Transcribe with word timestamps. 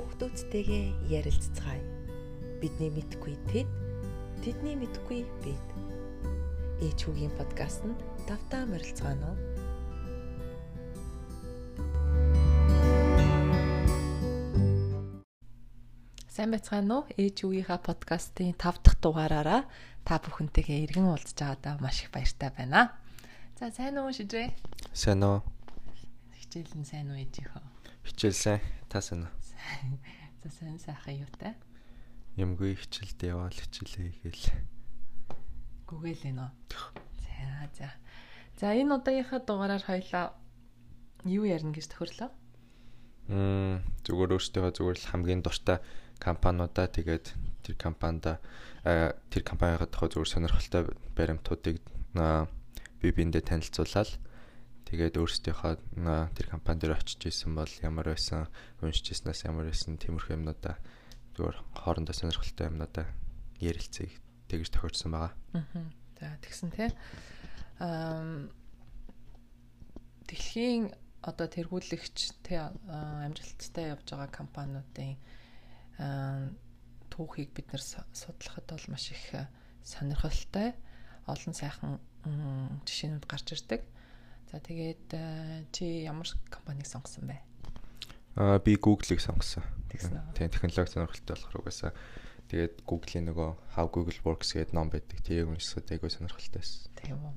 Хүүхдүүдтэйгээ 0.00 1.12
ярилцгаая. 1.12 1.84
Бидний 2.56 2.88
мэдгүй 2.88 3.36
тэд, 3.52 3.68
тэдний 4.40 4.72
мэдгүй 4.72 5.28
бид. 5.44 5.66
Ээч 6.80 7.04
хүүгийн 7.04 7.28
подкастт 7.36 7.84
давтаа 8.24 8.64
морилцгаано. 8.64 9.36
Сайн 16.32 16.48
байцгаана 16.56 17.04
уу? 17.04 17.04
Ээж 17.20 17.44
үгийнхаа 17.44 17.84
подкастын 17.84 18.56
5 18.56 18.80
дахь 18.80 18.96
дугаараараа 19.04 19.68
та 20.08 20.16
бүхэнтэйгээ 20.16 20.80
иргэн 20.88 21.12
уулзж 21.12 21.36
байгаадаа 21.36 21.76
маш 21.76 22.08
их 22.08 22.08
баяртай 22.08 22.48
байна. 22.56 22.96
За 23.60 23.68
сайн 23.68 24.00
уу 24.00 24.08
шижрээ? 24.08 24.56
Сайн 24.96 25.20
уу? 25.28 25.44
Хичээл 26.40 26.72
нь 26.80 26.88
сайн 26.88 27.12
уу 27.12 27.20
ээжийнхөө? 27.20 27.60
Хичээл 28.08 28.40
сайн. 28.40 28.60
Та 28.88 29.04
сайн 29.04 29.28
уу? 29.28 29.39
За 30.42 30.48
сайн 30.48 30.78
сайхан 30.80 31.20
юутай? 31.20 31.52
Ямгүй 32.40 32.78
хичээлд 32.78 33.20
яваал 33.26 33.52
хичээлээ 33.52 34.08
хийгээл. 34.24 34.46
Гүгээл 35.84 36.26
ээ 36.30 36.34
нөө. 36.38 36.50
За 37.20 37.68
за. 37.76 37.88
За 38.56 38.72
энэ 38.72 38.96
удаагийнхаа 38.96 39.40
дугаараар 39.44 39.84
хоёлаа 39.84 40.32
юу 41.24 41.44
ярина 41.44 41.74
гэж 41.76 41.92
тохирлоо? 41.92 42.30
Мм 43.28 43.84
зүгээр 44.04 44.34
өөртөө 44.36 44.72
зүгээр 44.74 44.98
л 44.98 45.10
хамгийн 45.12 45.42
дуртай 45.44 45.78
компаниудаа 46.18 46.86
тэгээд 46.88 47.26
тэр 47.64 47.74
компанида 47.76 48.40
тэр 48.82 49.42
компанийгаа 49.44 49.88
тохоо 49.88 50.08
зүгээр 50.08 50.32
сонирхолтой 50.34 50.82
баримтуудыг 51.16 51.78
би 53.00 53.08
биэндээ 53.12 53.42
танилцуулаад 53.44 54.10
тэгээд 54.90 55.22
өөрсдийнхөө 55.22 55.74
тэр 56.34 56.46
компани 56.50 56.82
дээр 56.82 56.98
очиж 56.98 57.30
исэн 57.30 57.54
бол 57.54 57.70
ямар 57.86 58.10
байсан 58.10 58.50
уншиж 58.82 59.14
ирснээс 59.14 59.46
ямар 59.46 59.70
байсан 59.70 59.94
тиймэрхүү 60.02 60.34
юмнуудаа 60.34 60.76
зүгээр 61.38 61.56
хоорондоо 61.78 62.14
сонирхолтой 62.14 62.66
юмнуудаа 62.66 63.06
ярилцгийг 63.62 64.18
тэгж 64.50 64.74
тохиолдсон 64.74 65.14
байгаа. 65.14 65.32
Аа. 65.54 65.86
За 66.18 66.36
тэгсэн 66.42 66.74
тий. 66.74 66.90
Аа 67.78 68.50
дэлхийн 70.26 70.90
одоо 71.22 71.46
тэргүүлэгч 71.46 72.18
тий 72.42 72.58
амжилттай 72.58 73.94
явж 73.94 74.10
байгаа 74.10 74.30
компаниудын 74.32 75.18
түүхийг 77.12 77.50
бид 77.54 77.68
нэр 77.70 77.82
судлахад 77.82 78.66
бол 78.70 78.86
маш 78.88 79.10
их 79.12 79.26
сонирхолтой 79.84 80.74
олон 81.26 81.54
сайхан 81.54 82.00
жишээнүүд 82.86 83.26
гарч 83.26 83.52
ирдэг. 83.52 83.82
За 84.50 84.58
тэгээд 84.58 85.14
чи 85.70 86.02
ямар 86.02 86.26
компанийг 86.50 86.90
сонгосон 86.90 87.30
бэ? 87.30 87.38
Аа 88.34 88.58
би 88.58 88.74
Google-ыг 88.74 89.22
сонгосон. 89.22 89.62
Тийм 90.34 90.50
технологи 90.50 90.90
сонирхолтой 90.90 91.38
болохоор 91.38 91.62
угаасаа 91.62 91.94
тэгээд 92.50 92.82
Google-ийн 92.82 93.30
нөгөө 93.30 93.78
How 93.78 93.86
Google 93.86 94.18
Works 94.26 94.58
гэдэг 94.58 94.74
ном 94.74 94.90
байдаг. 94.90 95.22
Тэрийг 95.22 95.54
уншсад 95.54 95.86
айгүй 95.86 96.10
сонирхолтой 96.10 96.58
байсан. 96.58 96.90
Тийм 96.98 97.22
үү. 97.22 97.34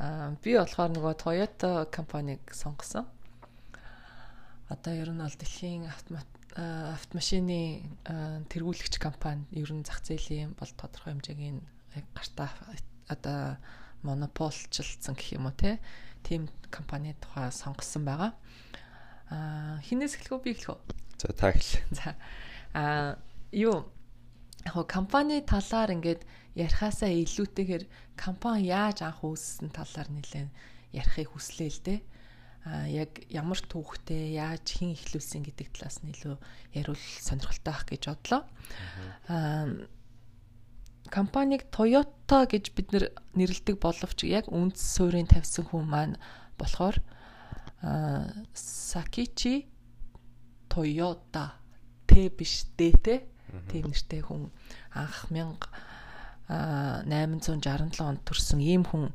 Аа 0.00 0.32
би 0.40 0.56
болохоор 0.56 0.90
нөгөө 0.96 1.12
Toyota 1.20 1.84
компанийг 1.92 2.40
сонгосон. 2.56 3.04
Одоо 4.72 4.92
ер 4.96 5.12
нь 5.12 5.20
бол 5.20 5.36
дэлхийн 5.36 5.92
автомат 5.92 6.28
автомашины 6.56 7.84
тэргүүлэгч 8.48 8.96
компани 8.96 9.44
ер 9.52 9.70
нь 9.76 9.84
зах 9.84 10.00
зээлийн 10.00 10.56
бол 10.56 10.72
тодорхой 10.72 11.14
хэмжээгийн 11.14 11.60
гартаа 12.16 12.48
одоо 13.12 13.60
монополчлцсан 14.02 15.14
гэх 15.14 15.36
юм 15.36 15.46
уу 15.46 15.54
тийм 16.22 16.48
компани 16.70 17.14
тухай 17.20 17.50
сонгосон 17.52 18.04
байгаа. 18.04 18.32
Аа 19.30 19.78
хинээс 19.84 20.16
эхлэх 20.18 20.38
үү 20.38 20.44
би 20.44 20.50
эхлэх 20.54 20.76
үү? 20.76 20.80
За 21.20 21.32
та 21.34 21.50
эхэл. 21.50 21.82
За 21.94 22.14
аа 22.74 23.18
юу 23.52 23.86
яг 24.66 24.86
компани 24.86 25.40
талаар 25.40 25.90
ингээд 25.96 26.22
ярихаасаа 26.54 27.10
илүүтэйгээр 27.10 27.84
компани 28.16 28.68
яаж 28.70 29.02
анх 29.06 29.24
үүссэн 29.24 29.72
талаар 29.72 30.08
нэлээд 30.12 30.50
ярихыг 30.92 31.28
хүслээ 31.32 31.70
л 31.70 31.80
дээ 31.86 32.00
а 32.64 32.84
яг 32.84 33.24
ямар 33.32 33.56
түүхтэй 33.56 34.36
яаж 34.36 34.76
хэн 34.76 34.92
ихлүүлсэн 34.92 35.48
гэдэг 35.48 35.68
талаас 35.72 36.04
нь 36.04 36.12
илүү 36.12 36.36
яриул 36.76 37.00
сонирхолтой 37.24 37.72
байх 37.72 37.84
гэж 37.88 38.02
бодлоо. 38.12 38.42
Аа 39.32 39.64
компаниг 41.08 41.72
Toyota 41.72 42.44
гэж 42.44 42.76
бид 42.76 42.92
нэрлэдэг 43.34 43.80
боловч 43.80 44.28
яг 44.28 44.52
үндэс 44.52 45.00
суурийн 45.00 45.26
тавьсан 45.26 45.64
хүн 45.70 45.88
маань 45.88 46.20
болохоор 46.60 47.00
Sakichi 48.54 49.66
Toyota. 50.68 51.54
Т 52.06 52.28
биш 52.28 52.66
Д 52.76 52.92
те 53.00 53.24
тийм 53.70 53.86
нэртэй 53.88 54.20
хүн. 54.20 54.50
Анх 54.92 55.32
1867 55.32 58.04
онд 58.04 58.20
төрсэн 58.26 58.60
ийм 58.60 58.84
хүн 58.84 59.12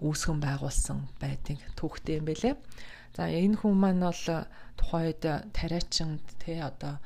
үүсгэн 0.00 0.40
байгуулсан 0.40 1.08
байдаг. 1.20 1.60
Түүхтэй 1.76 2.16
юм 2.18 2.24
байлээ. 2.26 2.56
За 3.14 3.28
энэ 3.28 3.56
хүн 3.60 3.76
маань 3.76 4.00
бол 4.06 4.24
тухайд 4.78 5.20
тариачин 5.52 6.20
те 6.38 6.62
одоо 6.62 6.98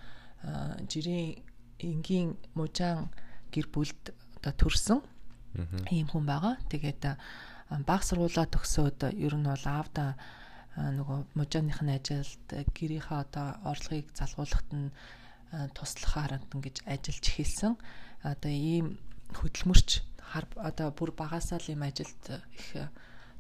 жирийн 0.89 1.43
энгийн 1.81 2.37
мужаан 2.55 3.09
гэр 3.55 3.67
бүлд 3.71 4.03
одоо 4.43 4.53
төрсэн 4.59 5.01
ийм 5.95 6.11
хүн 6.11 6.27
байгаа. 6.27 6.59
Тэгээд 6.67 7.03
баг 7.87 8.03
сургуулаа 8.03 8.47
төгсөөд 8.51 9.15
ер 9.15 9.35
нь 9.39 9.47
бол 9.47 9.67
аавда 9.71 10.19
нөгөө 10.75 11.19
мужааныхын 11.39 11.91
ажилд 11.95 12.47
гэрийнхээ 12.75 13.19
одоо 13.23 13.47
орлогыг 13.63 14.11
залгуулахад 14.19 14.69
нь 14.75 14.91
туслахаар 15.79 16.43
ингэж 16.43 16.83
ажиллаж 16.83 17.25
эхэлсэн. 17.31 17.79
Одоо 18.27 18.51
ийм 18.51 18.99
хөдөлмөрч 19.39 20.03
хар 20.19 20.45
одоо 20.59 20.91
бүр 20.91 21.15
багасаа 21.15 21.63
л 21.63 21.71
юм 21.71 21.87
ажилд 21.87 22.23
их 22.59 22.91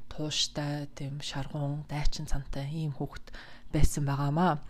тууштай 0.06 0.86
тийм 0.94 1.18
шаргуун 1.18 1.82
дайчин 1.90 2.30
цантай 2.30 2.70
ийм 2.70 2.94
хүүхэд 2.94 3.34
байсан 3.74 4.06
байгаамаа. 4.06 4.62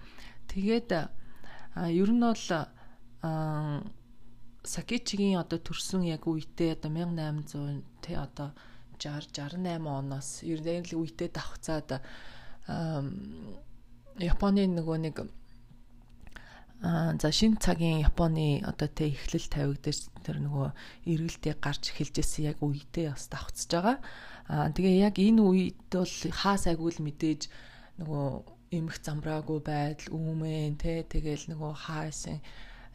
Тэгээд 0.48 0.90
ер 1.92 2.10
нь 2.16 2.24
бол 2.24 2.46
Сакичигийн 4.64 5.38
одоо 5.38 5.60
төрсөн 5.60 6.08
яг 6.08 6.24
үедээ 6.24 6.80
одоо 6.80 6.90
1800 6.90 7.84
тий 8.00 8.16
одоо 8.16 8.56
60 8.96 9.36
68 9.36 9.84
оноос 9.84 10.40
ер 10.42 10.60
нь 10.64 10.88
л 10.88 11.04
үедээ 11.04 11.30
давхцаад 11.36 12.00
Японы 14.24 14.64
нөгөө 14.72 14.98
нэг 15.04 15.16
за 17.20 17.28
шинэ 17.28 17.60
цагийн 17.60 18.04
Японы 18.08 18.64
одоо 18.64 18.88
тэ 18.88 19.12
эхлэл 19.12 19.48
тавигдаж 19.52 20.08
тэр 20.24 20.40
нөгөө 20.40 20.68
эргэлтээ 21.12 21.54
гарч 21.60 21.92
эхэлжсэн 21.92 22.48
яг 22.48 22.58
үедээ 22.64 23.12
бас 23.12 23.28
давхцаж 23.28 23.68
байгаа. 23.68 23.96
Аа 24.48 24.68
тэгээ 24.72 24.96
яг 25.08 25.16
энэ 25.20 25.40
үед 25.44 25.76
бол 25.92 26.14
хаас 26.40 26.64
агуул 26.68 26.98
мэдээж 27.04 27.48
нөгөө 28.00 28.26
эмх 28.76 28.96
замбраагүй 29.00 29.60
байдал 29.60 30.08
үүмэн 30.12 30.76
тэ 30.80 31.04
тэгэл 31.08 31.52
нөгөө 31.52 31.72
хаасан 31.84 32.40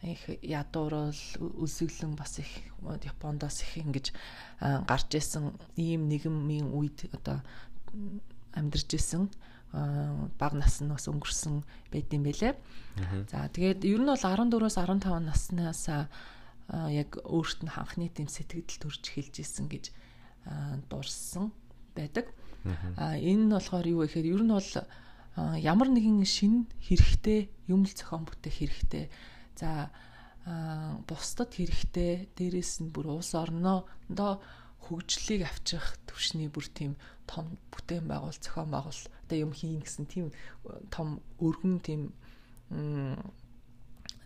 их 0.02 0.22
ядуурал 0.42 1.14
үлсэглэн 1.40 2.16
бас 2.16 2.38
их 2.40 2.48
Япондоос 2.80 3.62
их 3.62 3.76
ингэж 3.76 4.12
гарч 4.60 5.14
исэн 5.14 5.52
ийм 5.76 6.08
нийгмийн 6.08 6.72
үед 6.72 7.12
одоо 7.12 7.44
амьдарч 8.56 8.96
исэн 8.96 9.28
баг 9.72 10.52
нас 10.56 10.80
нь 10.80 10.88
бас 10.88 11.06
өнгөрсөн 11.06 11.62
байд 11.92 12.08
юм 12.10 12.24
бэлээ. 12.24 12.56
За 13.30 13.46
тэгээд 13.52 13.84
ер 13.84 14.00
нь 14.00 14.08
бол 14.08 14.16
14-өөс 14.16 14.76
15 14.80 15.20
наснаас 15.20 15.84
яг 16.70 17.10
өөрт 17.22 17.60
нь 17.62 17.70
ханхны 17.70 18.08
тийм 18.08 18.26
сэтгэл 18.26 18.80
төрж 18.80 19.02
эхэлж 19.04 19.34
исэн 19.44 19.68
гэж 19.68 19.92
дурсан 20.88 21.52
байдаг. 21.94 22.32
А 22.96 23.14
энэ 23.14 23.46
нь 23.46 23.52
болохоор 23.52 23.86
юу 23.86 24.00
вэ 24.02 24.06
гэхээр 24.08 24.32
ер 24.32 24.42
нь 24.42 24.54
бол 24.54 24.70
ямар 25.60 25.88
нэгэн 25.88 26.24
шин 26.26 26.66
хэрэгтэй 26.82 27.48
юм 27.70 27.86
л 27.86 27.94
зохион 27.94 28.26
бүтээх 28.26 28.56
хэрэгтэй. 28.58 29.06
За 29.60 29.92
бусдад 31.04 31.52
хэрэгтэй 31.52 32.32
дээрэс 32.32 32.80
нь 32.80 32.92
бүр 32.92 33.20
улс 33.20 33.36
орноо 33.36 33.84
хөгжлийг 34.88 35.44
авчрах 35.44 36.00
төвшний 36.08 36.48
бүр 36.48 36.64
тийм 36.72 36.96
том 37.28 37.60
бүтээн 37.70 38.08
байгуул 38.08 38.40
зохион 38.40 38.72
байгуул. 38.72 39.04
Одоо 39.28 39.38
юм 39.38 39.52
хийн 39.52 39.84
гэсэн 39.84 40.06
тийм 40.08 40.32
том 40.88 41.20
өргөн 41.38 41.84
тийм 41.84 42.16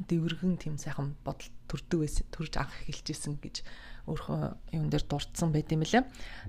дэвэргэн 0.08 0.56
тийм 0.58 0.78
сайхан 0.78 1.14
бодол 1.26 1.50
төрдөг 1.68 2.00
байсан 2.00 2.26
төрж 2.30 2.56
анх 2.58 2.74
эхэлжсэн 2.88 3.38
гэж 3.42 3.62
өөрөө 4.06 4.56
юм 4.78 4.90
дээр 4.90 5.04
дурдсан 5.06 5.52
байт 5.52 5.72
юм 5.74 5.82
лээ. 5.82 6.04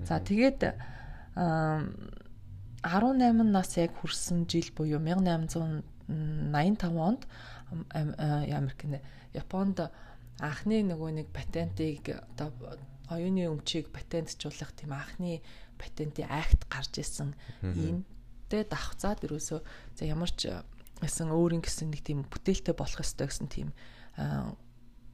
За 0.06 0.20
тэгээд 0.22 0.74
18 1.36 3.50
нас 3.50 3.76
яг 3.76 3.92
хүрсэн 3.98 4.46
жил 4.46 4.70
буюу 4.74 5.00
1885 5.02 6.94
онд 6.94 7.26
Америкт 7.70 9.02
Японд 9.34 9.90
анхны 10.40 10.82
нөгөө 10.84 11.10
нэг 11.22 11.28
патентыг 11.32 12.12
одоо 12.36 12.52
оюуны 13.08 13.48
өмчийг 13.48 13.90
патентжуулах 13.94 14.72
тийм 14.76 14.92
анхны 14.92 15.40
патентын 15.78 16.28
акт 16.28 16.66
гарч 16.68 17.00
исэн 17.00 17.34
иймтэй 17.62 18.64
давхцаад 18.68 19.24
ерөөсөө 19.24 19.60
за 19.96 20.02
ямар 20.04 20.30
ч 20.30 20.52
гэсэн 21.00 21.32
өөрийн 21.32 21.64
гэсэн 21.64 21.92
нэг 21.92 22.02
тийм 22.04 22.24
бүтээлтэй 22.28 22.74
болох 22.76 23.00
ёстой 23.00 23.28
гэсэн 23.28 23.48
тийм 23.48 23.68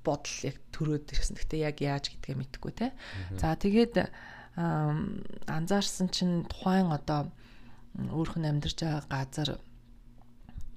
бодол 0.02 0.36
яг 0.42 0.58
төрөөд 0.74 1.10
ирсэн. 1.14 1.38
Гэтэ 1.38 1.56
яг 1.62 1.78
яаж 1.78 2.10
гэдгээ 2.10 2.36
мэдэхгүй 2.38 2.72
те. 2.74 2.90
За 3.38 3.54
тэгээд 3.54 4.10
анзаарсан 4.56 6.10
чинь 6.10 6.46
тухайн 6.50 6.90
одоо 6.90 7.30
өөрхөн 7.94 8.50
амьдарч 8.50 8.82
байгаа 8.82 9.06
газар 9.06 9.50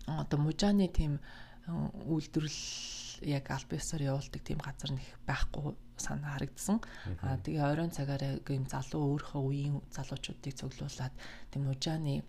одоо 0.06 0.38
мужааны 0.40 0.88
тийм 0.90 1.20
үйлдвэрлэл 1.68 3.26
яг 3.26 3.46
аль 3.50 3.68
биесээр 3.70 4.12
явуулдаг 4.12 4.42
тийм 4.44 4.60
газар 4.60 4.92
нэг 4.94 5.08
байхгүй 5.26 5.74
санаа 5.98 6.36
харагдсан. 6.36 6.78
Аа 7.24 7.40
тэгээ 7.42 7.64
оройн 7.64 7.92
цагаараа 7.96 8.44
ийм 8.50 8.66
залуу 8.68 9.16
өөрийнхөө 9.16 9.42
үеийн 9.42 9.76
залуучуудыг 9.90 10.54
цуглуулад 10.54 11.14
тийм 11.50 11.64
мужааны 11.66 12.24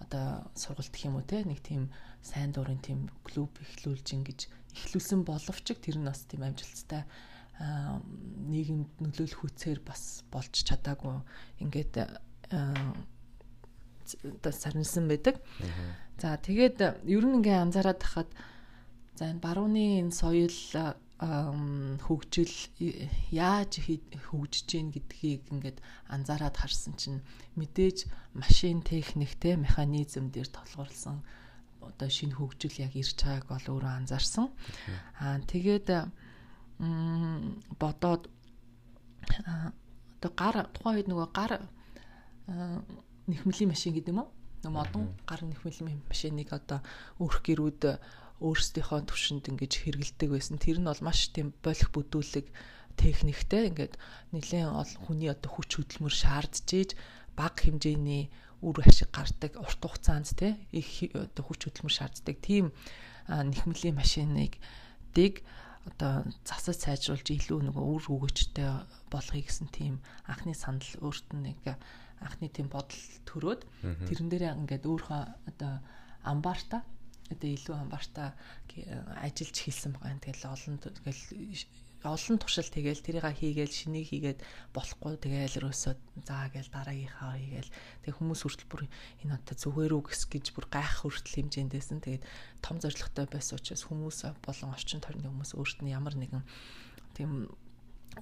одоо 0.00 0.48
сургалт 0.56 0.90
гэх 0.90 1.06
юм 1.06 1.20
уу 1.20 1.26
те 1.28 1.44
нэг 1.44 1.60
тийм 1.60 1.92
сайн 2.24 2.50
дурын 2.52 2.80
тийм 2.80 3.12
клуб 3.22 3.52
эхлүүлж 3.60 4.06
ингэж 4.16 4.40
эхлүүлсэн 4.74 5.22
боловч 5.28 5.66
тэр 5.76 6.00
нь 6.00 6.08
бас 6.08 6.24
тийм 6.24 6.42
амжилттай 6.48 7.04
нийгэмд 7.60 8.88
нөлөөлөх 9.04 9.40
хүчээр 9.44 9.84
бас 9.84 10.24
болж 10.32 10.54
чадаагүй 10.64 11.20
ингээд 11.60 11.94
одоо 14.40 14.52
сарнсан 14.52 15.04
байдаг. 15.08 15.36
За 16.16 16.40
тэгээд 16.40 17.04
ер 17.04 17.24
нь 17.28 17.36
ингээ 17.44 17.60
анзаараад 17.60 18.00
тахад 18.00 18.32
за 19.20 19.28
энэ 19.28 19.44
барууны 19.44 20.00
энэ 20.00 20.16
соёл 20.16 20.56
хөгжил 21.20 22.56
яаж 23.28 23.84
хөгжиж 24.32 24.64
гин 24.64 24.88
гэдгийг 24.96 25.52
ингээд 25.52 25.84
анзаараад 26.08 26.56
харсан 26.56 26.96
чинь 26.96 27.20
мэдээж 27.60 28.08
машин 28.32 28.80
техниктэй 28.80 29.60
механизм 29.60 30.32
дээр 30.32 30.48
толгуурлсан 30.48 31.20
одоо 31.84 32.08
шинэ 32.08 32.32
хөгжил 32.40 32.72
яг 32.80 32.96
ирж 32.96 33.20
байгааг 33.20 33.44
бол 33.52 33.66
өөрөө 33.76 33.92
анзаарсан. 34.00 34.48
Аа 35.20 35.36
тэгээд 35.44 35.88
бодоод 37.76 38.24
одоо 40.16 40.32
гар 40.32 40.56
тухайн 40.72 40.96
үед 40.96 41.08
нөгөө 41.12 41.28
гар 41.36 41.52
нэхмэлийн 43.28 43.68
машин 43.68 43.92
гэдэг 43.92 44.16
юм 44.16 44.24
уу? 44.24 44.32
Модон 44.64 45.12
гар 45.28 45.44
нэхмэлийн 45.44 46.00
машиныг 46.08 46.48
одоо 46.56 46.80
өөрх 47.20 47.44
гэрүүд 47.44 48.00
өөрсдийнхөө 48.40 49.00
төвшөнд 49.06 49.44
ингэж 49.52 49.72
хэрэгэлдэг 49.84 50.28
байсан. 50.32 50.56
Тэр 50.56 50.80
нь 50.80 50.88
бол 50.88 51.04
маш 51.04 51.28
тийм 51.30 51.52
болох 51.60 51.90
бүдүүлэг 51.92 52.46
техниктэй 52.96 53.70
ингээд 53.70 53.94
нэлээд 54.32 54.68
олон 54.68 55.00
хүний 55.04 55.30
одоо 55.32 55.50
хүч 55.52 55.70
хөдөлмөр 55.80 56.14
шаардж 56.14 56.68
ийж 56.76 56.90
бага 57.36 57.56
хэмжээний 57.56 58.28
үр 58.60 58.76
ашиг 58.84 59.08
гардаг 59.12 59.56
урт 59.56 59.80
хугацаанд 59.80 60.28
те 60.36 60.60
их 60.72 61.08
одоо 61.16 61.44
хүч 61.44 61.60
хөдөлмөр 61.64 61.94
шаарддаг 61.96 62.36
тийм 62.44 62.76
нэхмэлийн 63.28 63.96
машиныг 63.96 64.60
дэг 65.16 65.40
одоо 65.88 66.28
засаж 66.44 66.76
сайжруулж 66.84 67.24
илүү 67.24 67.72
нөгөө 67.72 67.84
үр 67.88 68.04
өгөөчтэй 68.04 68.68
болгоё 69.08 69.42
гэсэн 69.48 69.68
тийм 69.72 70.04
анхны 70.28 70.52
санал 70.52 70.92
өөрт 71.00 71.32
нь 71.32 71.56
нэг 71.56 71.80
анхны 72.20 72.52
тийм 72.52 72.68
бодол 72.68 73.00
төрөөд 73.24 73.64
тэрэн 74.04 74.28
дээрээ 74.28 74.52
ингээд 74.60 74.84
өөрийнхөө 74.84 75.22
одоо 75.48 75.72
амбарта 76.20 76.84
одоо 77.30 77.48
илүү 77.50 77.74
амбарта 77.78 78.34
ажиллаж 79.22 79.56
хэлсэн 79.56 79.94
байгаа. 79.96 80.18
Тэгэл 80.20 80.50
олон 80.50 80.76
тэгэл 80.78 81.22
олон 82.00 82.36
туршил 82.40 82.64
тэгэл 82.64 83.04
тэрийг 83.04 83.26
хийгээл 83.28 83.76
шинийг 83.76 84.08
хийгээд 84.08 84.40
болохгүй. 84.72 85.20
Тэгэл 85.20 85.58
өрөөсөө 85.60 85.94
заа 86.24 86.48
гээл 86.48 86.72
дараагийнхаа 86.72 87.36
хийгээл. 87.36 87.70
Тэг 88.08 88.12
хүмүүс 88.16 88.40
хүртэл 88.40 88.70
бүр 88.72 88.82
энэ 89.20 89.36
одоо 89.36 89.56
зүгээр 89.60 89.92
үг 90.00 90.08
гэж 90.08 90.46
бүр 90.56 90.66
гайх 90.72 91.04
хүртэл 91.04 91.44
хэмжээндээсэн 91.44 92.00
тэгээд 92.00 92.24
том 92.64 92.80
зоригтой 92.80 93.26
байсан 93.28 93.60
учраас 93.60 93.84
хүмүүс 93.84 94.18
болон 94.40 94.72
орчин 94.72 95.04
тойрны 95.04 95.28
хүмүүс 95.28 95.52
өөрт 95.60 95.84
нь 95.84 95.92
ямар 95.92 96.16
нэгэн 96.16 96.40
тийм 97.12 97.52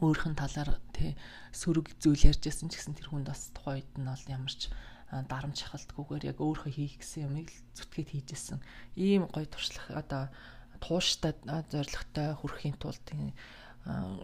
өөрхөн 0.02 0.34
талаар 0.36 0.76
тий 0.92 1.16
сөрөг 1.54 1.96
зүйл 2.02 2.28
ярьжсэн 2.28 2.68
ч 2.68 2.76
гэсэн 2.76 2.98
тэр 2.98 3.08
хүнд 3.14 3.30
бас 3.32 3.54
тухайд 3.56 3.88
нь 3.96 4.04
бол 4.04 4.24
ямарч 4.28 4.68
дарамт 5.10 5.56
шахалтгүйгээр 5.56 6.28
яг 6.28 6.38
өөрөө 6.40 6.68
хийх 6.68 7.00
гэсэн 7.00 7.32
юмыг 7.32 7.48
зүтгээд 7.72 8.08
хийжсэн. 8.12 8.60
Ийм 8.96 9.24
гоё 9.32 9.48
туршлах 9.48 9.88
одоо 9.96 10.28
тууштай 10.84 11.32
зоригтой 11.72 12.36
хүрэхийн 12.36 12.76
тулд 12.76 13.00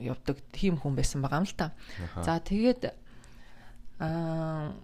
явдаг 0.04 0.36
тийм 0.52 0.76
хүн 0.76 0.92
байсан 0.92 1.24
байгаа 1.24 1.40
юм 1.40 1.48
л 1.48 1.56
та. 1.56 1.72
За 2.20 2.36
тэгээд 2.36 2.92
аа 3.98 4.76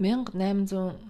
1890 0.00 1.04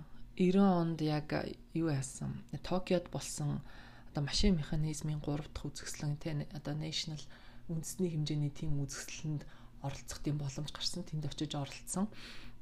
онд 0.59 0.99
яг 1.03 1.31
юу 1.75 1.89
яасан? 1.95 2.43
Токиод 2.67 3.07
болсон 3.15 3.63
одоо 4.11 4.23
машин 4.27 4.57
механизмын 4.57 5.23
3 5.23 5.47
дахь 5.55 5.67
үзэсгэлэн 5.71 6.17
те 6.19 6.35
одоо 6.51 6.75
national 6.75 7.21
үндэсний 7.69 8.11
хэмжээний 8.11 8.51
тийм 8.51 8.81
үзэсгэлэнд 8.83 9.47
оролцох 9.83 10.19
тийм 10.25 10.39
боломж 10.39 10.73
гарсан. 10.73 11.05
Тэнд 11.05 11.29
очиж 11.29 11.55
оролцсон. 11.55 12.09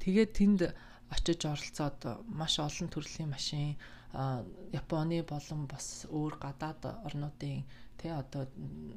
Тэгээд 0.03 0.31
тэнд 0.35 0.61
очиж 1.11 1.41
оролцоод 1.47 1.99
маш 2.27 2.59
олон 2.59 2.89
төрлийн 2.91 3.31
машин 3.31 3.77
Японы 4.73 5.23
болон 5.23 5.67
бас 5.69 6.07
өөр 6.09 6.35
гадаад 6.41 6.83
орнуудын 7.07 7.63
тий 8.01 8.11
одоо 8.11 8.49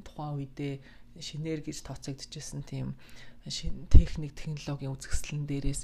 тухайн 0.06 0.38
үедээ 0.40 0.74
шинээр 1.18 1.60
гэж 1.60 1.84
тооцогдчихсэн 1.84 2.62
тийм 2.64 2.96
техник 3.92 4.32
технологийн 4.32 4.94
үзэсгэлэн 4.94 5.44
дээрээс 5.44 5.82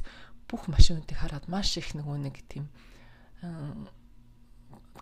бүх 0.48 0.70
машинуудыг 0.70 1.18
хараад 1.18 1.46
маш 1.52 1.76
их 1.76 1.92
нөгөө 1.92 2.16
нэг 2.22 2.36
тийм 2.48 2.70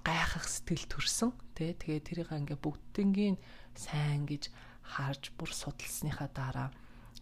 гайхах 0.02 0.48
сэтгэл 0.48 0.88
төрсөн 0.90 1.30
тий 1.54 1.76
тэгээ 1.76 2.00
тэрийг 2.02 2.30
ингээ 2.32 2.58
бүгднгийн 2.58 3.36
сайн 3.76 4.26
гэж 4.26 4.50
харж 4.82 5.30
бүр 5.38 5.50
судалсныхаа 5.52 6.28
дараа 6.32 6.68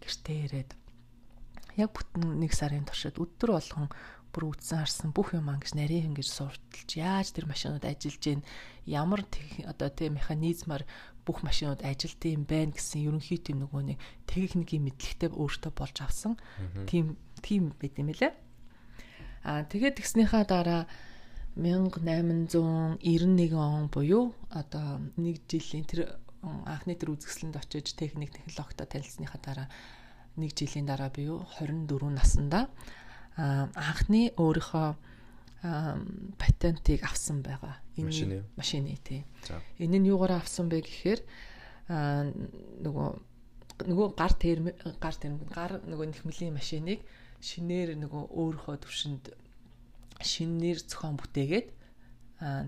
гэртээ 0.00 0.38
ирээд 0.48 0.70
яг 1.76 1.90
бүтэн 1.92 2.40
нэг 2.40 2.52
сарын 2.52 2.84
туршид 2.84 3.16
өдөр 3.20 3.56
болгон 3.56 3.88
бүр 4.32 4.56
үдсэн 4.56 4.80
харсан 4.80 5.10
бүх 5.12 5.36
юм 5.36 5.52
ангиж 5.52 5.76
нарийн 5.76 6.16
ингэж 6.16 6.28
сурталж 6.32 6.90
яаж 6.96 7.36
тэр 7.36 7.44
машинууд 7.44 7.84
ажиллаж 7.84 8.16
гин 8.24 8.40
ямар 8.88 9.28
одоо 9.68 9.88
тийм 9.92 10.16
механизмаар 10.16 10.88
бүх 11.28 11.44
машинууд 11.44 11.84
ажилт 11.84 12.24
юм 12.24 12.48
байна 12.48 12.72
гэсэн 12.72 13.04
ерөнхий 13.06 13.38
тийм 13.38 13.60
нөгөө 13.62 13.82
нэг 13.92 13.98
техникийн 14.24 14.88
мэдлэгтэй 14.88 15.30
өөртөө 15.30 15.72
болж 15.76 15.96
авсан. 16.00 16.40
Тийм 16.88 17.20
тийм 17.44 17.76
байт 17.76 18.00
юм 18.00 18.08
лээ. 18.10 18.32
Аа 19.44 19.68
тэгээд 19.68 20.00
тэгснийхаа 20.00 20.48
дараа 20.48 20.88
1891 21.54 23.52
он 23.52 23.92
буюу 23.92 24.34
одоо 24.48 25.04
нэг 25.20 25.44
жилийн 25.46 25.84
тэр 25.84 26.16
анхны 26.42 26.96
тэр 26.96 27.12
үзэсгэлэнд 27.14 27.60
очиж 27.60 27.94
техник 27.94 28.32
технологитой 28.34 28.86
танилцсныхаа 28.88 29.40
дараа 29.44 29.68
нэг 30.36 30.50
жилийн 30.56 30.86
дараа 30.86 31.10
би 31.10 31.28
юу 31.28 31.44
24 31.60 32.10
наснда 32.10 32.68
анхны 33.36 34.32
өөрийнхөө 34.36 34.88
патентыг 36.38 37.04
авсан 37.04 37.42
байгаа. 37.42 37.78
Энэ 37.96 38.10
машины 38.56 38.98
тий. 39.04 39.24
Энэ 39.78 39.98
нь 39.98 40.08
юугаар 40.10 40.42
авсан 40.42 40.68
бэ 40.68 40.82
гэхээр 40.82 41.20
нөгөө 42.82 43.08
нөгөө 43.86 44.08
гар 44.18 44.32
терм 44.34 44.66
гар 44.98 45.14
терм 45.14 45.38
гар 45.46 45.78
нөгөө 45.86 46.06
нэхмэлийн 46.10 46.54
машиныг 46.54 47.00
шинээр 47.40 47.94
нөгөө 47.98 48.22
өөрийнхөө 48.34 48.76
төвшөнд 48.82 49.24
шинээр 50.18 50.78
зохион 50.82 51.18
бүтээгээд 51.18 51.68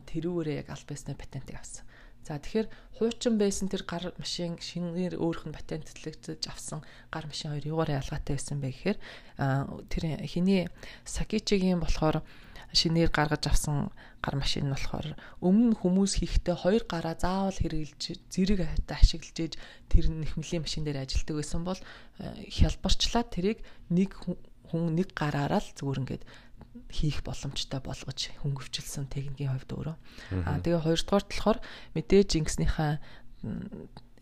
тэрүүгээрээ 0.06 0.56
яг 0.62 0.68
альбесны 0.70 1.14
патентыг 1.18 1.58
авсан. 1.58 1.86
За 2.24 2.40
тэгэхээр 2.40 2.68
хуучин 2.96 3.36
байсан 3.36 3.68
тэр 3.68 3.84
гар 3.84 4.16
машин 4.16 4.56
шинээр 4.56 5.20
өөрөх 5.20 5.44
нь 5.44 5.52
патентлэгдэж 5.52 6.48
авсан 6.48 6.80
гар 7.12 7.28
машин 7.28 7.52
хоёр 7.52 7.68
юугаар 7.68 8.00
ялгаатай 8.00 8.40
байсан 8.40 8.64
бэ 8.64 8.72
гэхээр 8.72 8.98
тэр 9.92 10.04
хиний 10.24 10.72
Сакичигийн 11.04 11.84
болохоор 11.84 12.24
шинээр 12.72 13.12
гаргаж 13.12 13.44
авсан 13.52 13.92
гар 14.24 14.40
машин 14.40 14.66
нь 14.66 14.74
болохоор 14.74 15.12
өмнө 15.44 15.76
хүмүүс 15.84 16.24
хийхдээ 16.24 16.56
хоёр 16.56 16.82
гараа 16.88 17.12
заавал 17.12 17.60
хэрэгжилж 17.60 18.24
зэрэг 18.32 18.60
ашиглаж 18.88 19.36
ээж 19.44 19.54
тэр 19.92 20.08
нэхмэлийн 20.08 20.64
машин 20.64 20.88
дээр 20.88 21.04
ажилтдаг 21.04 21.36
байсан 21.38 21.62
бол 21.62 21.80
хялбарчлаад 22.18 23.28
тэрийг 23.30 23.58
нэг 23.92 24.16
хүн 24.72 24.96
нэг 24.98 25.12
гараараа 25.12 25.62
л 25.62 25.76
зүгээр 25.76 26.02
ингээд 26.02 26.24
хийх 26.90 27.22
боломжтой 27.24 27.80
болгож 27.80 28.20
хөнгөвчлсөн 28.42 29.08
техникийн 29.08 29.52
хувьд 29.54 29.70
өөрөө. 29.72 29.96
Аа 30.46 30.58
тэгээ 30.62 30.84
хоёрдугаар 30.84 31.24
болохоор 31.26 31.58
мэдээж 31.94 32.30
ингэснийхаа 32.38 33.00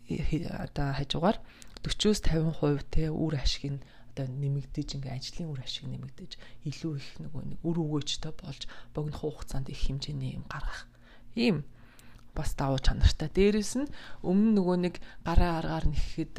одоо 0.09 0.87
хажуугаар 0.97 1.37
40-с 1.83 2.23
50% 2.23 2.83
те 2.91 3.11
үр 3.11 3.35
ашиг 3.35 3.71
нь 3.71 3.83
одоо 4.13 4.27
нэмэгдэж 4.29 4.99
ингээ 4.99 5.17
ажлын 5.17 5.51
үр 5.51 5.61
ашиг 5.65 5.89
нэмэгдэж 5.89 6.31
илүү 6.69 6.93
их 7.01 7.09
нөгөө 7.17 7.43
нэг 7.49 7.59
үр 7.65 7.77
өгөөжтэй 7.81 8.33
болж 8.39 8.61
богино 8.93 9.17
хугацаанд 9.17 9.67
их 9.73 9.81
хэмжээний 9.83 10.37
юм 10.37 10.45
гаргах. 10.47 10.87
Ийм 11.35 11.65
бас 12.35 12.53
давуу 12.53 12.77
чанартай. 12.77 13.29
Дээрэс 13.29 13.73
нь 13.81 13.91
өмнө 14.21 14.57
нөгөө 14.57 14.77
нэг 14.85 14.95
гараа 15.25 15.59
аргаар 15.59 15.85
нэхэхэд 15.89 16.35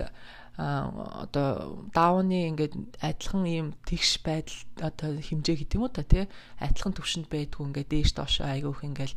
одоо 0.56 1.82
даавны 1.90 2.46
ингээд 2.54 2.75
адилхан 3.02 3.44
ийм 3.46 3.68
тэгш 3.82 4.23
байдал 4.23 4.58
одоо 4.78 5.18
хэмжээ 5.18 5.66
гэдэг 5.66 5.75
юм 5.75 5.87
уу 5.87 5.90
та 5.90 6.06
тий 6.06 6.30
адилхан 6.62 6.94
төвшөнд 6.94 7.26
байдгүй 7.26 7.66
ингээд 7.66 7.90
дээш 7.90 8.11
доош 8.14 8.38
айгүйх 8.38 8.87
ингээд 8.87 9.12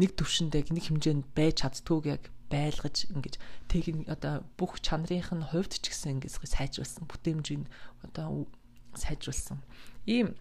нэг 0.00 0.10
төвшөндөө 0.16 0.72
нэг 0.72 0.84
хэмжээнд 0.88 1.24
байж 1.36 1.60
чаддгүйг 1.60 2.04
яг 2.08 2.22
байлгаж 2.48 3.04
ингэж 3.12 3.34
тэг 3.68 3.84
одоо 4.08 4.48
бүх 4.56 4.80
чанарынх 4.80 5.28
нь 5.36 5.44
хувьд 5.44 5.76
ч 5.76 5.92
гэсэн 5.92 6.16
ингэж 6.16 6.40
сайжруулсан 6.40 7.04
бүтээмжийг 7.04 7.68
одоо 8.08 8.48
сайжруулсан 8.96 9.60
ийм 10.08 10.32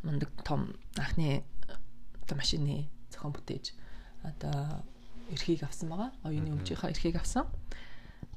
мундаг 0.00 0.32
том 0.40 0.72
анхны 0.96 1.44
одоо 2.24 2.36
машины 2.40 2.88
зохион 3.12 3.32
бүтээж 3.36 3.76
одоо 4.24 4.84
эрхийг 5.30 5.62
авсан 5.62 5.88
байгаа. 5.88 6.12
Оюуны 6.24 6.56
өмчийнхаа 6.56 6.90
эрхийг 6.90 7.16
авсан. 7.16 7.46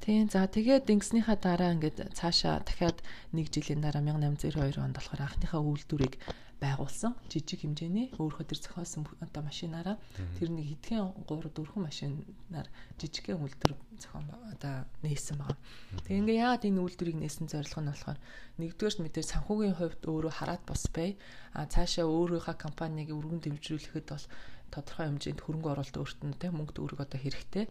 Тийм 0.02 0.26
за 0.26 0.50
тэгээд 0.50 0.90
ингэснийхаа 0.90 1.38
дараа 1.38 1.78
ингээд 1.78 2.10
цаашаа 2.18 2.66
дахиад 2.66 2.98
нэг 3.30 3.54
жилийн 3.54 3.86
дараа 3.86 4.02
1892 4.02 4.82
онд 4.82 4.98
болохоор 4.98 5.22
анхныхаа 5.22 5.62
үйлдвэрийг 5.62 6.18
байгуулсан. 6.62 7.18
Жижиг 7.26 7.66
хэмжээний 7.66 8.14
өөрөөр 8.14 8.46
тэр 8.46 8.60
зохиосон 8.62 9.02
одоо 9.18 9.42
машинаараа 9.42 9.96
тэр 10.38 10.48
нэг 10.54 10.78
хэдхэн 10.78 11.26
3 11.26 11.50
4 11.50 11.74
машинаар 11.82 12.68
жижигхэн 13.02 13.42
үйлдвэр 13.42 13.74
зохион 13.98 14.30
одоо 14.54 14.86
нээсэн 15.02 15.42
байгаа. 15.42 15.58
Тэгээ 16.06 16.20
ингээ 16.22 16.38
яагаад 16.38 16.66
энэ 16.70 16.82
үйлдвэрийг 16.86 17.18
нээсэн 17.18 17.46
зорилго 17.50 17.82
нь 17.82 17.90
болохоор 17.90 18.18
нэгдүгээр 18.62 18.94
нь 18.94 19.04
мэдээ 19.10 19.24
санхүүгийн 19.26 19.76
хувьд 19.76 20.02
өөрөө 20.06 20.32
хараад 20.38 20.62
бос 20.62 20.86
бай. 20.94 21.18
А 21.58 21.66
цаашаа 21.66 22.06
өөрийнхөө 22.06 22.54
компанийг 22.54 23.10
өргөн 23.10 23.42
дэмжүүлэхэд 23.42 24.06
бол 24.14 24.26
тодорхой 24.72 25.06
хэмжээнд 25.10 25.40
хөрөнгө 25.44 25.68
оруулалт 25.68 26.00
өөрт 26.00 26.20
нь 26.24 26.38
тийм 26.40 26.56
мөнгө 26.56 26.72
төгрөг 26.80 27.00
одоо 27.04 27.20
хэрэгтэй 27.20 27.66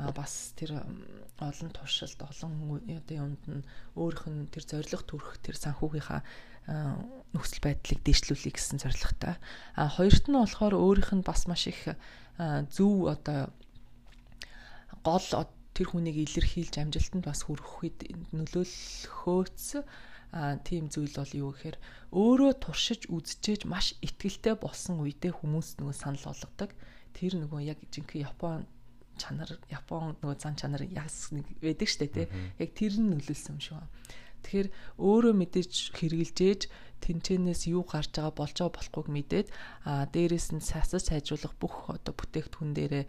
а 0.00 0.12
бас 0.12 0.52
тэр 0.56 0.84
олон 1.40 1.70
туршилт 1.72 2.20
олон 2.20 2.80
одоо 2.84 3.16
юмд 3.16 3.44
нь 3.44 3.64
өөрийнх 3.96 4.24
нь 4.28 4.48
тэр 4.52 4.64
зориг 4.64 5.04
төрөх 5.04 5.40
тэр 5.44 5.56
санхүүгийнхаа 5.56 6.20
нөхцөл 6.66 7.62
байдлыг 7.62 8.00
дэвшлүүлэх 8.02 8.54
гэсэн 8.58 8.82
зорилготой. 8.82 9.38
А 9.78 9.88
хоёрт 9.88 10.26
нь 10.26 10.38
болохоор 10.38 10.74
өөрийнх 10.74 11.12
нь 11.14 11.26
бас 11.26 11.46
маш 11.46 11.70
их 11.70 11.94
зөв 12.72 13.06
одоо 13.06 13.54
гол 15.06 15.26
тэр 15.76 15.86
хүнийг 15.92 16.16
илэрхийлж 16.24 16.74
амжилтанд 16.80 17.24
бас 17.28 17.44
хүрэхэд 17.44 18.16
нөлөөлөхөөц 18.32 19.84
а 20.32 20.56
тийм 20.64 20.88
зүйл 20.88 21.12
бол 21.12 21.32
юу 21.36 21.50
гэхээр 21.52 21.76
өөрөө 22.16 22.52
туршиж 22.64 23.06
үзчихэж 23.12 23.68
маш 23.68 23.94
ихтгэлтэй 24.00 24.56
болсон 24.56 25.04
үедээ 25.04 25.32
хүмүүс 25.36 25.78
нөгөө 25.78 25.94
санал 25.94 26.24
болгодог. 26.26 26.70
Тэр 27.14 27.32
нөгөө 27.40 27.60
яг 27.62 27.78
жинхэнэ 27.92 28.26
Япон 28.26 28.66
чанар 29.16 29.56
Япон 29.70 30.16
нөгөө 30.20 30.36
зан 30.40 30.56
чанар 30.56 30.82
яс 30.84 31.30
нэг 31.32 31.46
байдаг 31.62 31.88
штэ 31.88 32.08
тий. 32.08 32.26
Яг 32.60 32.70
тэр 32.74 32.98
нь 33.00 33.12
нөлөөлсөн 33.12 33.56
юм 33.56 33.60
шиг 33.60 33.76
байна. 33.78 33.92
Тэгэхээр 34.46 34.68
өөрөө 35.02 35.34
мэдээж 35.34 35.72
хэрэгжилжээж 35.98 36.60
тэнцэнээс 37.02 37.66
юу 37.68 37.82
гарч 37.82 38.14
байгаа 38.14 38.32
болж 38.32 38.54
байгаа 38.56 38.78
болохгүйг 38.78 39.08
мэдээд 39.10 39.46
а 39.84 40.06
дээрэс 40.06 40.54
нь 40.54 40.64
сасаж 40.64 41.10
сайжруулах 41.10 41.54
бүх 41.58 41.90
одоо 41.90 42.14
бүтээгдэхүүн 42.14 42.72
дээрээ 42.72 43.04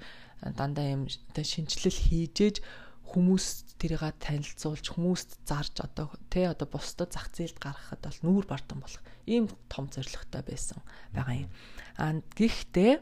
дандаа 0.58 0.88
юм 0.98 1.08
одоо 1.08 1.46
шинжилэл 1.46 2.04
хийжээж 2.10 2.66
хүмүүс 3.08 3.46
тэрийг 3.80 4.04
танилцуулж 4.20 4.86
хүмүүст 4.92 5.30
зарж 5.48 5.76
одоо 5.80 6.12
тий 6.28 6.44
одоо 6.44 6.68
бусдад 6.68 7.16
зах 7.16 7.32
зээлд 7.32 7.56
гаргахад 7.64 8.04
бол 8.04 8.20
нүүр 8.28 8.46
бардам 8.52 8.84
болох 8.84 9.00
ийм 9.24 9.48
том 9.72 9.88
зорилготой 9.88 10.44
байсан 10.44 10.84
байгаа 11.16 11.48
юм. 11.48 11.52
А 11.96 12.20
гэхдээ 12.36 13.00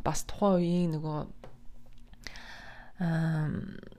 бас 0.00 0.24
тухайн 0.24 0.56
үеийн 0.56 0.90
нөгөө 0.96 1.18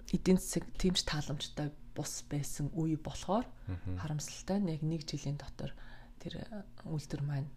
эдийн 0.10 0.42
засаг 0.42 0.66
тэмч 0.82 1.06
тааламжтай 1.06 1.70
бус 1.98 2.22
байсан 2.30 2.70
үе 2.78 3.02
болохоор 3.02 3.50
харамсалтай 3.98 4.62
нь 4.62 4.70
яг 4.70 4.82
нэг 4.86 5.02
жилийн 5.10 5.42
дотор 5.42 5.74
тэр 6.22 6.46
үйлдвэр 6.86 7.24
маань 7.26 7.50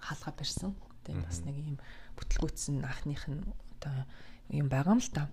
хаалга 0.00 0.32
барьсан. 0.32 0.72
Тийм 1.04 1.20
бас 1.20 1.44
нэг 1.44 1.56
ийм 1.60 1.76
бүтлгүүцсэн 2.16 2.80
анхных 2.80 3.28
нь 3.28 3.44
одоо 3.76 4.08
юм 4.48 4.72
байгаа 4.72 4.96
юм 4.96 5.02
л 5.04 5.12
та. 5.12 5.28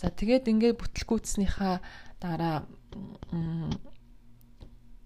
За 0.00 0.08
тэгээд 0.08 0.48
ингээд 0.48 0.80
бүтлгүүцснийхаа 0.80 1.84
дараа 2.18 2.64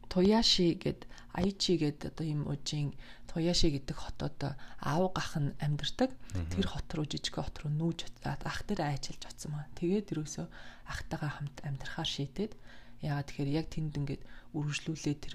Тояши 0.08 0.78
гэд 0.80 1.04
Айчи 1.36 1.76
гэд 1.76 2.08
одоо 2.08 2.24
ийм 2.24 2.48
ужийн 2.48 2.96
Тояши 3.36 3.68
гэдэг 3.68 3.92
хотод 4.00 4.56
аав 4.80 5.12
гах 5.12 5.36
нь 5.36 5.52
амьдардаг. 5.60 6.08
Тэр 6.56 6.66
хот 6.72 6.88
руу 6.96 7.04
жижиг 7.04 7.36
хот 7.36 7.60
руу 7.60 7.68
нүүж 7.68 8.08
ах 8.24 8.64
тэр 8.64 8.80
айчилж 8.80 9.28
оцсон 9.28 9.52
маа. 9.52 9.68
Тэгээд 9.76 10.16
юусоо 10.16 10.48
ахтайгаа 10.88 11.36
хамт 11.36 11.60
амьдрахаар 11.60 12.08
шийдээд 12.08 12.56
яагаад 13.04 13.28
тэгэхээр 13.28 13.50
яг 13.60 13.66
тэнд 13.68 13.92
ингээд 13.92 14.22
үргэлжлүүлээ 14.56 15.16
тэр 15.20 15.34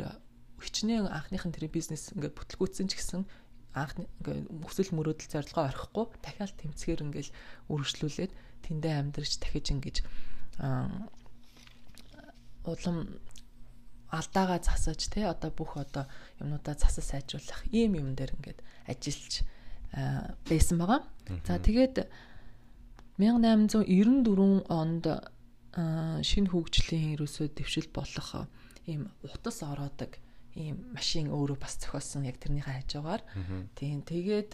хичнээн 0.58 1.13
анхныхын 1.13 1.53
тэр 1.53 1.70
бизнес 1.70 2.10
ингээд 2.17 2.34
бүтлгүүцсэн 2.41 2.89
ч 2.89 2.98
гэсэн 2.98 3.22
анх 3.77 3.93
ингээ 4.01 4.50
өсөл 4.65 4.98
мөрөөдөл 4.98 5.29
зорилгоо 5.38 5.70
орхихгүй 5.70 6.05
дахиад 6.25 6.58
тэмцгээр 6.58 7.05
ингээл 7.05 7.31
үргэлжлүүлээд 7.70 8.31
тэндээ 8.65 8.93
амьдарч 8.98 9.38
дахиж 9.38 9.67
ингэж 9.77 9.98
улам 12.65 12.98
алдаагаа 14.12 14.60
засаж 14.60 15.01
те 15.08 15.25
одоо 15.25 15.51
бүх 15.51 15.80
одоо 15.80 16.06
юмнуудаа 16.39 16.75
засаж 16.75 17.06
сайжруулах 17.08 17.63
ийм 17.72 17.96
юм 17.96 18.15
дээр 18.15 18.36
ингээд 18.36 18.60
ажиллаж 18.91 19.44
байсан 20.48 20.77
байгаа. 20.80 21.01
За 21.48 21.60
тэгээд 21.60 21.96
1894 23.20 24.68
онд 24.68 25.06
шинэ 26.27 26.50
хөгжлийн 26.51 27.15
ерөөсөө 27.15 27.48
дэвшил 27.56 27.88
болох 27.96 28.48
ийм 28.88 29.08
утас 29.24 29.63
ороодаг 29.63 30.20
ийм 30.56 30.91
машин 30.91 31.32
өөрөө 31.32 31.58
бас 31.60 31.80
зохиосон 31.80 32.27
яг 32.27 32.39
тэрнийхээ 32.44 32.84
хажуугаар. 32.84 33.24
Тийм 33.75 34.03
тэгээд 34.03 34.51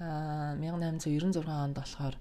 1896 0.00 1.44
онд 1.44 1.76
болохоор 1.76 2.16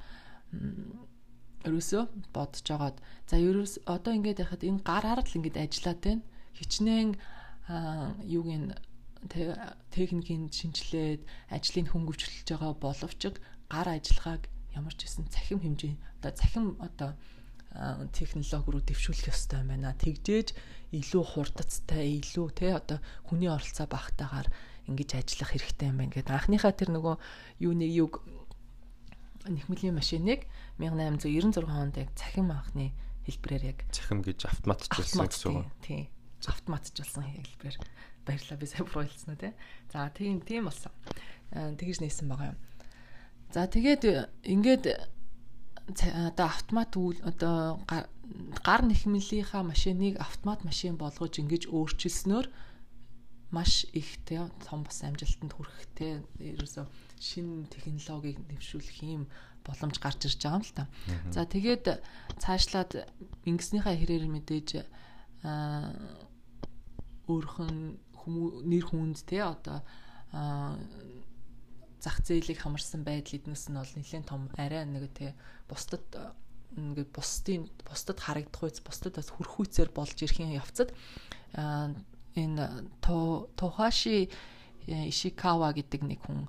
ерөөсөө 1.64 2.04
бодож 2.36 2.64
жагаад 2.64 2.98
за 3.28 3.36
ерөөс 3.40 3.84
одоо 3.88 4.12
ингээд 4.16 4.44
яхад 4.44 4.64
энэ 4.64 4.84
гараар 4.84 5.24
л 5.24 5.38
ингээд 5.38 5.60
ажиллаад 5.64 6.00
байна. 6.04 6.24
Хичнээн 6.60 7.16
юуг 8.28 8.48
нь 8.52 8.70
техникийн 9.92 10.52
шинжилээд 10.52 11.22
ажлыг 11.52 11.88
хөнгөвчлөж 11.92 12.48
байгаа 12.48 12.74
боловч 12.76 13.22
гар 13.72 13.88
ажиллагааг 13.88 14.44
ямар 14.76 14.94
ч 14.96 15.08
гэсэн 15.08 15.28
цахим 15.28 15.60
хэмжээ 15.64 15.96
одоо 16.20 16.32
цахим 16.36 16.66
одоо 16.80 17.12
технологи 18.16 18.72
руу 18.72 18.82
дэвшүүлэх 18.82 19.30
ёстой 19.30 19.62
юм 19.62 19.70
байна. 19.70 19.94
Тэгжээж 19.94 20.58
илүү 20.90 21.24
хурдцтай, 21.24 22.18
илүү 22.18 22.48
те 22.58 22.74
одоо 22.74 22.98
хүний 23.30 23.52
оролцоо 23.52 23.86
багтаагаар 23.86 24.50
ингэж 24.90 25.22
ажиллах 25.22 25.54
хэрэгтэй 25.54 25.94
юм 25.94 26.02
байна 26.02 26.14
гэдэг. 26.18 26.34
Анхныхаа 26.34 26.74
тэр 26.74 26.90
нөгөө 26.98 27.16
юуны 27.62 27.86
юг 27.86 28.26
нэхмэлийн 29.46 29.94
машиныг 29.94 30.50
1896 30.82 31.70
онд 31.70 31.96
яг 32.02 32.10
цахим 32.18 32.50
анхны 32.50 32.92
хэлбэрээр 33.30 33.64
яг 33.70 33.80
цахим 33.94 34.26
гэж 34.26 34.50
автоматжуулсан 34.50 35.30
гэсэн 35.30 35.54
үг. 35.62 35.70
Тийм. 35.86 36.10
Автоматжуулсан 36.48 37.24
хэлбэрээр 37.26 37.78
баярлалаа 38.24 38.60
би 38.60 38.68
сайн 38.68 38.86
буруулсан 38.88 39.36
уу 39.36 39.40
те. 39.40 39.54
За 39.92 40.08
тийм 40.14 40.40
тийм 40.42 40.70
болсон. 40.70 40.92
Тэгж 41.52 42.00
нээсэн 42.00 42.30
байгаа 42.30 42.54
юм. 42.54 42.60
За 43.52 43.66
тэгээд 43.66 44.04
ингээд 44.46 44.86
одоо 45.98 46.46
автомат 46.46 46.94
үйл 46.96 47.18
одоо 47.26 47.82
гар 48.62 48.82
нэхмэлийнхаа 48.86 49.66
машиныг 49.66 50.22
автомат 50.22 50.62
машин 50.64 50.96
болгож 51.02 51.42
ингэж 51.42 51.66
өөрчилснөөр 51.74 52.46
маш 53.50 53.86
их 53.94 54.22
те 54.26 54.46
том 54.70 54.86
бас 54.86 55.02
амжилтанд 55.02 55.54
хүрэх 55.58 55.90
те 55.98 56.22
ерөөсө 56.38 56.86
шинэ 57.18 57.66
технологиг 57.74 58.38
нэвшүүлэх 58.46 59.02
юм 59.02 59.26
боломж 59.66 59.98
гарч 59.98 60.30
ирж 60.30 60.38
байгаа 60.38 60.62
юм 60.62 60.66
л 60.70 60.78
та. 60.78 60.86
За 61.34 61.50
тэгээд 61.50 61.86
цаашлаад 62.38 63.10
ингэснийхаа 63.50 63.98
хэрээр 63.98 64.30
мэдээж 64.30 64.86
өөрөх 67.30 67.58
нь 67.64 67.98
нэр 68.70 68.86
хүнд 68.90 69.24
те 69.26 69.46
одоо 69.46 69.86
зах 72.00 72.18
зээлийг 72.24 72.60
хамарсан 72.62 73.04
байдал 73.04 73.38
эднээс 73.40 73.70
нь 73.70 73.80
бол 73.80 73.94
нэлээд 73.96 74.26
том 74.30 74.50
арай 74.58 74.86
нэг 74.86 75.10
те 75.14 75.36
бусдад 75.70 76.04
ингээд 76.78 77.10
бусдын 77.12 77.68
бусдад 77.84 78.20
харагдах 78.22 78.64
үйс 78.64 78.80
бусдад 78.86 79.18
бас 79.18 79.30
хүрх 79.34 79.60
үйсээр 79.60 79.90
болж 79.92 80.18
ирэхин 80.22 80.54
явцад 80.54 80.94
энэ 82.38 82.86
Тохаши 83.02 84.30
Ишикава 84.88 85.74
гэдэг 85.74 86.02
нэг 86.06 86.20
хүн 86.24 86.48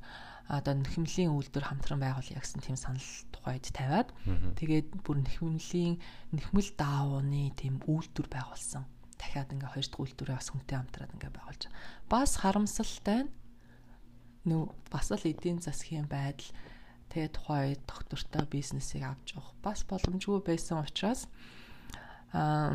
одоо 0.51 0.75
нэхмлийн 0.75 1.35
үйлдвэр 1.35 1.67
хамтран 1.67 2.01
байгуулъя 2.03 2.43
гэсэн 2.43 2.61
тийм 2.63 2.77
санал 2.77 3.11
тухайд 3.33 3.65
тавиад 3.71 4.11
тэгээд 4.59 5.03
бүр 5.07 5.23
нэхмлийн 5.25 5.99
нэхмэл 6.35 6.71
даавны 6.75 7.55
тийм 7.55 7.79
үйлдвэр 7.87 8.29
байгуулсан. 8.29 8.85
Дахиад 9.21 9.53
ингээ 9.53 9.71
хоёр 9.77 9.87
дахь 9.93 10.01
үйлдвэрээ 10.01 10.39
бас 10.41 10.49
хүнтэй 10.49 10.77
хамтраад 10.81 11.13
ингээ 11.13 11.33
байгуулж. 11.37 11.63
Бас 12.09 12.31
харамсалтай 12.41 13.29
нь 13.29 13.33
нөө 14.49 14.73
бас 14.89 15.13
л 15.13 15.29
эдийн 15.29 15.61
засгийн 15.61 16.09
байдал 16.09 16.49
тэгээ 17.13 17.31
тухай 17.37 17.77
доктортой 17.85 18.49
бизнесийг 18.49 19.05
авч 19.05 19.37
явах 19.37 19.53
бас 19.61 19.85
боломжгүй 19.85 20.41
байсан 20.41 20.81
учраас 20.81 21.29
аа 22.33 22.73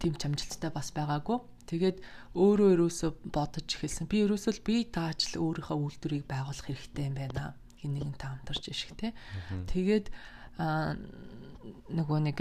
тийм 0.00 0.14
чамжилттай 0.18 0.70
бас 0.74 0.90
байгаагүй. 0.94 1.38
Тэгээд 1.70 1.98
өөрөө 2.34 2.68
ерөөсө 2.74 3.08
бодож 3.30 3.68
эхэлсэн. 3.70 4.10
Би 4.10 4.26
ерөөсөө 4.26 4.62
би 4.66 4.82
тааж 4.90 5.34
л 5.34 5.46
өөрийнхөө 5.46 5.78
үйлдвэрийг 5.78 6.26
байгуулах 6.26 6.66
хэрэгтэй 6.66 7.06
юм 7.06 7.16
байна. 7.20 7.54
Хин 7.78 7.94
нэгэнтэй 7.94 8.28
хамтарч 8.28 8.64
ишг 8.74 8.98
те. 8.98 9.14
Тэгээд 9.70 10.10
нөгөө 10.58 12.18
нэг 12.26 12.38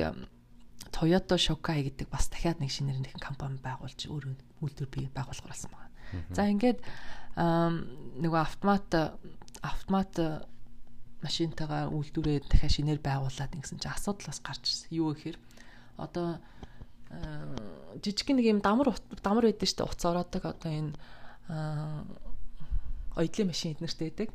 Toyota 0.92 1.40
Shokai 1.40 1.88
гэдэг 1.88 2.08
бас 2.12 2.28
дахиад 2.28 2.60
нэг 2.60 2.72
шинээр 2.72 3.00
нэг 3.00 3.16
компани 3.18 3.58
байгуулж 3.64 4.08
өөрөө 4.12 4.36
үйлдвэр 4.62 4.90
бий 4.92 5.08
байгуулах 5.10 5.48
болсон 5.48 5.72
байна. 5.72 5.90
За 6.36 6.48
ингээд 6.52 6.80
нөгөө 7.36 8.42
автомат 8.44 8.90
автомат 9.64 10.14
машинтайгаа 11.24 11.88
үйлдвэрээ 11.90 12.50
дахиад 12.52 12.76
шинээр 12.76 13.00
байгуулад 13.00 13.56
ингэсэн 13.56 13.80
чинь 13.80 13.94
асуудал 13.94 14.28
бас 14.28 14.42
гарч 14.44 14.64
ирсэн. 14.68 14.92
Юу 14.92 15.16
гэхээр 15.16 15.38
одоо 15.98 16.42
жижиг 18.02 18.28
нэг 18.36 18.46
юм 18.52 18.60
дамар 18.60 18.92
дамар 19.24 19.46
байдаг 19.48 19.68
шүү 19.68 19.80
дээ 19.80 19.92
уц 19.92 20.04
ороодаг 20.04 20.44
одоо 20.44 20.72
энэ 20.72 20.94
оёдлын 23.16 23.52
машин 23.52 23.76
эднэртэй 23.76 24.10
байдаг. 24.10 24.30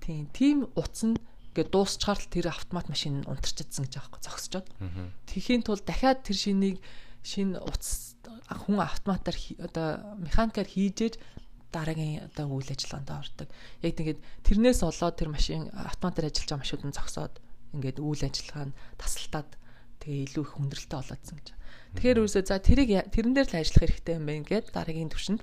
Тийм. 0.00 0.28
Тийм 0.32 0.56
утас 0.74 1.04
нь 1.04 1.16
ингээд 1.54 1.70
дуусчаар 1.70 2.18
л 2.18 2.26
тэр 2.34 2.50
автомат 2.50 2.90
машин 2.90 3.22
унтарчдсан 3.30 3.86
гэж 3.86 3.94
аахгүй 4.02 4.20
зогсчод. 4.26 4.66
Тэхийн 5.30 5.62
тул 5.62 5.78
дахиад 5.78 6.26
тэр 6.26 6.34
шинийг 6.34 6.82
шинэ 7.22 7.62
утас 7.62 8.18
хүн 8.50 8.82
автоматар 8.82 9.38
одоо 9.62 10.18
механикаар 10.18 10.66
хийжээж 10.66 11.14
дараагийн 11.70 12.26
одоо 12.26 12.58
үйл 12.58 12.74
ажиллагаанд 12.74 13.10
ордог. 13.14 13.48
Яг 13.86 13.94
тэгээд 13.94 14.18
тэрнээс 14.42 14.82
олоод 14.82 15.14
тэр 15.14 15.30
машин 15.30 15.70
автоматар 15.70 16.26
ажиллаж 16.26 16.50
байгаа 16.50 16.62
машинууд 16.66 16.86
нь 16.90 16.98
зогсоод 16.98 17.34
ингээд 17.74 17.98
үйл 18.02 18.22
ажиллагаа 18.26 18.66
нь 18.70 18.76
тасалтаад 18.98 19.50
тэгээ 20.02 20.24
илүү 20.26 20.42
их 20.42 20.52
хүндрэлтэй 20.58 20.98
болоодсан 20.98 21.36
гэж. 21.38 21.48
Тэгэхээр 21.98 22.18
үүсээ 22.22 22.44
за 22.50 22.58
тэрийг 22.58 22.90
тэрэн 23.14 23.34
дээр 23.34 23.48
л 23.50 23.58
ажиллах 23.62 23.82
хэрэгтэй 23.86 24.14
юм 24.18 24.26
байна 24.26 24.46
гэд 24.46 24.66
дараагийн 24.74 25.10
түвшинд 25.10 25.42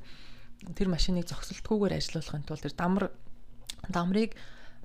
тэр 0.76 0.88
машиныг 0.92 1.26
зогсолтгүйгээр 1.28 1.98
ажиллуулахын 1.98 2.46
тулд 2.46 2.64
тэр 2.64 2.76
дамар 2.76 3.06
дамрыг 3.90 4.36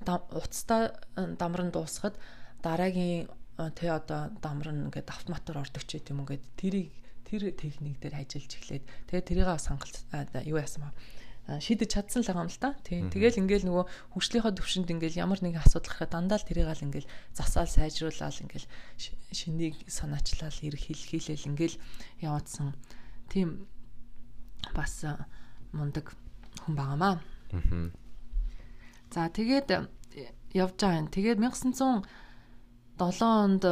уцтай 0.05 0.93
дамар 1.15 1.61
нь 1.67 1.73
дуусахад 1.73 2.15
дараагийн 2.61 3.27
тэ 3.73 3.89
одоо 3.89 4.29
дамар 4.41 4.69
нь 4.73 4.85
ингээд 4.91 5.09
автоматар 5.09 5.63
ордог 5.65 5.83
ч 5.87 5.97
гэдэм 5.97 6.21
ингээд 6.21 6.43
тэрийг 6.59 6.93
тэр 7.25 7.51
техник 7.57 7.97
дээр 7.99 8.21
ажиллаж 8.21 8.51
эхлээд 8.53 8.85
тэгээ 9.09 9.27
тэрийг 9.27 9.49
сангалт 9.59 9.95
юу 10.45 10.61
яасан 10.61 10.87
ба 10.87 10.91
шийдэж 11.47 11.89
чадсан 11.95 12.21
л 12.23 12.27
байгаа 12.27 12.43
юм 12.43 12.51
л 12.51 12.59
та. 12.59 12.75
Тийм. 12.83 13.07
Тэгэл 13.07 13.39
ингээл 13.39 13.67
нөгөө 13.71 13.85
хөгжлийнхаа 14.11 14.51
төвшөнд 14.51 14.91
ингээл 14.91 15.23
ямар 15.23 15.39
нэгэн 15.39 15.63
асуудал 15.63 15.95
гарахад 15.95 16.11
дандаа 16.11 16.43
л 16.43 16.47
тэрийг 16.47 16.67
л 16.67 16.85
ингээл 16.91 17.07
засаал 17.31 17.71
сайжруулаад 17.71 18.43
ингээл 18.43 18.67
шинийг 19.31 19.79
санаачлал 19.87 20.59
ирэх 20.59 20.91
хэл 20.91 21.07
хийлэл 21.07 21.47
ингээл 21.47 21.79
яваадсан. 22.19 22.75
Тийм 23.31 23.63
бас 24.75 25.07
мундаг 25.71 26.11
хүн 26.67 26.75
байгаамаа. 26.75 27.23
Аа. 27.55 28.06
За 29.13 29.29
тэгээд 29.29 29.67
явж 30.53 30.75
байгаа 30.79 30.99
юм. 31.01 31.07
Тэгээд 31.07 31.39
1907 31.39 32.03
онд 33.23 33.63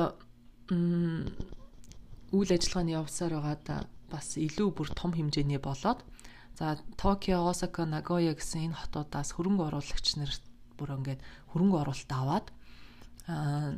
үйл 2.36 2.50
ажиллагааны 2.52 2.92
явсаар 2.96 3.34
байгаад 3.38 3.90
бас 4.12 4.28
илүү 4.38 4.70
бүр 4.76 4.90
том 4.96 5.12
хэмжээний 5.14 5.60
болоод 5.62 6.04
За 6.56 6.80
Токио, 6.96 7.50
Осака, 7.50 7.84
Нагоя 7.86 8.32
гэсэн 8.32 8.72
энэ 8.72 8.80
хотуудаас 8.80 9.36
хөрөнгө 9.36 9.68
оруулагч 9.68 10.16
нар 10.16 10.32
бүр 10.80 10.96
ингээд 10.96 11.20
хөрөнгө 11.52 11.78
оруулалт 11.84 12.12
аваад 12.16 12.48
аа 13.28 13.76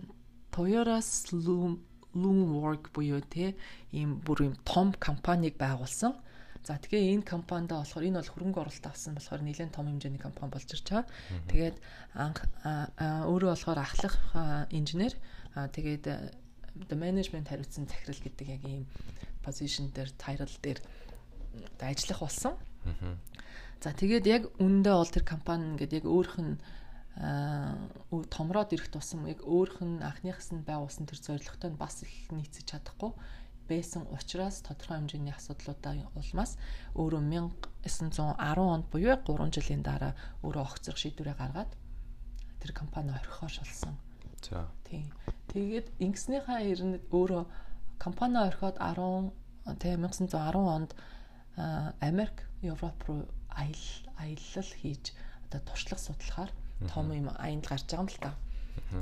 Toyota's 0.53 1.33
Loom 1.33 1.81
Loomwork 2.13 2.93
буюу 2.93 3.21
те 3.25 3.57
ийм 3.89 4.21
бүр 4.21 4.45
ийм 4.45 4.55
том 4.61 4.93
компанийг 4.93 5.57
байгуулсан. 5.57 6.13
За 6.67 6.75
тэгээ 6.75 7.15
энэ 7.15 7.24
компанид 7.24 7.71
болохоор 7.71 8.03
энэ 8.03 8.19
бол 8.19 8.33
хөрөнгө 8.36 8.59
оруулалт 8.59 8.88
авсан 8.91 9.15
болохоор 9.15 9.39
нэлээд 9.39 9.71
том 9.71 9.88
хэмжээний 9.88 10.19
компани 10.19 10.51
болж 10.51 10.67
ирж 10.67 10.84
байгаа. 10.84 11.08
Тэгээд 11.47 11.75
анх 12.19 12.43
өөрөө 12.99 13.49
болохоор 13.56 13.80
ахлах 13.80 14.15
инженер 14.75 15.15
тэгээд 15.56 16.03
management 16.91 17.47
хариуцсан 17.47 17.88
захирал 17.88 18.19
гэдэг 18.19 18.47
яг 18.51 18.63
ийм 18.67 18.84
position 19.47 19.95
дээр 19.95 20.12
title 20.19 20.51
дээр 20.60 20.84
ажиллах 21.80 22.19
болсон. 22.19 22.60
За 23.80 23.95
тэгээд 23.95 24.25
яг 24.27 24.43
үндэ 24.60 24.91
бол 24.91 25.08
тэр 25.08 25.23
компани 25.23 25.71
ингээд 25.71 26.03
яг 26.03 26.06
өөрх 26.06 26.36
нь 26.36 26.60
томроод 28.27 28.75
ирэх 28.75 28.91
тусам 28.91 29.23
яг 29.23 29.39
өөрх 29.41 29.80
нь 29.82 30.03
анхныхс 30.03 30.51
нь 30.51 30.67
байгуулсан 30.67 31.08
тэр 31.08 31.23
зорилготой 31.23 31.71
нь 31.71 31.80
бас 31.80 32.03
их 32.03 32.13
нийцэж 32.30 32.75
чадахгүй 32.75 33.15
байсан 33.69 34.08
учраас 34.15 34.63
тодорхой 34.63 34.97
хэмжээний 34.97 35.36
асуудлуудаа 35.36 35.93
улмаас 36.15 36.58
өөрөө 36.95 37.21
1910 37.21 38.73
онд 38.73 38.86
буюу 38.91 39.15
3 39.19 39.56
жилийн 39.56 39.84
дараа 39.84 40.13
өөрөө 40.43 40.63
огцрох 40.63 40.97
шийдвэрээ 40.97 41.36
гаргаад 41.38 41.71
тэр 42.63 42.71
компани 42.73 43.12
орхихоор 43.12 43.51
шалсан. 43.51 43.95
За. 44.41 44.67
Тийм. 44.88 45.12
Тэгээд 45.53 45.88
ингэснийхаа 45.99 46.60
ирнэ 46.63 46.99
өөрөө 47.12 47.43
компани 47.99 48.38
орхиод 48.47 48.77
10 48.80 49.32
тэгээ 49.82 49.99
1910 49.99 50.75
онд 50.75 50.91
Америк, 51.99 52.45
Европ 52.62 52.97
руу 53.08 53.25
аялал 53.49 54.06
аялал 54.21 54.69
хийж 54.82 55.13
одоо 55.49 55.62
туршлага 55.65 56.01
судлахаар 56.01 56.51
том 56.93 57.12
юм 57.12 57.30
аянд 57.38 57.65
гарч 57.65 57.84
байгаа 57.89 58.06
юм 58.06 58.10
л 58.10 58.19
та. 58.21 58.32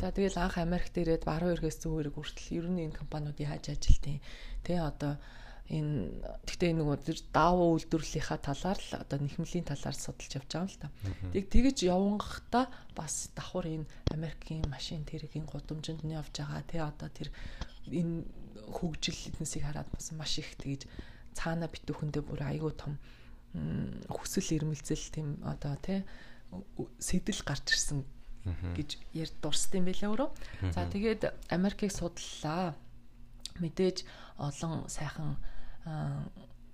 За 0.02 0.10
тэгэл 0.10 0.38
анх 0.42 0.58
Америкт 0.58 0.98
ирээд 0.98 1.26
баруун 1.26 1.54
эргээс 1.54 1.86
зүүн 1.86 2.10
эрг 2.10 2.16
хүртэл 2.18 2.58
ер 2.58 2.68
нь 2.74 2.90
энэ 2.90 2.98
компаниудын 2.98 3.50
хааж 3.50 3.66
ажилтیں۔ 3.70 4.18
Тэ 4.66 4.82
одоо 4.82 5.22
энэ 5.70 6.26
гэхдээ 6.46 6.74
нөгөө 6.78 6.98
тэр 7.06 7.20
даавуу 7.30 7.78
үйлдвэрлэлийнхаа 7.78 8.40
талаар 8.42 8.80
л 8.82 8.92
одоо 9.02 9.18
нэхмлийн 9.22 9.66
талаар 9.66 9.98
судалж 9.98 10.32
явж 10.38 10.50
байгаа 10.50 10.66
юм 10.66 10.74
л 10.74 10.82
та. 10.82 10.90
Тэг 11.34 11.46
тэгэж 11.54 11.78
явангахта 11.90 12.70
бас 12.98 13.30
давхар 13.38 13.66
энэ 13.70 13.90
Америкийн 14.14 14.66
машин 14.70 15.06
тэргийн 15.06 15.46
гудамжинд 15.46 16.02
нь 16.06 16.18
явж 16.18 16.34
байгаа. 16.34 16.66
Тэ 16.66 16.82
одоо 16.82 17.10
тэр 17.10 17.30
энэ 17.90 18.26
хөгжил 18.74 19.20
эднэсийг 19.34 19.66
хараад 19.66 19.90
бас 19.94 20.10
маш 20.14 20.38
их 20.42 20.54
тэгэж 20.58 20.90
цаана 21.38 21.70
битүүхэндээ 21.70 22.24
бүр 22.26 22.42
айгүй 22.42 22.74
том 22.74 22.98
хүсэл 24.10 24.56
эрмэлзэл 24.58 25.06
тийм 25.14 25.28
одоо 25.46 25.76
тий 25.82 26.02
сэтэл 27.00 27.42
гарч 27.46 27.66
ирсэн 27.74 28.06
гэж 28.46 28.90
ярь 29.14 29.34
дурсд 29.42 29.74
юм 29.74 29.86
байлаа 29.90 30.10
өөрөө. 30.14 30.30
За 30.72 30.86
тэгээд 30.86 31.22
Америкийг 31.50 31.92
судлаа. 31.92 32.76
Мэдээж 33.60 34.04
олон 34.38 34.86
сайхан 34.92 35.40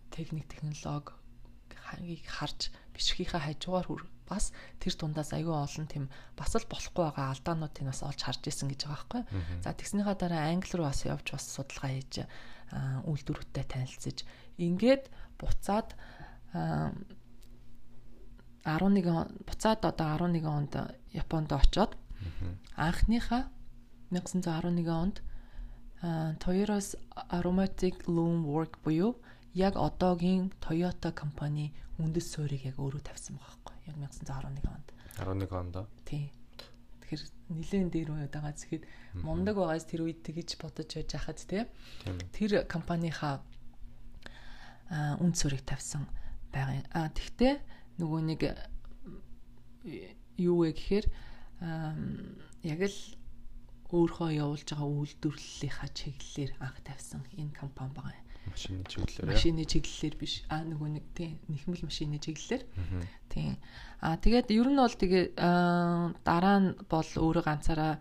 техник 0.09 0.49
технологи 0.49 1.13
харж 2.25 2.71
бичгийнхаа 2.95 3.41
хажуугаар 3.45 3.87
хүр 3.87 4.03
бас 4.31 4.55
тэр 4.79 4.95
тундаас 4.95 5.35
аюу 5.35 5.53
олон 5.53 5.87
тийм 5.87 6.05
бас 6.39 6.55
л 6.55 6.65
болохгүй 6.71 7.03
байгаа 7.11 7.35
алдаануудыг 7.35 7.85
бас 7.85 8.01
олж 8.01 8.19
харж 8.23 8.47
исэн 8.47 8.71
гэж 8.71 8.87
байгаа 8.87 8.95
байхгүй. 8.95 9.23
За 9.63 9.75
тэгснийхаа 9.75 10.15
дараа 10.15 10.49
англи 10.49 10.73
руу 10.79 10.87
бас 10.87 11.03
явж 11.03 11.35
бас 11.35 11.45
судалгаа 11.51 11.91
хийж 11.91 12.23
үйлдвэрүүдэд 12.71 13.67
танилцж 13.67 14.23
ингээд 14.55 15.11
буцаад 15.35 15.91
11 18.65 19.45
буцаад 19.47 19.85
одоо 19.85 20.07
11 20.17 20.45
онд 20.45 20.73
Японд 21.13 21.51
очоод 21.51 21.97
анхныхаа 22.77 23.49
1911 24.11 24.89
онд 24.89 25.21
Toyota's 26.41 26.97
Aromatic 27.29 28.05
Loom 28.05 28.45
Work 28.45 28.81
буюу 28.83 29.15
яг 29.53 29.75
одоогийн 29.75 30.51
Toyota 30.61 31.11
компани 31.11 31.73
үндэс 31.99 32.33
суурийг 32.33 32.65
яг 32.65 32.77
өөрөө 32.81 33.01
тавьсан 33.05 33.37
байгаа 33.37 33.57
байхгүй. 33.61 33.75
Яг 33.85 33.95
1911 34.01 34.65
онд. 34.65 34.87
11 35.21 35.53
онд 35.53 35.75
тий. 36.05 36.33
Тэгэхээр 37.05 37.21
нилээн 37.53 37.89
дээр 37.93 38.09
үед 38.17 38.33
байгаа 38.33 38.55
зэхэд 38.57 38.83
мундаг 39.21 39.55
байгаас 39.61 39.85
тэр 39.85 40.09
үед 40.09 40.25
тэгж 40.25 40.57
бодож 40.57 40.89
байж 40.89 41.09
хахад 41.13 41.39
тий. 41.45 41.69
Тэр 42.33 42.65
компанийхаа 42.65 43.45
үн 45.21 45.31
цэрэг 45.37 45.61
тавьсан 45.61 46.09
байгаа. 46.49 46.81
А 46.97 47.13
тэгтээ 47.13 47.53
нөгөө 48.01 48.21
нэг 48.25 48.41
юу 50.41 50.57
вэ 50.65 50.73
гэхээр 50.73 51.05
яг 52.65 52.81
л 52.81 52.99
өөрхөө 53.91 54.29
явуулж 54.41 54.67
байгаа 54.71 54.89
үйлдвэрлэлийнхаа 54.89 55.89
чиглэлээр 55.93 56.51
анх 56.63 56.77
тавьсан 56.81 57.21
энэ 57.37 57.53
компани 57.53 57.93
байгаа 57.93 58.15
юм. 58.17 58.27
Машины 58.49 58.83
чиглэлээр. 58.87 59.29
Машины 59.29 59.63
чиглэлээр 59.69 60.15
биш. 60.17 60.33
А 60.49 60.63
нөгөө 60.65 60.89
нэг 60.97 61.05
тийм 61.13 61.37
нэхмэл 61.45 61.85
машины 61.85 62.17
чиглэлээр. 62.17 62.63
Тийм. 63.29 63.59
А 64.01 64.17
тэгээд 64.17 64.49
ер 64.49 64.67
нь 64.71 64.79
бол 64.81 64.95
тэгээ 64.95 65.25
дараа 66.25 66.57
нь 66.57 66.69
бол 66.89 67.09
өөрөө 67.21 67.43
ганцаараа 67.45 67.99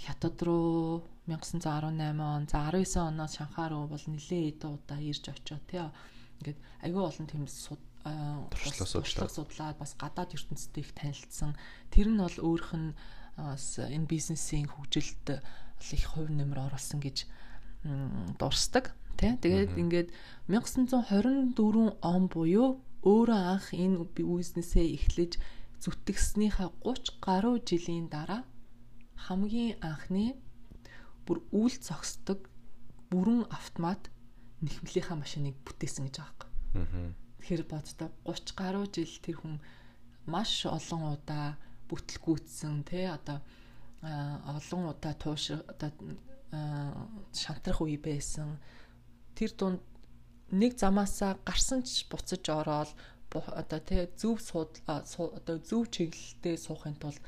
хятад 0.00 0.36
руу 0.42 1.04
1918 1.28 2.20
он 2.20 2.48
за 2.48 2.58
19 2.72 2.96
оноос 3.00 3.36
Шанхай 3.36 3.68
руу 3.68 3.86
бол 3.86 4.00
нэлээ 4.00 4.48
эдэн 4.50 4.76
удаа 4.76 5.00
ирж 5.00 5.28
очоо 5.28 5.60
тий. 5.68 5.80
Ингээд 6.40 6.58
айгүй 6.84 7.02
олон 7.04 7.26
тийм 7.28 7.44
туршлага 8.04 9.32
судлаад 9.32 9.76
бас 9.80 9.96
гадаад 9.96 10.36
ертөнцтэй 10.36 10.84
их 10.84 10.92
танилцсан. 10.92 11.56
Тэр 11.88 12.12
нь 12.12 12.20
бол 12.20 12.36
өөрөх 12.36 12.70
нь 12.76 12.92
бас 13.36 13.80
энэ 13.80 14.06
бизнесийн 14.06 14.68
хөгжилд 14.68 15.40
их 15.40 16.04
хувь 16.12 16.30
нэмэр 16.30 16.68
оруулсан 16.68 17.00
гэж 17.00 17.24
дурсдаг 18.38 18.92
тий. 19.16 19.32
Тэгээд 19.40 19.76
ингээд 19.80 20.08
1924 20.48 21.96
он 22.04 22.22
буюу 22.28 22.80
өөрөө 23.04 23.40
анх 23.56 23.72
энэ 23.72 24.04
бизнесээ 24.12 24.96
эхлэж 24.96 25.40
зүтгэснийхаа 25.80 26.72
30 26.84 27.20
гаруй 27.20 27.60
жилийн 27.60 28.08
дараа 28.08 28.44
хамгийн 29.28 29.76
анхны 29.84 30.36
бүр 31.28 31.44
үйл 31.52 31.76
зогсдог 31.80 32.48
бүрэн 33.12 33.44
автомат 33.52 34.08
нэхмлийнхаа 34.64 35.16
машиныг 35.20 35.56
бүтээсэн 35.64 36.08
гэж 36.08 36.16
байгаа 36.20 36.48
юм. 36.48 37.14
Тэгэхээр 37.44 37.68
боддоо 37.68 38.08
30 38.24 38.56
гаруй 38.56 38.88
жил 38.88 39.20
тэр 39.20 39.36
хүн 39.36 39.60
маш 40.24 40.64
олон 40.64 41.12
удаа 41.12 41.60
бүтлгүүцсэн 41.92 42.88
тий 42.88 43.04
одоо 43.04 43.44
олон 44.00 44.88
удаа 44.88 45.12
тууш 45.12 45.52
одоо 45.52 45.92
шантрах 47.36 47.84
үе 47.84 48.00
байсан. 48.00 48.56
Тэр 49.36 49.52
дунд 49.60 49.84
нэг 50.56 50.80
замаасаа 50.80 51.36
гарсан 51.44 51.84
ч 51.84 52.08
буцаж 52.08 52.48
ороод 52.48 52.88
одоо 53.28 53.80
тий 53.84 54.08
зөв 54.16 54.40
сууд 54.40 54.80
одоо 54.88 55.60
зөв 55.60 55.92
чиглэлтэй 55.92 56.56
суухын 56.56 56.96
тулд 56.96 57.20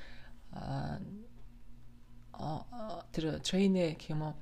тэр 3.12 3.24
трейнэ 3.44 4.00
гэх 4.00 4.16
юм 4.16 4.32
уу 4.32 4.34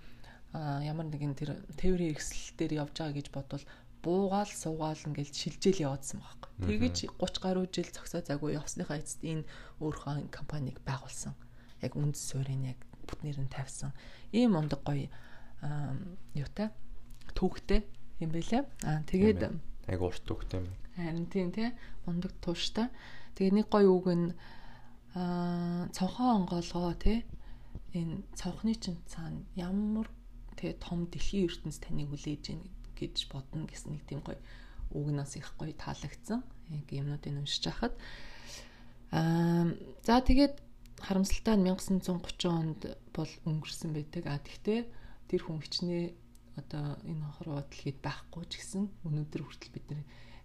ямар 0.54 1.10
нэгэн 1.10 1.34
тэр 1.34 1.50
тээврийн 1.74 2.14
хэрэгсэл 2.14 2.54
дээр 2.54 2.72
явж 2.86 2.94
байгаа 2.94 3.18
гэж 3.18 3.28
бодвол 3.34 3.66
буугаал 4.04 4.52
суугаал 4.52 5.00
ингээл 5.08 5.32
шилжээл 5.32 5.88
яваадсан 5.88 6.20
байхгүй. 6.20 6.52
Тэгэж 6.68 6.96
30 7.16 7.40
гаруй 7.40 7.66
жил 7.72 7.88
зөксөө 7.88 8.22
загуу 8.28 8.52
явсныхаа 8.52 9.00
эцэст 9.00 9.24
энэ 9.24 9.48
өөрийнхөө 9.80 10.28
компанийг 10.28 10.78
байгуулсан. 10.84 11.32
Яг 11.80 11.96
үндэс 11.96 12.22
суурийг 12.28 12.76
яг 12.76 12.80
бүтнээр 13.08 13.40
нь 13.40 13.50
тавьсан. 13.50 13.96
Ийм 14.30 14.54
ундаг 14.60 14.84
гоё 14.84 15.08
юутай 16.36 16.68
түүхтэй 17.32 17.80
юм 18.20 18.30
бэлээ. 18.30 18.62
Аа 18.84 19.00
тэгээд 19.08 19.40
яг 19.88 20.00
урт 20.00 20.22
түүхтэй 20.28 20.60
юм. 20.60 20.68
Харин 20.94 21.26
тийм 21.32 21.48
тий 21.50 21.72
ундаг 22.06 22.32
тууштай. 22.44 22.92
Тэгээ 23.34 23.64
нэг 23.64 23.66
гоё 23.72 23.88
үг 23.88 24.06
нь 24.12 24.26
аа 25.16 25.88
цонхоо 25.96 26.44
онгоолгоо 26.44 26.94
тий 27.00 27.24
энэ 27.94 28.22
цонхны 28.34 28.74
чинь 28.74 29.00
цаана 29.06 29.42
ямар 29.54 30.10
тэгээ 30.58 30.82
том 30.82 31.06
дэлхийн 31.10 31.46
ертөнц 31.46 31.78
таныг 31.78 32.10
хүлээж 32.10 32.44
ийн 32.50 32.62
гэж 32.98 33.28
бодно 33.30 33.66
гэсэн 33.66 33.92
нэг 33.94 34.02
тийм 34.06 34.20
гоё 34.24 34.38
үгнээс 34.94 35.36
их 35.38 35.52
гоё 35.58 35.74
таалагдсан. 35.74 36.40
Яг 36.70 36.86
юмнуудыг 36.90 37.34
уншиж 37.34 37.64
хахад 37.68 37.94
аа 39.10 39.70
за 40.06 40.20
тэгээд 40.22 40.54
харамсалтай 41.02 41.56
нь 41.58 41.66
1930 41.68 42.48
онд 42.48 42.80
бол 43.12 43.32
өнгөрсөн 43.44 43.90
байдаг. 43.92 44.24
А 44.26 44.38
тэгтээ 44.38 44.80
тэр 45.28 45.42
хүн 45.42 45.60
хичнээн 45.60 46.14
одоо 46.60 46.98
энэ 47.02 47.26
хороо 47.36 47.60
дэлхийд 47.66 47.98
байхгүй 47.98 48.44
ч 48.46 48.62
гэсэн 48.62 48.86
өнөөдөр 49.06 49.42
хүртэл 49.42 49.74
бид 49.74 49.86
нэр 49.90 50.02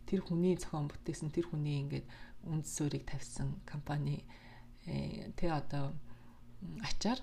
тэр 0.09 0.21
хүний 0.25 0.57
зохион 0.57 0.89
бүтээсэн 0.89 1.29
тэр 1.29 1.45
хүний 1.53 1.85
ингээд 1.85 2.05
үнд 2.49 2.65
суурийг 2.65 3.05
тавьсан 3.05 3.62
компани 3.69 4.25
э, 4.89 5.29
тэ 5.38 5.53
одоо 5.53 5.93
ачаар 6.81 7.21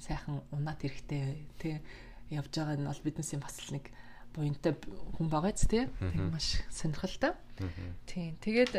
сайхан 0.00 0.40
унаад 0.56 0.80
хэрэгтэй 0.80 1.44
тэ 1.60 1.84
явж 2.32 2.52
байгаа 2.56 2.80
нь 2.80 2.88
бол 2.88 3.04
биднээс 3.04 3.36
бас 3.36 3.60
л 3.68 3.76
нэг 3.76 3.92
буянтай 4.34 4.74
хүн 5.16 5.28
байгаа 5.30 5.54
ч 5.54 5.70
тий 5.70 5.84
маш 6.30 6.58
сонирхолтой. 6.74 7.32
Тийм. 8.06 8.34
Тэгээд 8.42 8.74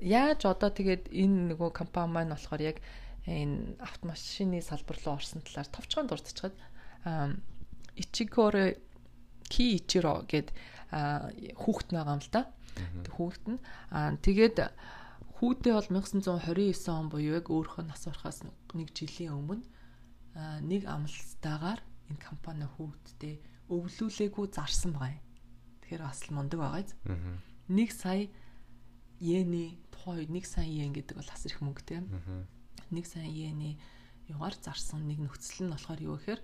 яаж 0.00 0.40
одоо 0.46 0.70
тэгээд 0.70 1.10
энэ 1.10 1.54
нөгөө 1.54 1.70
компани 1.74 2.14
маань 2.14 2.32
болохоор 2.32 2.62
яг 2.62 2.78
энэ 3.26 3.76
автомашины 3.82 4.62
салбар 4.62 4.98
руу 5.02 5.18
орсон 5.18 5.42
талаар 5.42 5.68
товчхон 5.74 6.06
дурдчихад 6.06 6.54
Ичигоро 7.98 8.78
Ки 9.50 9.64
Ичиро 9.78 10.22
гэд 10.28 10.54
хүүхэд 11.58 11.88
байгаа 11.90 12.14
юм 12.14 12.22
л 12.22 12.30
да. 12.30 12.42
Хүүхэд 13.10 13.44
нь 13.50 13.58
тэгээд 14.22 14.56
хүүдээ 15.40 15.74
бол 15.74 15.90
1929 15.98 16.88
он 16.94 17.08
буюу 17.10 17.38
яг 17.38 17.50
өөрийнхөө 17.50 17.84
нас 17.90 18.06
орохоос 18.06 18.46
нэг 18.46 18.88
жилийн 18.94 19.34
өмнө 19.34 19.66
нэг 20.62 20.82
амлалтаагаар 20.86 21.80
энэ 22.10 22.22
компани 22.22 22.66
хүүхдтэй 22.66 23.38
өвлүүлээгүй 23.68 24.46
зарсан 24.52 24.92
байгаа 24.92 25.16
юм. 25.16 25.24
Тэгэхээр 25.84 26.02
бас 26.04 26.20
л 26.28 26.34
мундаг 26.34 26.58
байгаа 26.60 26.82
биз. 26.84 26.92
Нэг 27.68 27.90
сая 27.92 28.28
йений 29.20 29.78
тухай 29.92 30.26
нэг 30.28 30.44
сая 30.44 30.68
йен 30.68 30.92
гэдэг 30.92 31.16
бол 31.16 31.30
бас 31.32 31.44
их 31.46 31.60
мөнгөтэй. 31.64 32.04
Нэг 32.92 33.04
сая 33.08 33.28
йений 33.28 33.80
югаар 34.28 34.56
зарсан 34.56 35.08
нэг 35.08 35.20
нөхцөл 35.20 35.68
нь 35.68 35.72
болохоор 35.72 36.00
юу 36.00 36.16
гэхээр 36.16 36.40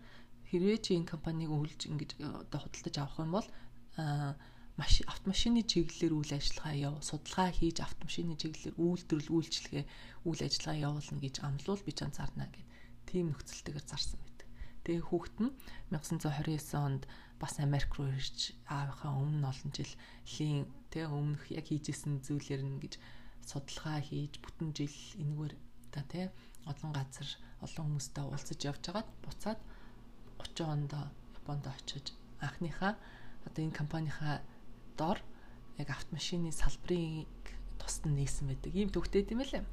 хэрвээ 0.48 0.78
чи 0.85 0.90
энэ 0.96 1.09
компанийг 1.09 1.50
өвлж 1.52 1.88
ингэж 1.88 2.11
э, 2.20 2.26
одоо 2.44 2.61
худалдаж 2.61 2.96
авах 3.00 3.18
юм 3.24 3.33
бол 3.37 3.48
маш 4.80 5.00
автомашины 5.06 5.62
чиглэлээр 5.62 6.14
үйл 6.16 6.33
ажиллагаа 6.37 6.74
яв 6.74 6.94
судалгаа 7.04 7.52
хийж 7.52 7.85
автомашины 7.85 8.35
чиглэлээр 8.40 8.80
үйлдвэрлэл 8.80 9.35
үйлчлэгээ 9.37 9.85
үйл 10.28 10.40
ажиллагаа 10.40 10.83
явуулна 10.88 11.20
гэж 11.20 11.35
амлуул 11.44 11.83
би 11.85 11.92
ч 11.92 11.98
анзаарна 12.04 12.48
гэд 12.48 12.68
тийм 13.09 13.26
нөхцөлтэйгээр 13.33 13.87
зарсан 13.88 14.20
Тэгээ 14.90 15.07
хүүхэд 15.07 15.37
нь 15.38 15.55
1929 15.94 16.74
онд 16.74 17.07
бас 17.38 17.62
Америк 17.62 17.94
руу 17.94 18.11
ирж 18.11 18.59
аавынхаа 18.66 19.14
өмнө 19.22 19.46
олон 19.46 19.70
жилийн 19.70 20.66
тэгээ 20.90 21.14
өмнөх 21.14 21.46
яг 21.55 21.70
хийжсэн 21.70 22.26
зүйлэр 22.26 22.66
нь 22.66 22.83
гэж 22.83 22.98
судалгаа 23.46 24.03
хийж 24.03 24.42
бүтэн 24.42 24.74
жил 24.74 24.98
энэгээр 25.22 25.55
та 25.94 26.03
тий 26.11 26.26
олон 26.66 26.90
газар 26.90 27.31
олон 27.62 27.87
хүмүүстэй 27.87 28.24
уулзаж 28.26 28.59
явж 28.66 28.83
хагаад 28.83 29.09
буцаад 29.22 29.62
30 30.42 30.74
онд 30.74 30.90
Японд 31.38 31.70
очиж 31.70 32.18
анхныхаа 32.42 32.98
одоо 33.46 33.62
энэ 33.62 33.79
компанийхаа 33.79 34.42
дор 34.98 35.22
яг 35.79 35.88
автомашины 35.94 36.50
салбарыг 36.50 37.31
тусад 37.79 38.11
нь 38.11 38.18
нээсэн 38.18 38.50
байдаг. 38.50 38.74
Ийм 38.74 38.90
төвхтэй 38.90 39.22
тийм 39.24 39.40
ээ. 39.40 39.64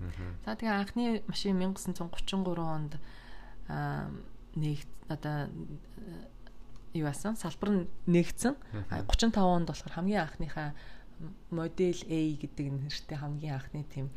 За 0.45 0.56
тэгээ 0.56 0.77
анхны 0.77 1.03
машин 1.27 1.60
1933 1.60 2.62
онд 2.62 2.93
нэг 4.58 4.82
одоо 5.08 5.48
юу 6.98 7.08
асан 7.08 7.38
салбар 7.38 7.70
нь 7.72 7.84
нэгдсэн 8.10 8.58
35 8.89 9.38
онд 9.38 9.67
болохоор 9.70 9.93
хамгийн 9.93 10.26
анхныхаа 10.26 10.74
модель 11.54 12.02
A 12.10 12.20
гэдэг 12.41 12.67
нэртэй 12.74 13.17
хамгийн 13.17 13.56
анхны 13.58 13.86
тийм 13.86 14.10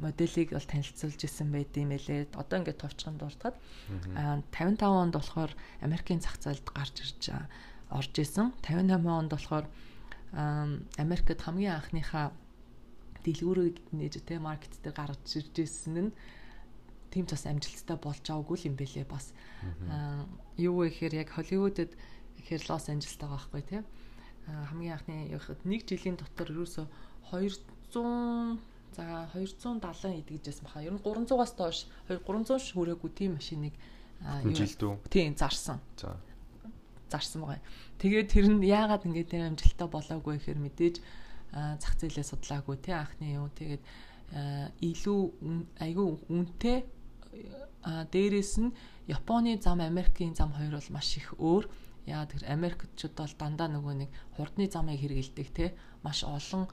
моделийг 0.00 0.56
бол 0.56 0.64
танилцуулж 0.64 1.20
исэн 1.24 1.52
байт 1.52 1.76
юм 1.76 1.92
элээ. 1.92 2.32
Одоо 2.32 2.64
ингээд 2.64 2.80
товчхон 2.80 3.20
дуртахад 3.20 3.56
55 4.08 4.80
онд 4.80 5.14
болохоор 5.16 5.52
Америкийн 5.84 6.24
зах 6.24 6.40
зээлд 6.40 6.64
гарч 6.72 6.96
ирж 7.04 7.36
орж 7.92 8.14
исэн. 8.16 8.56
58 8.64 9.04
онд 9.04 9.30
болохоор 9.32 9.66
Америкт 10.96 11.40
хамгийн 11.44 11.76
анхныхаа 11.76 12.32
дэлгүүрийг 13.24 13.76
нээж 13.92 14.24
тэ 14.24 14.40
маркет 14.40 14.80
дээр 14.80 14.96
гаргаж 14.96 15.28
ирж 15.36 15.54
исэн 15.60 15.96
нь 16.08 16.12
тийм 17.12 17.28
ч 17.28 17.36
бас 17.36 17.44
амжилттай 17.46 17.98
болж 18.00 18.24
байгаагүй 18.24 18.58
юм 18.66 18.74
бэлээ 18.80 19.06
бас 19.06 19.36
юу 20.56 20.80
вэ 20.80 20.88
гэхээр 20.90 21.14
яг 21.22 21.28
Холливуудад 21.36 21.92
гэхээр 22.40 22.62
Лос 22.66 22.88
Анжелесд 22.88 23.20
байгаа 23.20 23.36
байхгүй 23.36 23.62
тийм 23.68 23.84
хамгийн 24.48 24.96
анхны 24.96 25.16
явахад 25.30 25.60
нэг 25.68 25.84
жилийн 25.86 26.16
дотор 26.16 26.48
ерөөсө 26.50 26.88
200 27.30 28.58
за 28.92 29.28
270 29.32 30.20
идэгжсэн 30.20 30.64
баха. 30.64 30.82
Ер 30.82 30.92
нь 30.92 31.00
300-аас 31.00 31.54
доош 31.56 31.86
300 32.08 32.74
хүрээгүй 32.76 33.10
тийм 33.16 33.38
машиныг 33.38 33.72
жилдүү. 34.20 34.98
Тийм 35.08 35.36
зарсан. 35.36 35.80
За. 35.96 36.16
Зарсан 37.08 37.40
байгаа. 37.42 37.62
Тэгээд 37.98 38.28
тэр 38.28 38.46
нь 38.52 38.64
яагаад 38.66 39.06
ингэж 39.08 39.28
тэр 39.32 39.48
амжилттай 39.48 39.88
болоогүй 39.88 40.36
гэхээр 40.36 40.60
мэдээж 40.60 40.96
зах 41.52 41.94
зээлээ 42.00 42.26
судлаагүй 42.26 42.76
тий 42.80 42.96
анхны 42.96 43.36
юу 43.36 43.48
тэгээд 43.52 43.82
илүү 44.80 45.20
айгүй 45.84 46.06
үнэтэй 46.32 46.78
а 47.82 48.04
дээрэс 48.06 48.52
нь 48.62 48.74
Японы 49.08 49.58
зам 49.58 49.80
Америкийн 49.80 50.34
зам 50.34 50.52
хоёр 50.54 50.78
бол 50.78 50.90
маш 50.94 51.16
их 51.16 51.34
өөр. 51.38 51.66
Яа 52.06 52.26
тэр 52.26 52.46
Америкчууд 52.46 53.14
бол 53.18 53.34
дандаа 53.38 53.68
нөгөө 53.70 53.94
нэг 53.98 54.10
хурдны 54.38 54.70
замыг 54.70 55.02
хэрэгэлдэг 55.02 55.48
те? 55.50 55.74
Маш 56.02 56.22
олон 56.22 56.70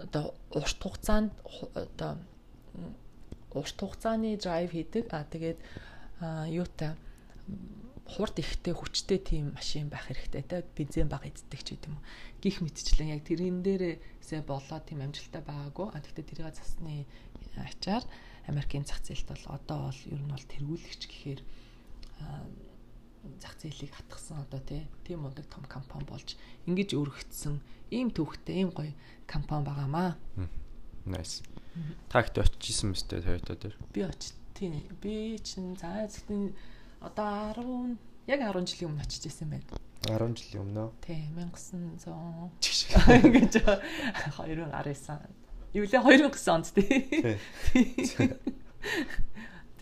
одоо 0.00 0.34
урт 0.56 0.80
хугацаанд 0.80 1.32
одоо 1.76 2.16
урт 3.52 3.76
хугацааны 3.76 4.36
драйв 4.40 4.72
хийдэг. 4.72 5.12
А 5.12 5.24
тэгээд 5.28 5.60
юутай 6.48 6.96
хурд 8.08 8.36
ихтэй 8.40 8.74
хүчтэй 8.74 9.18
тийм 9.20 9.52
машин 9.52 9.92
байх 9.92 10.08
хэрэгтэй 10.08 10.44
те? 10.48 10.64
Бензин 10.76 11.08
бага 11.12 11.28
иддэг 11.28 11.60
ч 11.60 11.76
гэдэм 11.76 11.94
гих 12.40 12.64
мэдчлэн 12.64 13.12
яг 13.14 13.22
тэрэн 13.28 13.60
дээрээсээ 13.60 14.42
болоод 14.48 14.84
тийм 14.88 15.04
амжилттай 15.04 15.44
байгаагүй. 15.44 15.86
А 15.92 16.00
тэгтээ 16.00 16.24
тэрийг 16.24 16.56
засны 16.56 17.04
ачаар 17.56 18.04
Америкийн 18.50 18.84
зах 18.84 19.00
зээлд 19.06 19.30
бол 19.30 19.46
одоо 19.54 19.78
бол 19.88 20.02
ер 20.10 20.20
нь 20.20 20.32
бол 20.34 20.50
тэргүүлэгч 20.50 21.02
гэхээр 21.06 21.40
зах 23.40 23.54
зээлийг 23.62 23.94
хатгсан 23.94 24.42
одоо 24.44 24.60
тийм 24.60 25.22
мундаг 25.22 25.46
том 25.46 25.64
компани 25.70 26.04
болж 26.10 26.34
ингэж 26.66 26.98
өргөгдсөн 26.98 27.62
ийм 27.94 28.10
төвхтэй 28.10 28.66
ийм 28.66 28.70
гоё 28.74 28.92
компани 29.30 29.64
байгаамаа. 29.66 30.18
Nice. 31.06 31.46
Та 32.10 32.20
ихтэй 32.20 32.44
очижсэн 32.44 32.90
мэт 32.92 33.08
Toyota 33.08 33.54
дээр. 33.56 33.76
Би 33.94 34.02
очив. 34.04 34.34
Тийм. 34.54 34.82
Би 35.00 35.38
чинь 35.38 35.78
цаа 35.78 36.04
зөвхөн 36.10 36.52
одоо 37.00 37.96
Яг 38.30 38.40
10 38.46 38.66
жилийн 38.68 38.92
өмнө 38.92 39.02
очиж 39.02 39.26
исэн 39.26 39.50
байна. 39.50 39.64
10 40.06 40.36
жилийн 40.38 40.62
өмнө. 40.62 40.84
Тий, 41.02 41.24
1900 41.34 42.52
ингэж 43.26 43.54
2019 44.38 45.39
Юу 45.72 45.86
лээ 45.86 46.02
2009 46.02 46.50
онд 46.50 46.66
тий. 46.74 47.38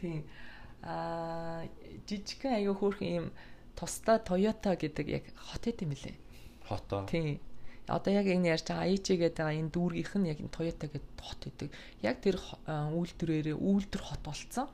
Тий. 0.01 0.24
Аа 0.85 1.64
жижигхэн 2.05 2.61
аюу 2.61 2.77
хөөрхөн 2.77 3.09
юм 3.09 3.27
тусдаа 3.72 4.20
Toyota 4.20 4.77
гэдэг 4.77 5.07
яг 5.09 5.24
хот 5.33 5.64
хэд 5.64 5.88
юм 5.88 5.96
лээ. 5.96 6.16
Хото. 6.68 7.09
Тий. 7.09 7.40
Одоо 7.88 8.12
яг 8.12 8.29
энэ 8.29 8.53
ярьж 8.53 8.68
байгаа 8.68 8.85
Aichi 8.85 9.16
гэдэг 9.16 9.48
энэ 9.48 9.72
дүүргийнх 9.72 10.14
нь 10.20 10.29
яг 10.29 10.38
Toyota 10.53 10.92
гэдэг 10.92 11.24
хот 11.24 11.40
гэдэг. 11.48 11.68
Яг 12.05 12.20
тэр 12.20 12.37
үйлдвэрээрээ 12.68 13.57
үйлдвэр 13.57 14.03
хот 14.05 14.22
болцсон. 14.29 14.68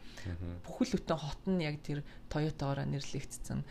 Бүхэл 0.66 0.98
бүтэн 0.98 1.22
хот 1.22 1.42
нь 1.46 1.62
яг 1.62 1.78
тэр 1.86 2.02
Toyota-гоор 2.26 2.90
нэрлэгдсэн. 2.90 3.62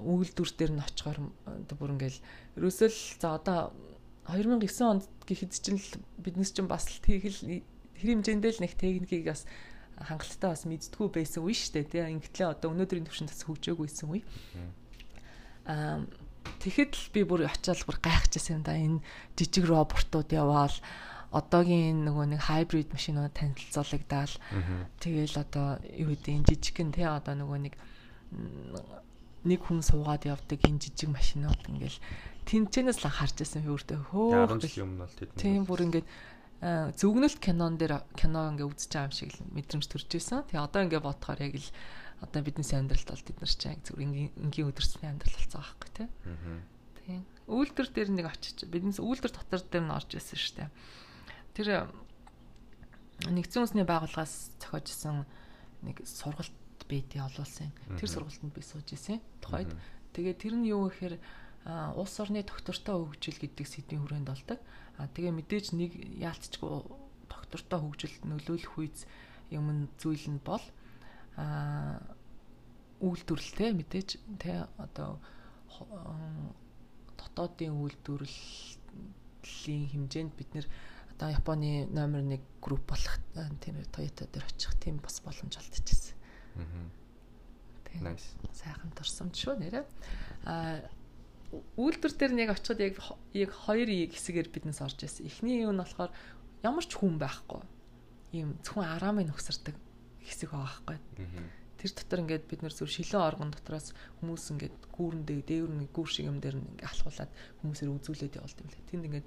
Үйлдвэр 0.00 0.50
дээр 0.56 0.72
нь 0.72 0.84
очихоор 0.88 1.20
бүр 1.68 1.92
ингээл 2.00 2.20
ерөөсөө 2.56 2.88
л 2.88 3.00
за 3.20 3.36
одоо 3.36 3.76
2009 4.28 4.68
онд 4.84 5.04
гэхэд 5.24 5.52
чинь 5.56 5.80
л 5.80 5.90
биднес 6.20 6.52
чинь 6.52 6.68
бас 6.68 6.84
л 6.88 7.00
тэгэл 7.00 7.64
тэр 7.96 8.06
хэмжээндээ 8.12 8.52
л 8.56 8.62
нэг 8.62 8.72
техникийг 8.76 9.24
бас 9.28 9.48
хангалттай 9.98 10.50
бас 10.52 10.62
мэдтгүү 10.68 11.08
байсан 11.10 11.42
үе 11.42 11.54
шүү 11.56 11.72
дээ 11.74 11.86
тий. 11.90 12.02
Ингэтлээ 12.06 12.52
одоо 12.54 12.70
өнөөдрийн 12.70 13.08
төвшөнд 13.08 13.32
бас 13.32 13.42
хөгжөөгүйсэн 13.48 14.06
үе. 14.06 14.22
Аа 15.66 16.06
тэгэхэд 16.62 16.92
л 16.94 17.08
би 17.12 17.20
бүр 17.26 17.46
очиад 17.50 17.82
бүр 17.82 17.98
гайхчихсан 17.98 18.62
юм 18.62 18.64
да. 18.64 18.78
Энэ 18.78 19.02
жижиг 19.34 19.66
роботууд 19.66 20.30
яваал 20.30 20.76
одоогийн 21.34 22.08
нөгөө 22.08 22.24
нэг 22.32 22.40
хайбрид 22.40 22.88
машинууд 22.88 23.34
танилцуулагдаад 23.36 24.32
тэгэл 25.02 25.36
одоо 25.36 25.76
юу 25.92 26.16
гэдэг 26.16 26.32
энэ 26.40 26.48
жижигхэн 26.48 26.90
тий 26.94 27.04
одоо 27.04 27.36
нөгөө 27.36 27.58
нэг 27.68 27.74
нэг 29.44 29.60
хүн 29.60 29.84
суугаад 29.84 30.24
явдаг 30.24 30.60
энэ 30.64 30.80
жижиг 30.88 31.12
машинууд 31.12 31.60
ингээл 31.68 32.00
тэнцэнээс 32.48 32.98
л 33.04 33.12
харж 33.12 33.36
байсан 33.44 33.68
өөртөө 33.68 33.98
хөөх 34.08 34.56
10 34.56 34.64
жилийн 34.64 34.86
өмнө 34.88 35.04
бол 35.04 35.16
тэд 35.20 35.30
тийм 35.36 35.62
бүр 35.68 35.84
ингээд 35.84 36.08
зөвгнөлт 36.58 37.38
кинон 37.38 37.78
дээр 37.78 38.02
кино 38.18 38.50
ингээ 38.50 38.66
үзэж 38.66 38.90
байгаа 38.90 39.06
юм 39.06 39.14
шиг 39.14 39.30
л 39.36 39.46
мэдрэмж 39.54 39.86
төрж 39.86 40.10
исэн. 40.18 40.42
Тэгээ 40.50 40.66
одоо 40.66 40.80
ингээ 40.88 41.06
бодохоор 41.06 41.38
яг 41.38 41.54
л 41.54 41.70
одоо 42.18 42.40
бидний 42.42 42.66
амьдралд 42.66 43.08
бол 43.14 43.26
бид 43.30 43.38
нар 43.38 43.52
чинь 43.54 43.84
зүгээр 43.86 44.10
энгийн 44.42 44.68
өдөрсний 44.74 45.06
амьдрал 45.06 45.38
болсон 45.38 45.62
байхгүй 45.62 45.90
тий. 45.94 46.08
Тийм. 47.06 47.22
Үйлдвэр 47.46 47.88
дээр 47.94 48.10
нэг 48.10 48.26
очиж 48.26 48.66
биднээс 48.66 48.98
үйлдвэр 48.98 49.32
дотор 49.38 49.62
дээр 49.62 49.84
нь 49.86 49.94
орж 49.94 50.10
исэн 50.18 50.34
шүү 50.34 50.54
дээ. 50.58 50.70
Тэр 51.54 51.68
нэгдсэн 53.22 53.62
үндэсний 53.62 53.86
байгууллагаас 53.86 54.50
зохиожсэн 54.58 55.22
нэг 55.86 56.02
сургалт 56.02 56.54
бэдий 56.90 57.22
олуулсан. 57.22 57.70
Тэр 57.94 58.08
сургалтанд 58.10 58.50
би 58.50 58.62
сууж 58.66 58.88
исэн. 58.90 59.22
Тухайд. 59.38 59.70
Тэгээ 60.10 60.34
тэр 60.34 60.54
нь 60.58 60.66
юу 60.66 60.90
гэхээр 60.90 61.22
улс 61.68 62.20
орны 62.20 62.42
доктортой 62.42 62.96
хөгжил 62.96 63.38
гэдэг 63.44 63.66
сэдвийн 63.68 64.00
хүрээнд 64.00 64.28
болдог. 64.32 64.56
А 64.96 65.04
тэгээ 65.12 65.36
мэдээж 65.36 65.76
нэг 65.76 65.92
яалтчгүй 66.16 66.80
доктортой 67.28 67.78
хөгжилд 67.84 68.24
нөлөөлөх 68.24 68.80
үйс 68.80 69.04
юм 69.52 69.92
зүйл 70.00 70.24
нь 70.32 70.40
бол 70.40 70.64
а 71.36 72.00
үйлдвэрлэлтэй 73.04 73.76
мэдээж 73.76 74.16
тэ 74.40 74.64
одоо 74.80 75.20
дотоодын 77.20 77.76
үйлдвэрлэлийн 77.84 79.84
хэмжээнд 79.92 80.32
бид 80.34 80.50
нэр 80.56 80.66
одоо 81.14 81.28
Японы 81.36 81.84
номер 81.92 82.24
1 82.24 82.40
групп 82.64 82.88
болох 82.88 83.20
тийм 83.60 83.76
Toyota 83.92 84.24
дээр 84.26 84.48
очих 84.48 84.72
тийм 84.80 84.98
бас 84.98 85.20
боломж 85.20 85.60
олдчихсэн. 85.60 86.16
Аа. 86.56 86.64
Тийм. 87.86 88.16
Сайхан 88.52 88.90
дурсамж 88.96 89.36
шүү 89.36 89.56
нэрээ. 89.62 89.84
Аа 90.48 90.82
үйлдвэр 91.52 92.12
дээр 92.12 92.32
нэг 92.36 92.48
очиход 92.52 92.80
яг 92.84 92.96
яг 93.32 93.50
хоёр 93.52 93.88
хэсгээр 93.88 94.48
биднес 94.52 94.84
орж 94.84 95.00
ирсэн. 95.00 95.24
Эхний 95.24 95.64
юм 95.64 95.76
нь 95.76 95.80
болохоор 95.80 96.12
ямар 96.60 96.84
ч 96.84 96.92
хүн 97.00 97.16
байхгүй. 97.16 97.62
Ийм 98.36 98.60
зөвхөн 98.60 98.84
араамыг 98.84 99.32
нөхсөрдөг 99.32 99.76
хэсэг 100.28 100.52
байгаа 100.52 100.84
байхгүй. 100.84 100.98
Тэр 101.78 101.90
дотор 101.94 102.20
ингээд 102.26 102.44
бид 102.50 102.60
нэр 102.60 102.74
зүр 102.74 102.90
шилэн 102.90 103.22
оргон 103.22 103.50
дотроос 103.54 103.94
хүмүүс 104.20 104.44
ингээд 104.52 104.76
гүүрэндээ 104.92 105.40
дээвэр 105.46 105.72
нэг 105.78 105.90
гүүр 105.94 106.10
шиг 106.10 106.26
юм 106.26 106.42
дээр 106.42 106.58
ингээд 106.58 106.84
алхуулад 106.84 107.32
хүмүүсээр 107.62 107.94
үзүүлээд 107.96 108.36
явуулт 108.36 108.58
юм 108.58 108.68
лээ. 108.68 108.88
Тэнд 108.90 109.06
ингээд 109.08 109.26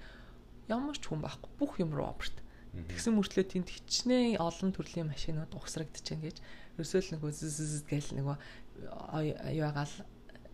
ямар 0.67 0.97
ч 0.99 1.03
хүн 1.07 1.23
байхгүй. 1.23 1.49
Бүх 1.57 1.79
юм 1.79 1.95
робот. 1.95 2.35
Тэгсэн 2.71 3.15
мөртлөө 3.15 3.45
тэнд 3.49 3.67
хичнээн 3.71 4.39
олон 4.39 4.71
төрлийн 4.71 5.11
машинууд 5.11 5.51
ухсрагдчихээн 5.55 6.23
гэж 6.23 6.37
ерөөсөө 6.75 7.01
л 7.03 7.11
нөгөө 7.19 7.31
зэз 7.35 7.83
гэл 7.83 8.15
нөгөө 8.15 8.35
аюугаал 9.11 9.95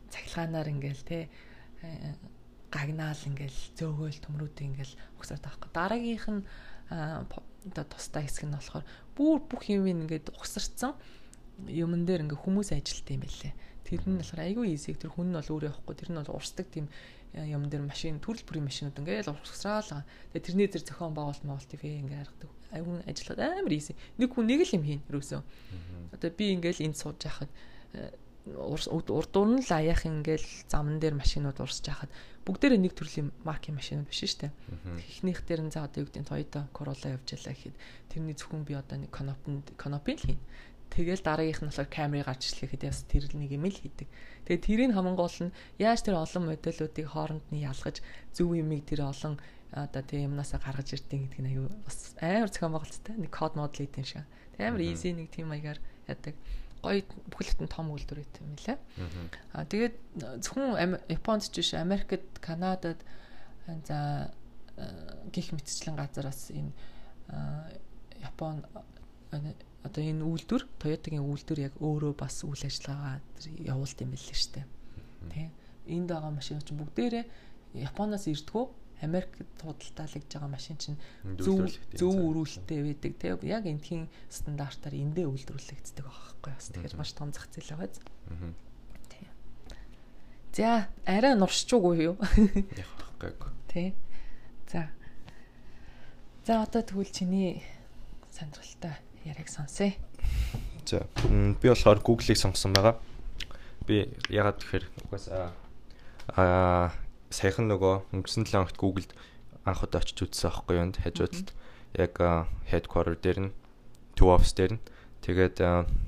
цахилгаанаар 0.09 0.67
ингээл 0.73 1.03
те 1.05 1.29
гагнаал 2.71 3.21
ингээл 3.29 3.59
зөөгөөл 3.79 4.19
төмрүүд 4.23 4.57
ингээл 4.59 4.93
ухсаад 5.17 5.43
байгаа. 5.43 5.69
Дараагийнх 5.71 6.27
нь 6.27 6.41
оо 6.91 7.23
тустай 7.87 8.27
хэсэг 8.27 8.47
нь 8.47 8.55
болохоор 8.55 8.85
бүр 9.15 9.39
бүх 9.43 9.67
юм 9.71 9.87
ингээд 9.87 10.35
ухсарцсан 10.35 10.95
юмн 11.67 12.05
дээр 12.05 12.27
ингээ 12.27 12.43
хүмүүс 12.43 12.75
ажилт 12.75 13.07
юм 13.07 13.23
байлээ. 13.23 13.53
Тэр 13.87 14.01
нь 14.03 14.19
болохоор 14.19 14.41
айгүй 14.43 14.65
easy. 14.75 14.93
Тэр 14.93 15.11
хүн 15.15 15.31
нь 15.31 15.37
бол 15.39 15.47
өөрөө 15.47 15.71
явахгүй. 15.71 15.95
Тэр 15.95 16.09
нь 16.11 16.19
бол 16.19 16.35
урсдаг 16.35 16.67
тийм 16.67 16.91
юм 17.33 17.63
дээр 17.71 17.87
машин 17.87 18.19
төрөл 18.19 18.43
бүрийн 18.43 18.67
машинууд 18.67 18.99
ингээл 18.99 19.31
урсгаал. 19.31 20.03
Тэгээ 20.35 20.45
тэрний 20.45 20.67
зэр 20.67 20.83
зохион 20.83 21.15
байгуулалт 21.15 21.43
маавал 21.47 21.67
тийм 21.71 22.07
ингээ 22.07 22.19
харгадаг. 22.19 22.51
Айгүй 22.75 22.93
ажиллаад 23.07 23.39
амар 23.63 23.73
easy. 23.73 23.95
Нэг 24.19 24.29
хүн 24.35 24.47
нэг 24.47 24.61
л 24.67 24.75
юм 24.75 24.83
хийн 24.83 25.01
ерөөсөө. 25.07 25.41
Одоо 26.13 26.29
би 26.35 26.45
ингээл 26.55 26.83
энд 26.83 26.97
сууж 26.99 27.19
яхад 27.23 27.51
урдуур 28.55 29.47
нь 29.51 29.63
л 29.63 29.71
аяах 29.73 30.07
ингээл 30.07 30.47
замн 30.71 30.99
дээр 31.01 31.19
машинууд 31.19 31.59
урсж 31.59 31.85
яхад 31.91 32.11
бүгдээрээ 32.47 32.79
нэг 32.79 32.93
төрлийн 32.95 33.35
маркийн 33.43 33.75
машинууд 33.75 34.07
биш 34.07 34.23
шүү 34.23 34.47
дээ. 34.47 34.53
Эхнийх 35.03 35.43
дээр 35.43 35.67
нь 35.67 35.73
за 35.73 35.83
одоо 35.83 36.03
юу 36.03 36.07
гэдэг 36.07 36.23
нь 36.23 36.29
Toyota 36.31 36.61
Corolla 36.71 37.11
явж 37.11 37.27
ялаа 37.35 37.51
гэхэд 37.51 37.75
тэрний 38.07 38.35
зөвхөн 38.39 38.63
би 38.63 38.73
одоо 38.79 38.97
нэг 39.03 39.11
Canopy 39.11 39.63
Canopy 39.75 40.13
л 40.15 40.23
хийн. 40.23 40.41
Тэгэл 40.87 41.19
дараагийнх 41.19 41.61
нь 41.61 41.69
болохоор 41.69 41.91
камерыг 41.91 42.27
гарч 42.31 42.43
ирэхэд 42.55 42.87
бас 42.87 43.03
тэр 43.03 43.27
нэг 43.35 43.51
юм 43.51 43.67
л 43.67 43.75
хийдэг. 43.75 44.07
Тэгээ 44.47 44.63
тэрийг 44.63 44.91
хамгийн 44.95 45.19
гол 45.19 45.37
нь 45.43 45.55
яаж 45.75 45.99
тэр 46.07 46.15
олон 46.23 46.43
модулуудыг 46.47 47.05
хооронд 47.11 47.45
нь 47.51 47.67
ялгаж 47.67 47.99
зөв 48.31 48.55
юмыг 48.55 48.87
тэр 48.87 49.03
олон 49.03 49.35
одоо 49.75 50.01
тийм 50.07 50.31
юмнасаа 50.31 50.63
гаргаж 50.63 50.95
ирдэг 50.95 51.27
гэдэг 51.27 51.39
нь 51.43 51.51
аюу 51.51 51.67
бас 51.83 52.15
амар 52.23 52.47
зохион 52.47 52.71
байгуулалттай 52.79 53.15
нэг 53.19 53.31
код 53.35 53.53
модул 53.59 53.83
хийдэг 53.83 54.07
шиг. 54.07 54.23
Амар 54.55 54.79
easy 54.79 55.11
нэг 55.11 55.27
тийм 55.35 55.51
маягаар 55.51 55.83
яадаг 56.07 56.39
гоё 56.81 57.01
бүхэл 57.31 57.53
бүтэн 57.57 57.69
том 57.71 57.91
үйлдвэр 57.91 58.21
өгт 58.23 58.35
юм 58.41 58.55
лээ. 58.55 58.77
Аа 59.53 59.65
тэгээд 59.65 59.95
зөвхөн 60.43 61.01
Японд 61.09 61.43
ч 61.47 61.61
биш 61.61 61.73
Америкт, 61.73 62.39
Канадад 62.39 63.01
за 63.87 64.31
гих 65.31 65.51
мэтчлэн 65.51 65.95
газараас 65.97 66.51
энэ 66.53 66.71
Япон 68.21 68.63
одоо 69.83 70.03
энэ 70.03 70.23
үйлдвэр 70.23 70.63
Toyota-гийн 70.79 71.25
үйлдвэр 71.25 71.59
яг 71.71 71.73
өөрөө 71.79 72.13
бас 72.15 72.43
үйл 72.43 72.63
ажиллагаа 72.63 73.19
явуулт 73.63 73.97
юм 74.03 74.11
билээ 74.13 74.37
штэ. 74.37 74.63
Тэ. 75.31 75.51
Энд 75.87 76.11
байгаа 76.11 76.31
машин 76.31 76.61
чинь 76.61 76.79
бүгдээрээ 76.79 77.25
Японоос 77.87 78.27
ирдгүү 78.27 78.65
Америкт 79.01 79.37
худалдаалагдж 79.61 80.25
байгаа 80.33 80.49
машин 80.49 80.77
чинь 80.81 80.97
зөв 81.37 81.69
зөв 81.93 82.13
өрүүлэлттэй 82.17 82.81
байдаг 82.81 83.13
тийм 83.21 83.37
яг 83.45 83.69
энтхийн 83.69 84.09
стандартаар 84.29 84.97
эндээ 84.97 85.29
үйлдвэрлэгддэг 85.29 86.01
байгаа 86.01 86.33
байхгүй 86.33 86.51
бас 86.57 86.67
тэгэхээр 86.73 86.97
маш 86.97 87.13
том 87.13 87.29
зах 87.29 87.45
зээл 87.53 87.77
байгаа. 87.77 87.93
Тийм. 89.13 89.29
За 90.57 90.89
арай 91.05 91.37
нуршчуугүй 91.37 92.09
юу? 92.09 92.17
Яг 92.73 92.89
байхгүй. 93.21 93.51
Тийм. 93.69 93.93
За. 94.65 94.89
За 96.41 96.63
одоо 96.65 96.81
тэгвэл 96.81 97.13
чиний 97.13 97.61
сонирхолтой 98.33 98.97
яриаг 99.29 99.49
сонсъё. 99.49 99.93
За 100.89 101.05
би 101.61 101.69
болохоор 101.69 102.01
Google-ийг 102.01 102.41
сонгосон 102.41 102.73
байгаа. 102.73 102.97
Би 103.85 104.09
ягаад 104.33 104.57
тэгэхээр 104.57 104.85
угаасаа 105.05 105.53
аа 106.33 106.91
саяхан 107.29 107.67
нөгөө 107.67 108.15
өнгөрсөн 108.15 108.47
7 108.47 108.55
хоногт 108.55 108.77
Google-д 108.79 109.11
анх 109.67 109.83
удаа 109.83 109.99
очиж 109.99 110.23
үзсэн 110.23 110.47
аахгүй 110.47 110.79
юунд 110.79 110.95
хажуудалд 111.03 111.51
яг 111.99 112.13
headquarter 112.71 113.15
дээр 113.19 113.39
нь 113.47 113.55
two 114.15 114.31
office 114.31 114.55
дээр 114.55 114.79
нь. 114.79 114.83
Тэгээд 115.21 115.59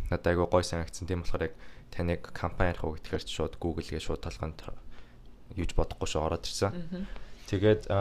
надад 0.09 0.27
айгуу 0.31 0.47
гой 0.47 0.63
санагдсан 0.63 1.07
тийм 1.07 1.27
болохоор 1.27 1.51
яг 1.51 1.55
таныг 1.91 2.23
компани 2.31 2.71
ярих 2.71 2.83
уу 2.87 2.95
гэхээр 2.95 3.27
шууд 3.27 3.59
Google 3.59 3.83
гээ 3.83 3.99
шууд 3.99 4.23
толгойд 4.23 4.63
юуж 5.59 5.71
бодохгүй 5.75 6.07
шүү 6.07 6.23
ороод 6.23 6.45
ирсэн. 6.47 6.71
Тэгээд 7.51 7.91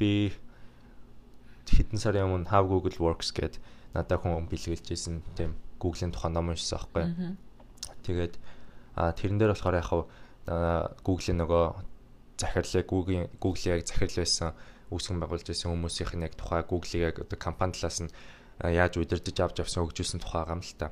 би 0.00 0.32
хэдэн 1.70 2.00
сарын 2.00 2.26
өмнө 2.26 2.50
How 2.50 2.66
Google 2.66 2.96
Works 2.98 3.30
гэдэг 3.30 3.60
надад 3.94 4.18
хүн 4.18 4.50
бэлгэлж 4.50 4.90
исэн 4.90 5.22
тийм 5.36 5.54
Google-ийн 5.78 6.10
тухайн 6.10 6.34
ном 6.34 6.50
уншсан 6.50 6.80
аахгүй. 6.80 7.04
Тэгээд 8.02 8.34
тэрэн 8.96 9.38
дээр 9.38 9.52
болохоор 9.52 9.76
яг 9.78 9.90
Google-ийн 11.04 11.38
нөгөө 11.44 11.64
захирлыг 12.38 12.86
Google 12.86 13.28
Google 13.40 13.76
яг 13.76 13.86
захирал 13.86 14.20
байсан 14.20 14.52
үүсгэн 14.92 15.18
байгуулж 15.18 15.46
байсан 15.48 15.72
хүмүүсийнх 15.72 16.14
нь 16.14 16.26
яг 16.26 16.34
тухай 16.38 16.62
Google-ийг 16.62 17.02
яг 17.02 17.16
одоо 17.26 17.38
компани 17.38 17.74
талаас 17.74 17.98
нь 18.04 18.12
яаж 18.62 18.96
удирдах 18.96 19.50
авч 19.50 19.60
авсан 19.60 19.82
хөгжүүлсэн 19.82 20.20
тухай 20.22 20.44
байгаа 20.44 20.56
юм 20.56 20.62
л 20.62 20.74
та. 20.78 20.88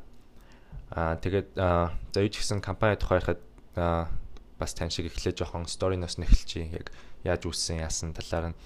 Аа 0.90 1.14
тэгээд 1.16 1.48
за 1.54 2.18
юу 2.18 2.30
ч 2.33 2.42
гэсэн 2.42 2.61
компани 2.61 2.98
тухай 2.98 3.22
ярихад 3.22 3.40
бас 4.59 4.72
тань 4.74 4.90
шиг 4.90 5.07
эхлээ 5.09 5.38
жоохон 5.38 5.70
story-ноос 5.70 6.18
нь 6.18 6.26
эхэлчихье. 6.26 6.74
Яг 6.74 6.90
яаж 7.22 7.46
үүссэн 7.46 7.80
яасан 7.80 8.12
талаар 8.12 8.52
нь 8.52 8.59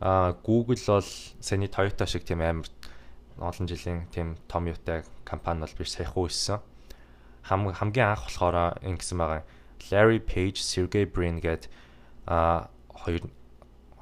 аа 0.00 0.36
Google 0.44 0.76
бол 0.76 1.10
саний 1.40 1.70
Toyota 1.70 2.04
шиг 2.04 2.26
тийм 2.26 2.42
амар 2.42 2.68
олон 3.38 3.66
жилийн 3.68 4.08
тийм 4.12 4.36
том 4.48 4.66
юутай 4.66 5.04
компани 5.24 5.64
бол 5.64 5.76
биш 5.78 5.96
саяхан 5.96 6.26
үүссэн. 6.26 6.60
Хам 7.48 7.70
хамгийн 7.72 8.12
анх 8.12 8.26
болохоор 8.26 8.82
ингэсэн 8.82 9.18
байгаа. 9.18 9.42
Larry 9.90 10.18
Page, 10.18 10.58
Sergey 10.58 11.06
Brin 11.06 11.38
гээд 11.40 11.68
а 12.26 12.68
хоёр 12.90 13.22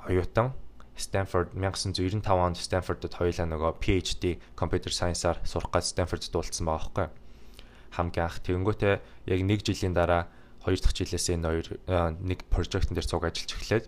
хоёутан 0.04 0.52
Stanford 0.96 1.54
1995 1.58 2.22
онд 2.28 2.56
Stanford-д 2.56 3.14
хоёулаа 3.18 3.46
нөгөө 3.50 3.72
PhD 3.82 4.38
Computer 4.54 4.92
Science-аар 4.94 5.42
сурах 5.42 5.74
гэж 5.74 5.92
Stanford-д 5.92 6.30
дуулсан 6.30 6.66
байгаа 6.66 6.80
байхгүй. 6.80 7.06
Хамгийн 7.98 8.24
анх 8.26 8.38
тэгэнгүүтээ 8.46 8.94
яг 9.30 9.40
нэг 9.42 9.60
жилийн 9.66 9.94
дараа 9.94 10.30
хоёр 10.62 10.78
дахь 10.78 10.94
жилээс 10.94 11.34
энэ 11.34 11.48
хоёр 11.50 11.66
нэг 12.22 12.46
project-ын 12.48 12.94
дээр 12.94 13.10
цуг 13.10 13.26
ажиллаж 13.26 13.52
эхлээд 13.52 13.86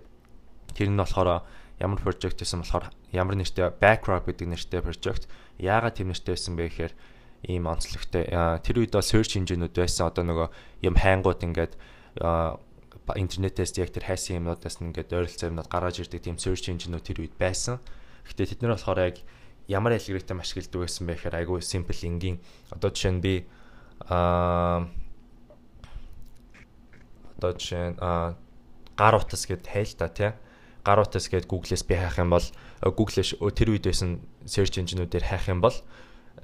тэр 0.74 0.88
нь 0.90 0.98
болохоор 0.98 1.46
ямар 1.78 2.00
project 2.00 2.42
гэсэн 2.42 2.64
болохоор 2.64 2.90
ямар 3.12 3.36
нэртэй 3.36 3.70
Backrub 3.80 4.26
гэдэг 4.26 4.48
нэртэй 4.48 4.80
project. 4.82 5.28
Яагаад 5.60 5.96
тэр 5.96 6.08
нэртэй 6.10 6.32
байсан 6.34 6.56
бэ 6.56 6.68
гэхээр 6.68 6.94
ийм 7.48 7.64
онцлогтой. 7.68 8.24
Тэр 8.64 8.76
үед 8.80 8.92
бол 8.96 9.04
search 9.04 9.36
engine-үүд 9.36 9.76
байсан. 9.76 10.08
Одоо 10.08 10.24
нөгөө 10.24 10.48
юм 10.88 10.94
хайнгууд 10.96 11.40
ингээд 11.44 11.72
интернетээс 13.14 13.76
яг 13.78 13.90
тэр 13.92 14.04
хайсан 14.08 14.40
юмнуудаас 14.40 14.80
ингээд 14.80 15.12
ойролцоо 15.12 15.50
юмнууд 15.50 15.68
гаргаж 15.70 16.00
ирдэг 16.00 16.22
тийм 16.22 16.36
search 16.40 16.70
engine-үүд 16.72 17.04
тэр 17.04 17.18
үед 17.22 17.34
байсан. 17.36 17.78
Гэхдээ 18.26 18.56
тэд 18.56 18.60
нар 18.62 18.74
болохоор 18.74 19.00
яг 19.04 19.16
ямар 19.68 19.94
алгоритм 19.94 20.40
ашигладаг 20.40 20.80
байсан 20.86 21.06
бэ 21.06 21.14
гэхээр 21.14 21.38
айгүй 21.42 21.60
simple 21.62 21.98
энгийн 22.06 22.38
одоо 22.70 22.90
жишээ 22.90 23.12
нь 23.14 23.22
би 23.22 23.34
аа 24.06 24.86
одоо 27.38 27.52
жишээ 27.54 27.84
нь 27.92 27.96
гар 28.96 29.14
утас 29.18 29.42
гэд 29.46 29.66
хайл 29.66 29.92
та 29.98 30.08
тий 30.08 30.30
гар 30.86 31.02
утас 31.02 31.26
гэд 31.28 31.50
Google-с 31.50 31.82
би 31.82 31.94
хайх 31.98 32.18
юм 32.18 32.30
бол 32.30 32.46
Google-ш 32.82 33.36
тэр 33.36 33.68
үед 33.74 33.90
байсан 33.90 34.22
search 34.46 34.78
engine-үүдээр 34.78 35.24
хайх 35.26 35.50
юм 35.50 35.60
бол 35.60 35.74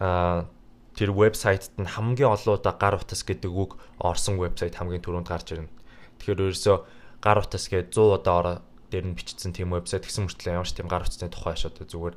аа 0.02 0.50
тэр 0.98 1.14
вебсайтт 1.14 1.72
нь 1.78 1.88
хамгийн 1.88 2.34
олоодаа 2.34 2.74
гар 2.76 2.98
утас 3.00 3.24
гэдэг 3.24 3.48
үг 3.48 3.78
орсон 3.96 4.36
вебсайт 4.36 4.76
хамгийн 4.76 5.00
түрүүнд 5.00 5.28
гарч 5.30 5.56
ирнэ. 5.56 5.72
Тэгэхээр 6.22 6.38
ерөөсөө 6.46 6.76
гар 7.18 7.38
утас 7.42 7.66
гээд 7.66 7.90
100 7.90 8.22
удаа 8.22 8.34
ороо 8.38 8.56
дээр 8.94 9.10
нь 9.10 9.18
бичсэн 9.18 9.50
тийм 9.50 9.74
вебсайт 9.74 10.06
гэсэн 10.06 10.30
мөртлөө 10.30 10.54
ямар 10.54 10.70
ч 10.70 10.78
тийм 10.78 10.86
гар 10.86 11.02
утасны 11.02 11.26
тухай 11.26 11.58
шууд 11.58 11.82
зүгээр 11.82 12.14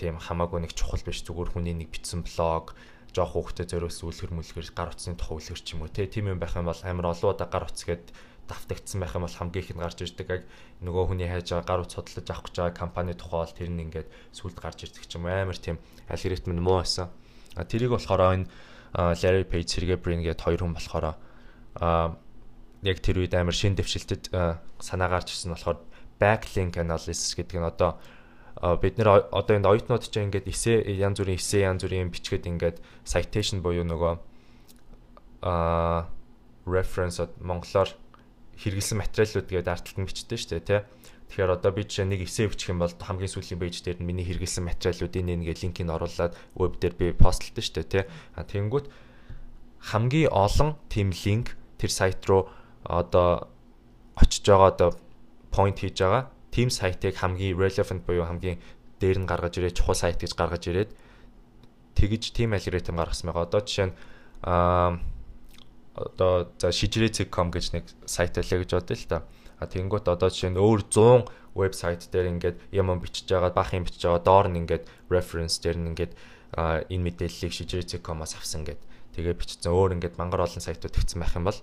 тийм 0.00 0.16
хамаагүй 0.16 0.64
нэг 0.64 0.72
чухал 0.72 1.04
биш 1.04 1.20
зүгээр 1.28 1.52
хүний 1.52 1.76
нэг 1.76 1.92
бичсэн 1.92 2.24
блог 2.24 2.72
жоох 3.12 3.34
хөөхтэй 3.36 3.66
зориулсан 3.68 4.08
үлгэр 4.08 4.32
мүлгэр 4.32 4.68
гар 4.72 4.90
утасны 4.94 5.20
тухай 5.20 5.36
үлгэр 5.36 5.60
ч 5.60 5.68
юм 5.76 5.84
уу 5.84 5.92
тийм 5.92 6.32
юм 6.32 6.40
байх 6.40 6.56
юм 6.56 6.70
бол 6.70 6.80
амар 6.80 7.12
олон 7.12 7.28
удаа 7.34 7.48
гар 7.50 7.68
утас 7.68 7.84
гээд 7.84 8.08
давтагдсан 8.46 8.98
байх 9.02 9.14
юм 9.14 9.26
бол 9.26 9.36
хамгийн 9.36 9.64
ихэнд 9.66 9.82
гарч 9.82 9.98
ирдэг 10.00 10.28
яг 10.30 10.42
нөгөө 10.82 11.04
хүний 11.10 11.28
хайж 11.28 11.46
байгаа 11.50 11.66
гар 11.66 11.80
утас 11.84 12.06
судалж 12.06 12.28
авах 12.30 12.44
гэж 12.48 12.54
байгаа 12.56 12.74
компани 12.74 13.14
тухай 13.14 13.40
бол 13.42 13.54
тэр 13.58 13.70
нь 13.70 13.82
ингээд 13.84 14.08
сүлд 14.34 14.58
гарч 14.58 14.78
ирдэг 14.86 15.04
ч 15.06 15.12
юм 15.18 15.26
амар 15.26 15.58
тийм 15.58 15.78
алгоритм 16.10 16.54
нь 16.54 16.62
муу 16.62 16.82
байсан. 16.82 17.10
А 17.54 17.66
тэрийг 17.66 17.94
болохоор 17.94 18.22
энэ 18.34 18.46
Larry 18.94 19.46
Page, 19.46 19.70
Sergey 19.70 19.98
Brin 19.98 20.22
гээд 20.22 20.42
хоёр 20.42 20.66
хүн 20.66 20.74
болохоор 20.74 21.14
а 21.78 22.18
яг 22.82 22.98
тэр 23.04 23.20
үед 23.20 23.34
амар 23.36 23.54
шин 23.54 23.76
дэвшилтэд 23.76 24.32
санаа 24.80 25.08
гарч 25.08 25.36
ирсэн 25.36 25.52
болохоор 25.52 25.78
backlink 26.20 26.76
analysis 26.80 27.36
гэдэг 27.36 27.56
нь 27.60 27.68
одоо 27.68 28.00
бид 28.80 29.00
нэр 29.00 29.28
одоо 29.32 29.54
энэ 29.56 29.68
оюутнууд 29.68 30.04
ч 30.04 30.20
ингээд 30.20 30.48
эсэ 30.48 30.84
янз 31.00 31.20
бүрийн 31.20 31.40
эсэ 31.40 31.64
янз 31.64 31.84
бүрийн 31.84 32.12
бичгээд 32.12 32.44
ингээд 32.48 32.76
citation 33.08 33.64
буюу 33.64 33.84
нөгөө 33.88 34.14
а 35.44 36.08
reference 36.68 37.20
монголоор 37.40 37.88
хэрэгэлсэн 38.60 39.00
материалууд 39.00 39.48
гэдэг 39.48 39.72
арталт 39.72 39.96
нь 39.96 40.04
бичдэг 40.04 40.36
шүү 40.36 40.52
дээ 40.60 40.68
тий. 40.68 40.80
Тэгэхээр 41.32 41.56
одоо 41.56 41.72
би 41.72 41.88
жишээ 41.88 42.04
нэг 42.04 42.20
эсэ 42.28 42.52
бичих 42.52 42.68
юм 42.68 42.84
бол 42.84 42.92
хамгийн 42.92 43.32
сүүлийн 43.32 43.60
пэйж 43.60 43.80
дээр 43.80 43.98
нь 44.04 44.08
миний 44.08 44.26
хэрэгэлсэн 44.28 44.68
материалуудын 44.68 45.40
нэг 45.40 45.56
линкийг 45.56 45.88
оруулаад 45.88 46.36
веб 46.52 46.74
дээр 46.76 46.94
би 47.00 47.06
постлдог 47.16 47.64
шүү 47.64 47.76
дээ 47.80 47.88
тий. 47.88 48.04
А 48.36 48.44
тэгэнгүүт 48.44 48.86
хамгийн 49.88 50.28
олон 50.28 50.76
тийм 50.92 51.16
линк 51.16 51.56
тэр 51.80 51.88
сайт 51.88 52.20
руу 52.28 52.52
одоо 52.84 53.48
очиж 54.16 54.44
байгаа 54.46 54.68
одоо 54.72 54.90
point 55.52 55.78
хийж 55.78 56.00
байгаа 56.00 56.30
team 56.50 56.68
сайтыг 56.70 57.16
хамгийн 57.16 57.56
relevant 57.56 58.02
буюу 58.06 58.26
хамгийн 58.26 58.58
дээр 59.00 59.18
нь 59.22 59.28
гаргаж 59.30 59.58
ирээд 59.58 59.78
чухал 59.78 59.96
сайт 59.96 60.20
гэж 60.20 60.32
гаргаж 60.36 60.64
ирээд 60.68 60.90
тэгж 61.94 62.32
team 62.36 62.52
algorithm 62.56 62.96
гаргасан 63.00 63.30
байгаа. 63.30 63.46
Одоо 63.48 63.60
жишээ 63.64 63.86
нь 63.88 63.94
аа 64.44 65.00
одоо 65.94 66.48
за 66.58 66.68
shijire.com 66.70 67.50
гэж 67.50 67.66
нэг 67.74 67.84
сайт 68.06 68.36
байлаа 68.36 68.58
гэж 68.60 68.70
бодъё 68.76 68.96
л 68.96 69.08
та. 69.08 69.18
А 69.60 69.68
тэгэнгүүт 69.68 70.06
одоо 70.08 70.28
жишээ 70.32 70.52
нь 70.54 70.60
өөр 70.60 70.80
100 70.88 71.28
вебсайт 71.54 72.08
дээр 72.08 72.32
ингээд 72.38 72.56
юм 72.72 72.88
бичиж 73.00 73.28
байгаа, 73.28 73.52
бах 73.52 73.74
юм 73.74 73.84
бичиж 73.84 74.06
байгаа, 74.06 74.22
доор 74.24 74.46
нь 74.48 74.60
ингээд 74.64 74.84
reference 75.10 75.60
дээр 75.60 75.76
нь 75.76 75.88
ингээд 75.92 76.12
энэ 76.56 77.04
мэдээллийг 77.04 77.52
shijire.com-аас 77.52 78.38
авсан 78.38 78.64
гэд 78.64 78.80
тэгээ 79.14 79.34
бичсэн. 79.36 79.70
Өөр 79.70 79.98
ингээд 79.98 80.16
мангар 80.16 80.46
олон 80.46 80.62
сайтууд 80.62 80.96
өгсөн 80.96 81.20
байх 81.20 81.36
юм 81.36 81.50
бол 81.50 81.58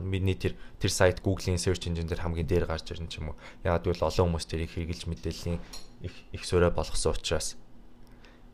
миний 0.00 0.38
тэр 0.38 0.54
тэр 0.78 0.90
сайт 0.90 1.20
Google-ийн 1.20 1.58
search 1.58 1.90
engine 1.90 2.06
дээр 2.06 2.22
хамгийн 2.22 2.46
дээр 2.46 2.66
гарч 2.66 2.90
ирнэ 2.94 3.10
ч 3.10 3.18
юм 3.18 3.34
уу. 3.34 3.40
Яг 3.64 3.82
гэвэл 3.82 4.06
олон 4.06 4.32
хүмүүс 4.32 4.46
тэрийг 4.46 4.70
хэрэгжилж 4.70 5.10
мэдээллийн 5.10 5.58
их 6.06 6.14
их 6.32 6.42
суурай 6.46 6.70
болгосон 6.70 7.14
учраас 7.16 7.58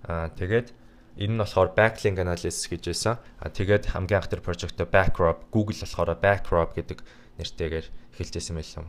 аа 0.08 0.32
тэгээд 0.32 0.72
энэ 1.20 1.34
нь 1.36 1.40
болохоор 1.40 1.76
backlink 1.76 2.18
analysis 2.18 2.66
гэж 2.66 2.82
байсан. 2.88 3.20
Аа 3.38 3.52
тэгээд 3.52 3.92
хамгийн 3.92 4.18
анх 4.24 4.32
тэр 4.32 4.40
project-то 4.40 4.88
backrub 4.88 5.44
Google 5.52 5.76
болохоор 5.76 6.16
backrub 6.16 6.72
гэдэг 6.74 6.98
нэртэйгээр 7.38 7.86
эхэлжсэн 8.16 8.56
байлаа. 8.56 8.84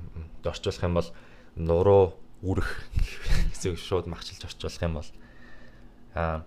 Орчуулах 0.45 0.83
юм 0.83 0.95
бол 0.95 1.09
нуруу 1.55 2.05
үрэх 2.43 2.69
гэсэн 3.51 3.77
шууд 3.77 4.07
махчилж 4.07 4.45
орчуулах 4.45 4.83
юм 4.83 4.93
бол 4.99 5.09
аа 6.15 6.43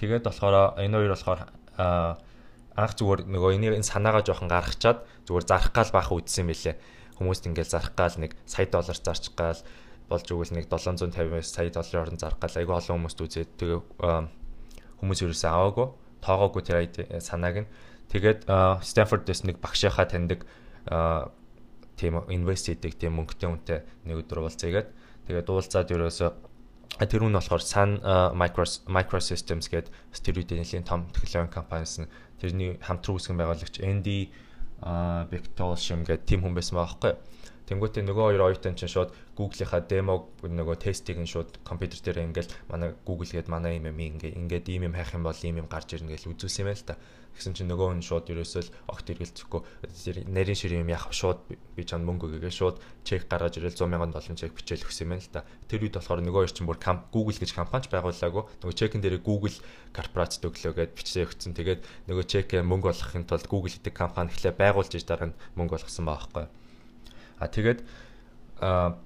тэгээд 0.00 0.24
болохоор 0.24 0.80
энэ 0.80 0.96
хоёр 0.96 1.12
болохоор 1.14 1.40
аа 1.76 2.18
анх 2.80 2.96
зүгээр 2.96 3.28
нөгөө 3.28 3.50
энийг 3.60 3.76
энэ 3.76 3.86
санаагаа 3.86 4.24
жоохон 4.24 4.48
гаргачаад 4.48 5.04
зүгээр 5.28 5.44
зарах 5.44 5.72
гал 5.76 5.90
баах 5.92 6.10
үдсэн 6.10 6.48
мэлээ. 6.48 6.76
Хүмүүст 7.20 7.44
ингээл 7.52 7.74
зарах 7.76 7.92
гал 7.92 8.16
нэг 8.16 8.32
сая 8.48 8.66
доллар 8.66 8.96
зарчих 8.96 9.36
гал 9.36 9.60
болж 10.10 10.26
өгвөл 10.26 10.54
нэг 10.56 10.66
750-аас 10.66 11.48
сая 11.52 11.70
долларын 11.70 12.02
орон 12.02 12.18
зарах 12.18 12.40
гал 12.42 12.56
айгүй 12.56 12.74
олон 12.74 12.96
хүмүүст 12.98 13.20
үзээд 13.20 13.50
тэгээ 13.60 13.80
хүмүүс 14.98 15.20
ерөөсөө 15.22 15.50
аваагүй 15.54 15.86
тоогоогүй 16.24 16.62
тэр 16.66 16.76
санааг 17.22 17.56
нь 17.64 17.70
тэгээд 18.10 18.50
Стэнфордээс 18.82 19.46
нэг 19.46 19.62
багшийнхаа 19.62 20.10
таньдаг 20.10 20.44
тийм 21.94 22.20
инвест 22.28 22.66
хийдэг 22.66 22.98
тийм 22.98 23.22
мөнгөтэй 23.22 23.48
хүнтэй 23.48 23.78
нэг 24.08 24.16
өдөр 24.26 24.44
уулзъягээд 24.44 24.88
тэгээд 25.30 25.46
уулзаад 25.46 25.88
ерөөсөө 25.94 26.30
тэр 26.98 27.22
нь 27.24 27.36
болохоор 27.38 27.62
Sun 27.62 28.02
Microsystems 28.90 29.70
гэдэг 29.70 29.92
стероидын 30.12 30.60
нэлийн 30.60 30.84
том 30.84 31.08
технологи 31.14 31.54
компаниас 31.54 32.02
нь 32.02 32.10
тэрний 32.40 32.80
хамтран 32.80 33.14
үүсгэн 33.16 33.36
байгуулагч 33.38 33.76
Энди 33.84 34.32
Бектол 34.80 35.76
шим 35.76 36.08
гэдэг 36.08 36.24
тим 36.24 36.40
хүн 36.40 36.56
байсан 36.56 36.80
байгаа 36.80 36.96
байхгүй. 36.96 37.14
Тэнгүүтээ 37.70 38.02
нөгөө 38.02 38.24
хоёр 38.34 38.42
оюутан 38.50 38.74
чинь 38.74 38.90
шууд 38.90 39.14
Google-ийнхаа 39.38 39.86
демо 39.86 40.26
нөгөө 40.42 40.76
тестийг 40.82 41.22
нь 41.22 41.30
шууд 41.30 41.62
компьютер 41.62 42.00
дээр 42.02 42.26
ингээл 42.26 42.50
манай 42.66 42.98
Google 43.06 43.30
гээд 43.30 43.46
манай 43.46 43.78
юм 43.78 43.92
юм 43.92 44.00
ингээ 44.00 44.34
ингээд 44.34 44.66
ийм 44.72 44.90
юм 44.90 44.94
хайх 44.98 45.14
юм 45.14 45.22
бол 45.22 45.38
ийм 45.38 45.62
юм 45.62 45.68
гарч 45.70 45.94
ирнэ 45.94 46.16
гэж 46.16 46.26
үзүүлсэн 46.32 46.66
юм 46.66 46.70
байл 46.74 46.82
та. 46.82 46.98
Тэгсэн 47.34 47.54
чинь 47.56 47.70
нөгөө 47.70 47.86
хүн 47.94 48.02
шууд 48.04 48.26
ерөөсөө 48.30 48.62
л 48.66 48.74
огт 48.90 49.06
эргэлзэхгүй 49.10 49.60
нарийн 50.28 50.58
шир 50.58 50.76
юм 50.76 50.90
яах 50.90 51.08
шууд 51.14 51.40
би 51.48 51.82
чанд 51.86 52.04
мөнгө 52.04 52.36
өгөө 52.36 52.52
шууд 52.52 52.76
чек 53.06 53.30
гаргаж 53.30 53.56
ирэл 53.56 53.72
100 53.72 53.86
сая 53.86 54.10
долларын 54.10 54.40
чек 54.40 54.52
бичээл 54.52 54.84
өгсөн 54.84 55.04
юм 55.08 55.10
байна 55.16 55.24
л 55.24 55.32
та. 55.32 55.46
Тэр 55.70 55.88
үед 55.88 55.96
болохоор 55.96 56.20
нөгөө 56.20 56.40
хоёр 56.44 56.52
чинь 56.52 56.68
бүр 56.68 56.80
Google 57.14 57.38
гэж 57.40 57.50
компанич 57.56 57.86
байгуулаагүй. 57.88 58.44
Нөгөө 58.60 58.76
чекэн 58.76 59.00
дээр 59.00 59.24
Google 59.24 59.56
корпорацид 59.96 60.44
өглөө 60.44 60.72
гэд 60.76 60.92
бичээ 60.98 61.24
өгсөн. 61.24 61.56
Тэгээд 61.56 61.80
нөгөө 62.12 62.24
чекээ 62.28 62.60
мөнгө 62.60 62.92
олгохын 62.92 63.24
тулд 63.24 63.46
Google 63.48 63.72
гэдэг 63.72 63.94
компани 63.94 64.28
эхлээ 64.28 64.54
байгуулж 64.58 64.92
иж 64.98 65.08
дараа 65.08 65.32
нь 65.32 65.38
мөнгө 65.56 65.80
олгосон 65.80 66.04
байгаа 66.04 66.28
байхгүй. 66.28 66.46
А 67.40 67.48
тэгээд 67.48 67.80
а 68.60 69.00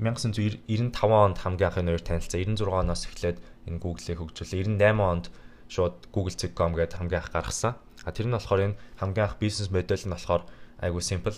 1995 0.00 1.06
онд 1.06 1.38
хамгийн 1.38 1.70
анхны 1.70 1.94
хоёр 1.94 2.02
танилцсан 2.02 2.40
96 2.42 2.66
оноос 2.66 3.06
эхлээд 3.06 3.38
энэ 3.70 3.78
Google-ийг 3.78 4.18
хөгжүүлээ 4.18 4.66
98 4.74 4.98
онд 4.98 5.26
шууд 5.68 6.08
google.com 6.12 6.74
гэдэг 6.74 6.98
хамгийн 6.98 7.20
анх 7.22 7.32
гаргасан. 7.32 7.74
А 8.04 8.12
тэр 8.12 8.28
нь 8.28 8.36
болохоор 8.36 8.60
энэ 8.72 8.78
хамгийн 9.00 9.26
анх 9.28 9.38
бизнес 9.40 9.70
модель 9.70 10.04
нь 10.04 10.14
болохоор 10.14 10.44
айгүй 10.80 11.02
simple. 11.02 11.36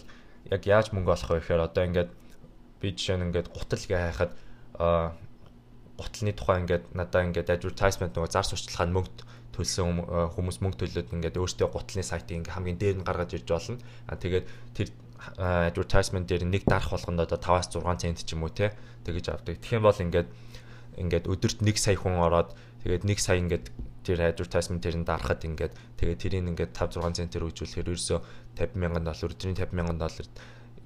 Яг 0.51 0.63
яаж 0.67 0.91
мөнгө 0.95 1.15
олох 1.15 1.31
вэ 1.31 1.41
гэхээр 1.43 1.67
одоо 1.67 1.83
ингээд 1.87 2.11
би 2.81 2.89
жишээ 2.95 3.17
нь 3.19 3.27
ингээд 3.31 3.49
гутал 3.51 3.83
гээ 3.87 4.01
хайхад 4.11 4.33
а 4.79 5.15
гутлын 5.97 6.37
тухай 6.37 6.61
ингээд 6.61 6.85
надаа 6.93 7.25
ингээд 7.25 7.55
advertisement 7.57 8.13
нөгөө 8.13 8.31
зар 8.31 8.45
сурталчилгаанд 8.45 8.93
мөнгө 8.93 9.25
төлсөн 9.57 9.89
хүмүүс 10.37 10.59
мөнгө 10.61 10.79
төлөөд 10.85 11.09
ингээд 11.17 11.41
өөртөө 11.41 11.69
гутлын 11.73 12.05
сайтыг 12.05 12.45
ингээд 12.45 12.53
хамгийн 12.53 12.77
дээр 12.77 12.97
нь 13.01 13.07
гаргаж 13.09 13.31
ирж 13.33 13.49
болно. 13.49 13.81
А 14.05 14.21
тэгээд 14.21 14.45
тэр 14.77 14.89
advertisement 15.41 16.29
дээр 16.29 16.45
нэг 16.45 16.69
дарах 16.69 16.93
болгонд 16.93 17.25
одоо 17.25 17.41
5-аас 17.41 17.73
6 17.73 17.81
цент 17.97 18.21
ч 18.21 18.37
юм 18.37 18.45
уу 18.45 18.53
те 18.53 18.77
тэгэж 19.09 19.33
авдаг. 19.33 19.57
Тэгэх 19.57 19.81
юм 19.81 19.89
бол 19.89 19.97
ингээд 19.97 20.29
ингээд 21.01 21.25
өдөрт 21.33 21.65
1 21.65 21.81
сая 21.81 21.97
хүн 21.97 22.21
ороод 22.21 22.53
тэгээд 22.85 23.09
1 23.09 23.17
сая 23.17 23.41
ингээд 23.41 23.73
тэр 24.07 24.23
advertisement 24.31 24.83
тэрэн 24.87 25.03
дарахад 25.03 25.43
ингээд 25.43 25.75
тэгээд 25.99 26.21
тэрийг 26.23 26.47
ингээд 26.47 26.73
5 26.73 27.03
6 27.03 27.19
центээр 27.19 27.45
үжүүлэхээр 27.51 27.91
ерөөсөө 27.91 28.19
50 28.55 28.79
мянган 28.79 29.05
доллар 29.05 29.33
өдрийн 29.35 29.59
50 29.59 29.75
мянган 29.75 29.99
долларт 29.99 30.35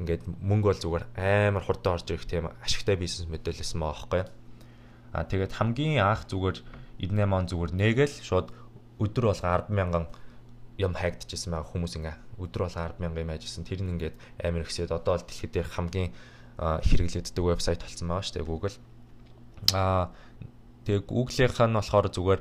ингээд 0.00 0.22
мөнгө 0.40 0.66
бол 0.72 0.80
зүгээр 0.80 1.04
амар 1.20 1.64
хурдан 1.64 2.00
орж 2.00 2.08
ирэх 2.08 2.24
тийм 2.24 2.48
ашигтай 2.64 2.96
бизнес 2.96 3.28
модель 3.28 3.52
байсан 3.60 3.80
байгаа 3.84 3.92
байхгүй. 3.92 4.22
Аа 5.12 5.24
тэгээд 5.28 5.52
хамгийн 5.52 6.00
анх 6.00 6.24
зүгээр 6.32 6.56
98 7.04 7.36
он 7.36 7.44
зүгээр 7.52 7.72
нэгэл 7.76 8.14
шууд 8.24 8.48
өдөр 8.96 9.24
болго 9.28 9.44
10 9.44 9.68
мянган 9.76 10.04
юм 10.80 10.96
хайгдчихсан 10.96 11.52
байгаа 11.52 11.68
хүмүүс 11.68 11.94
ингээ 12.00 12.16
өдөр 12.40 12.62
болго 12.64 12.80
10 12.96 13.00
мянган 13.04 13.24
юм 13.28 13.32
ажисан 13.36 13.68
тэр 13.68 13.84
нь 13.84 13.92
ингээд 14.00 14.16
амар 14.40 14.64
ихсээд 14.64 14.96
одоо 14.96 15.20
л 15.20 15.24
дэлхийд 15.28 15.52
дээрх 15.52 15.76
хамгийн 15.76 16.10
хэрэглэгддэг 16.60 17.44
вебсайт 17.44 17.84
болсон 17.84 18.08
байгаа 18.08 18.24
шүү 18.24 18.36
дээ 18.40 18.48
Google. 18.48 18.76
Аа 19.76 20.08
тэгээ 20.88 21.04
Google-ийнх 21.04 21.60
нь 21.60 21.76
болохоор 21.76 22.08
зүгээр 22.08 22.40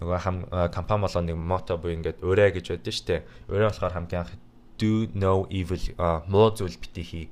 нөгөө 0.00 0.18
хам 0.20 0.36
компани 0.72 1.02
болоо 1.06 1.22
нэг 1.22 1.36
мото 1.36 1.76
буюу 1.80 1.96
ингээд 1.96 2.20
өрөө 2.20 2.50
гэж 2.56 2.66
байдаг 2.72 2.92
шүү 2.92 3.06
дээ. 3.08 3.20
Өрөө 3.48 3.68
болохоор 3.70 3.96
хамгийн 3.96 4.22
анх 4.22 4.32
do 4.76 5.08
no 5.14 5.46
evil 5.48 5.80
муу 6.28 6.52
зүйл 6.52 6.76
бити 6.76 7.02
хий 7.02 7.26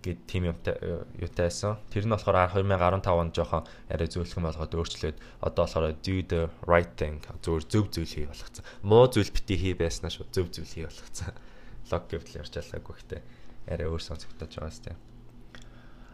гэд 0.00 0.18
тим 0.26 0.48
юмтай 0.48 0.76
ютайсан. 1.20 1.76
Тэр 1.92 2.08
нь 2.08 2.14
болохоор 2.16 2.56
2015 2.56 3.04
онд 3.12 3.36
жоохон 3.36 3.68
арай 3.92 4.08
зөөлхөн 4.08 4.48
болгоод 4.48 4.72
өөрчлөөд 4.72 5.16
одоо 5.44 5.64
болохоор 5.68 5.92
do 6.00 6.24
the 6.24 6.48
right 6.64 6.96
thing 6.96 7.20
зөв 7.44 7.68
зөв 7.68 7.92
зүйл 7.92 8.08
хий 8.08 8.24
болгоцсон. 8.24 8.64
Муу 8.80 9.04
зүйл 9.12 9.28
бити 9.28 9.60
хий 9.60 9.74
байснаа 9.76 10.08
шүү 10.08 10.32
зөв 10.32 10.48
зүйл 10.48 10.72
хий 10.72 10.84
болгоцсон. 10.88 11.36
Лог 11.92 12.08
гэвэл 12.08 12.40
ярьжалаагүй 12.40 12.94
гэхдээ 12.96 13.20
арай 13.68 13.86
өөр 13.92 14.00
сонсогдож 14.00 14.56
байгаа 14.56 14.72
сте. 14.72 14.96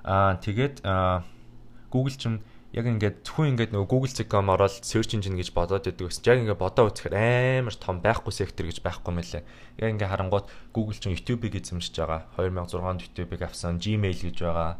Аа 0.02 0.34
тэгээд 0.42 0.82
Google 1.94 2.16
ч 2.18 2.26
яг 2.74 2.86
ингээд 2.86 3.22
зөвхөн 3.22 3.54
ингээд 3.54 3.70
нөгөө 3.70 3.86
Google.com 3.86 4.50
ороод 4.50 4.74
search 4.82 5.14
engine 5.14 5.38
гэж 5.38 5.54
бодоод 5.54 5.86
байдаг 5.86 6.10
гэсэн. 6.10 6.26
Яг 6.26 6.40
ингээд 6.42 6.62
бодоо 6.62 6.90
үзэхээр 6.90 7.14
амар 7.62 7.76
том 7.78 8.02
байхгүй 8.02 8.32
сектор 8.34 8.66
гэж 8.66 8.82
байхгүй 8.82 9.12
мэлээ. 9.14 9.42
Яг 9.78 9.88
ингээд 9.94 10.10
харангууд 10.10 10.46
Google 10.74 10.98
ч 10.98 11.06
YouTube-ийг 11.14 11.62
эзэмшиж 11.62 11.94
байгаа. 12.02 12.26
2006 12.34 12.82
онд 12.82 13.04
YouTube-ийг 13.06 13.42
авсан, 13.46 13.78
Gmail 13.78 14.18
гэж 14.18 14.38
байгаа. 14.42 14.76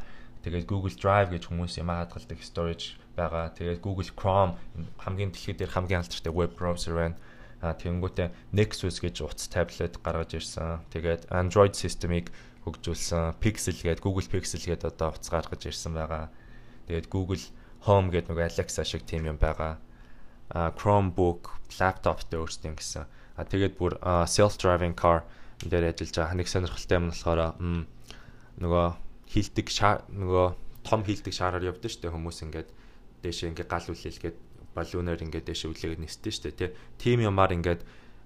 Тэгээд 0.47 0.66
Google 0.70 0.95
Drive 0.95 1.30
гэж 1.34 1.43
хүмүүс 1.51 1.74
юм 1.78 1.91
хадгалдаг 1.91 2.39
storage 2.43 2.95
байгаа. 3.18 3.51
Тэгээд 3.55 3.82
Google 3.82 4.11
Chrome 4.14 4.55
хамгийн 5.03 5.34
дэлхийд 5.34 5.59
дээр 5.59 5.74
хамгийн 5.74 6.07
алдартай 6.07 6.30
web 6.30 6.55
browser 6.55 6.95
байна. 6.95 7.18
А 7.64 7.74
тэгэнгүүтээ 7.74 8.53
Nexus 8.53 9.01
гэж 9.03 9.26
утас 9.26 9.49
таблет 9.51 9.99
гаргаж 10.05 10.39
ирсэн. 10.39 10.87
Тэгээд 10.93 11.32
Android 11.32 11.74
system-ыг 11.74 12.30
хөгжүүлсэн. 12.62 13.41
Pixel 13.43 13.74
гэдэг 13.74 14.05
Google 14.05 14.28
Pixel 14.28 14.61
гэдэг 14.62 14.93
одоо 14.93 15.16
утас 15.16 15.32
гаргаж 15.32 15.66
ирсэн 15.66 15.97
байгаа. 15.97 16.30
Тэгээд 16.87 17.11
Google 17.11 17.43
Home 17.87 18.11
гэдэг 18.11 18.34
нэг 18.34 18.41
Alexa 18.51 18.84
шиг 18.84 19.07
тийм 19.07 19.30
юм 19.30 19.39
байгаа. 19.39 19.78
А 20.51 20.70
Chromebook, 20.74 21.55
laptop 21.78 22.26
дээр 22.26 22.47
өөрсдөө 22.47 22.74
гэсэн. 22.74 23.07
А 23.39 23.43
тэгээд 23.47 23.78
бүр 23.78 23.99
self 24.26 24.59
driving 24.59 24.95
car 24.95 25.22
дээр 25.62 25.95
ажиллаж 25.95 26.14
байгаа. 26.14 26.39
Нэг 26.39 26.49
сонирхолтой 26.51 26.99
юм 26.99 27.11
болохоор 27.11 27.41
нөгөө 28.61 28.87
хилдэг 29.30 29.66
нөгөө 30.11 30.47
том 30.87 31.03
хилдэг 31.03 31.34
шаараар 31.34 31.66
явдсан 31.66 31.91
шүү 31.91 32.03
дээ 32.07 32.14
хүмүүс 32.14 32.39
ингээд 32.47 32.68
дээшээ 33.26 33.51
ингээд 33.51 33.70
гал 33.70 33.91
үлээлгээд 33.91 34.37
балуунаар 34.76 35.24
ингээд 35.26 35.47
дээшээ 35.51 35.70
үлээгээд 35.74 36.03
нисдэг 36.05 36.32
шүү 36.32 36.55
дээ 36.55 36.70
тийм 36.97 37.26
юмар 37.26 37.51
ингээд 37.51 37.82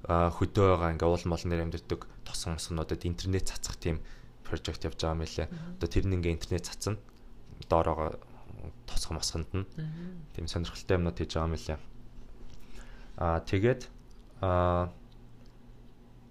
хөдөө 0.06 0.66
байгаа 0.76 0.92
ингээ 0.92 1.08
уул 1.08 1.24
мол 1.24 1.44
нэр 1.44 1.64
амьдэрдэг 1.64 2.00
тосон 2.24 2.60
мосгонуудад 2.60 3.04
интернет 3.08 3.48
цацах 3.48 3.80
тийм 3.80 4.04
прожект 4.44 4.84
явж 4.84 5.00
байгаа 5.00 5.16
юм 5.16 5.24
лээ. 5.24 5.48
Одоо 5.80 5.88
тэр 5.88 6.04
нь 6.08 6.16
ингээ 6.20 6.36
интернет 6.36 6.68
цацна. 6.68 7.00
Доороо 7.68 8.16
тосгох 8.90 9.16
мосгонд 9.16 9.50
нь 9.54 9.66
тийм 10.34 10.46
сонирхолтой 10.50 10.96
юмнууд 10.98 11.16
хийж 11.16 11.30
байгаа 11.38 11.48
юм 11.48 11.56
лээ. 11.56 11.78
Аа 13.16 13.38
тэгээд 13.46 13.82
аа 14.42 14.90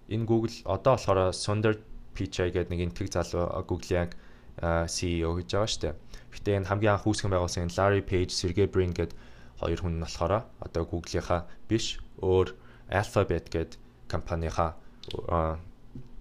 энэ 0.10 0.26
Google 0.26 0.56
одоо 0.66 0.94
болохоор 1.00 1.32
Sundar 1.32 1.76
Pichai 2.16 2.52
гэдэг 2.52 2.70
нэг 2.70 2.82
энтэг 2.92 3.08
залуу 3.14 3.64
Google-ийн 3.64 4.12
CEO 4.60 5.38
гэж 5.40 5.48
байгаа 5.56 5.70
шүү 5.72 5.82
дээ. 5.88 5.96
Гэтэ 6.34 6.50
энэ 6.60 6.70
хамгийн 6.70 6.94
анх 6.98 7.08
үүсгэн 7.08 7.32
байгуулсан 7.32 7.72
Larry 7.78 8.04
Page, 8.04 8.34
Sergey 8.34 8.68
Brin 8.68 8.92
гэдэг 8.92 9.16
хоёр 9.62 9.80
хүн 9.80 9.96
нь 9.98 10.04
болохоор 10.04 10.44
одоо 10.60 10.84
Google-ийнхаа 10.84 11.48
биш 11.70 12.02
өөр 12.20 12.58
Alphabet 12.90 13.48
гэдэг 13.54 13.80
компанийхаа 14.10 14.76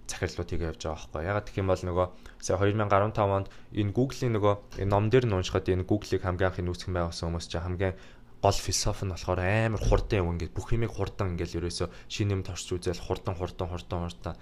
захирлуудыг 0.09 0.59
явьж 0.59 0.81
байгаа 0.83 0.97
байхгүй. 0.97 1.21
Ягаад 1.29 1.47
гэх 1.47 1.61
юм 1.61 1.69
бол 1.69 1.83
нөгөө 1.85 2.07
сая 2.41 2.57
2015 2.57 3.37
онд 3.37 3.47
энэ 3.71 3.93
Google-ийн 3.93 4.33
нөгөө 4.33 4.55
ном 4.89 5.05
дээр 5.13 5.25
нь 5.29 5.35
уншихад 5.37 5.69
энэ 5.69 5.85
Google-ийг 5.85 6.23
хамгийн 6.25 6.49
анх 6.49 6.59
нүүсгэн 6.65 6.93
байгуулсан 6.97 7.25
хүмүүс 7.29 7.47
чинь 7.47 7.63
хамгийн 7.63 7.95
гол 8.41 8.55
философи 8.55 9.03
нь 9.05 9.13
болохоор 9.13 9.39
амар 9.39 9.83
хурдан 9.83 10.19
юм 10.23 10.31
ингээд 10.33 10.55
бүх 10.55 10.71
юмыг 10.73 10.91
хурдан 10.95 11.35
ингээд 11.35 11.57
ерөөсө 11.59 11.85
шинэ 12.07 12.33
юм 12.39 12.41
торч 12.47 12.65
үзэл 12.71 13.03
хурдан 13.03 13.35
хурдан 13.35 13.67
хурдан 13.67 13.99
хурдан. 14.07 14.35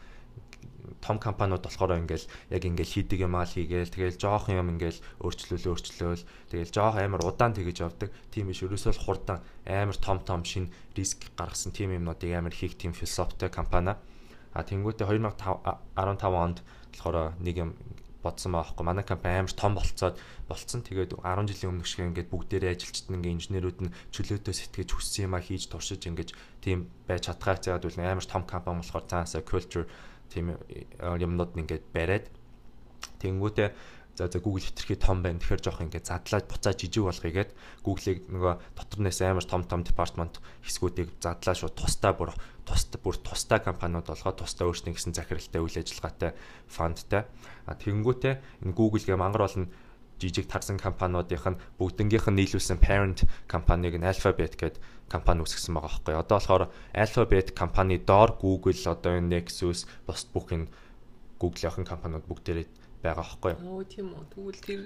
Том 1.01 1.17
компаниуд 1.19 1.65
болохоор 1.65 1.99
ингээл 1.99 2.29
яг 2.53 2.63
ингээл 2.63 2.93
хийдэг 2.93 3.19
юм 3.25 3.35
аа 3.35 3.49
хийгээл 3.49 3.91
тэгэл 3.91 4.21
жоох 4.21 4.47
юм 4.53 4.71
ингээл 4.77 5.01
өөрчлөл 5.19 5.73
өөрчлөөл 5.73 6.23
тэгэл 6.53 6.71
жоох 6.71 6.95
амар 6.95 7.25
удаан 7.25 7.57
тэгэж 7.57 7.77
явдаг. 7.83 8.09
Тийм 8.31 8.53
биш 8.53 8.61
ерөөсөө 8.63 8.93
л 8.95 9.03
хурдан. 9.03 9.41
Амар 9.65 9.97
том 9.97 10.21
том 10.21 10.45
шин 10.45 10.71
риск 10.95 11.27
гаргасан 11.35 11.73
тийм 11.73 11.91
юмнуудыг 11.97 12.31
амар 12.31 12.53
хийх 12.53 12.77
тийм 12.77 12.93
философитой 12.93 13.49
компани 13.49 13.97
А 14.57 14.65
тэнгуүтээ 14.65 15.05
2015 15.05 16.33
онд 16.33 16.65
болохоор 16.65 17.37
нэг 17.37 17.55
юм 17.61 17.71
бодсон 18.25 18.57
байгаа 18.57 18.73
хгүй 18.73 18.85
манай 18.89 19.05
компани 19.05 19.39
амар 19.39 19.53
том 19.53 19.73
болцоод 19.77 20.15
болцсон 20.49 20.81
тэгээд 20.81 21.13
10 21.21 21.45
жилийн 21.45 21.71
өмнөх 21.77 21.85
шиг 21.85 22.09
ингээд 22.09 22.33
бүгдээрээ 22.33 22.73
ажилчид 22.73 23.13
ингээ 23.13 23.35
инженерүүд 23.37 23.79
нь 23.85 23.93
чөлөөтэй 24.09 24.55
сэтгэж 24.57 24.89
хүссэн 24.91 25.29
юмаа 25.29 25.41
хийж 25.45 25.69
туршиж 25.69 26.01
ингээд 26.09 26.33
тийм 26.65 26.89
байж 27.05 27.29
чадхаар 27.29 27.61
заагаад 27.61 27.85
үл 27.85 28.01
амар 28.01 28.25
том 28.25 28.43
компани 28.49 28.81
болохоор 28.81 29.05
цаанасаа 29.05 29.45
culture 29.45 29.85
тийм 30.33 30.57
юмнууд 30.97 31.53
нь 31.53 31.61
ингээд 31.63 31.85
бариад 31.93 32.25
тэнгуүтээ 33.21 33.69
За 34.17 34.25
за 34.25 34.39
Google 34.39 34.65
хитрхи 34.65 34.95
том 34.97 35.21
байна. 35.21 35.37
Тэгэхээр 35.37 35.61
жоох 35.61 35.77
ингээд 35.85 36.09
задлаад 36.09 36.49
буцаа 36.49 36.73
жижиг 36.73 37.05
болгоё 37.05 37.29
гэд 37.37 37.53
Google-ийг 37.85 38.25
нөгөө 38.33 38.53
дотор 38.73 38.99
нэс 39.05 39.21
амар 39.21 39.45
том 39.45 39.61
том 39.61 39.85
департамент 39.85 40.41
хэсгүүдийг 40.65 41.21
задлаа 41.21 41.53
шууд 41.53 41.77
тусдаа 41.77 42.17
бүр 42.17 42.33
тусдаа 42.67 42.99
бүр 42.99 43.15
тусдаа 43.23 43.59
компаниуд 43.63 44.11
болгоод 44.11 44.43
тусдаа 44.43 44.67
өөрсдийн 44.67 44.95
гэсэн 44.99 45.15
захиралтай 45.15 45.63
үйл 45.63 45.79
ажиллагаатай 45.79 46.31
фондтай. 46.67 47.23
А 47.63 47.73
тэгэнгүүтээ 47.79 48.67
энэ 48.67 48.75
Google-гээ 48.75 49.15
мангар 49.15 49.47
олон 49.47 49.71
жижиг 50.19 50.51
тарсан 50.51 50.77
компаниудынх 50.81 51.47
нь 51.47 51.59
бүгднгийнх 51.79 52.27
нь 52.27 52.37
нийлүүлсэн 52.41 52.81
parent 52.81 53.23
компаниг 53.47 53.95
нь 53.95 54.03
Alphabet 54.03 54.59
гэдэг 54.59 54.81
компани 55.07 55.45
үүсгэсэн 55.45 55.73
байгаа 55.77 55.87
байхгүй. 55.87 56.13
Одоо 56.17 56.35
болохоор 56.37 56.63
Alphabet 56.91 57.47
компани 57.55 57.95
доор 58.01 58.35
Google 58.35 58.77
одоо 58.85 59.15
энэ 59.15 59.31
Nexus 59.39 59.85
бус 60.03 60.25
бүх 60.27 60.51
энэ 60.51 60.67
Google-ийн 61.39 61.85
компаниуд 61.85 62.25
бүгдээрээ 62.25 62.67
байгаа 63.05 63.23
байхгүй? 63.23 63.53
Оо 63.61 63.83
тийм 63.85 64.11
үү. 64.17 64.25
Тэгвэл 64.33 64.61
тэр 64.65 64.81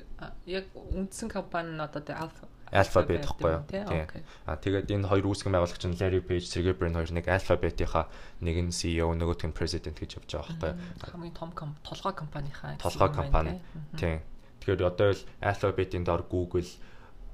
яг 0.45 0.65
үндсэн 0.75 1.32
компани 1.32 1.73
нь 1.73 1.82
одоо 1.82 2.03
Alpha 2.11 2.45
Alphabet 2.45 2.61
байхгүй 2.72 3.51
юу? 3.51 3.63
Тийм. 3.67 4.07
А 4.47 4.55
тэгээд 4.55 4.88
энэ 4.88 5.07
хоёр 5.11 5.28
үүсгэн 5.28 5.51
байгуулагч 5.51 5.84
нь 5.91 5.99
Larry 5.99 6.24
Page, 6.24 6.47
Sergey 6.47 6.72
Brin 6.72 6.95
хоёр 6.95 7.11
нэг 7.11 7.28
Alphabet-ийнхаа 7.28 8.07
нэг 8.39 8.55
нь 8.63 8.72
CEO, 8.72 9.11
нөгөөх 9.11 9.43
нь 9.43 9.55
president 9.55 9.99
гэж 9.99 10.24
явж 10.24 10.32
байгаа 10.32 10.55
байхгүй 10.55 10.72
юу? 10.72 11.11
Хамгийн 11.11 11.36
том 11.36 11.51
толгой 11.84 12.13
компанийнхаа 12.15 12.80
толгой 12.80 13.11
компани. 13.11 13.59
Тийм. 13.99 14.24
Тэгэхээр 14.63 14.88
одоо 14.88 15.11
л 15.11 15.22
Alphabet-ийн 15.43 16.07
доор 16.07 16.24
Google 16.32 16.69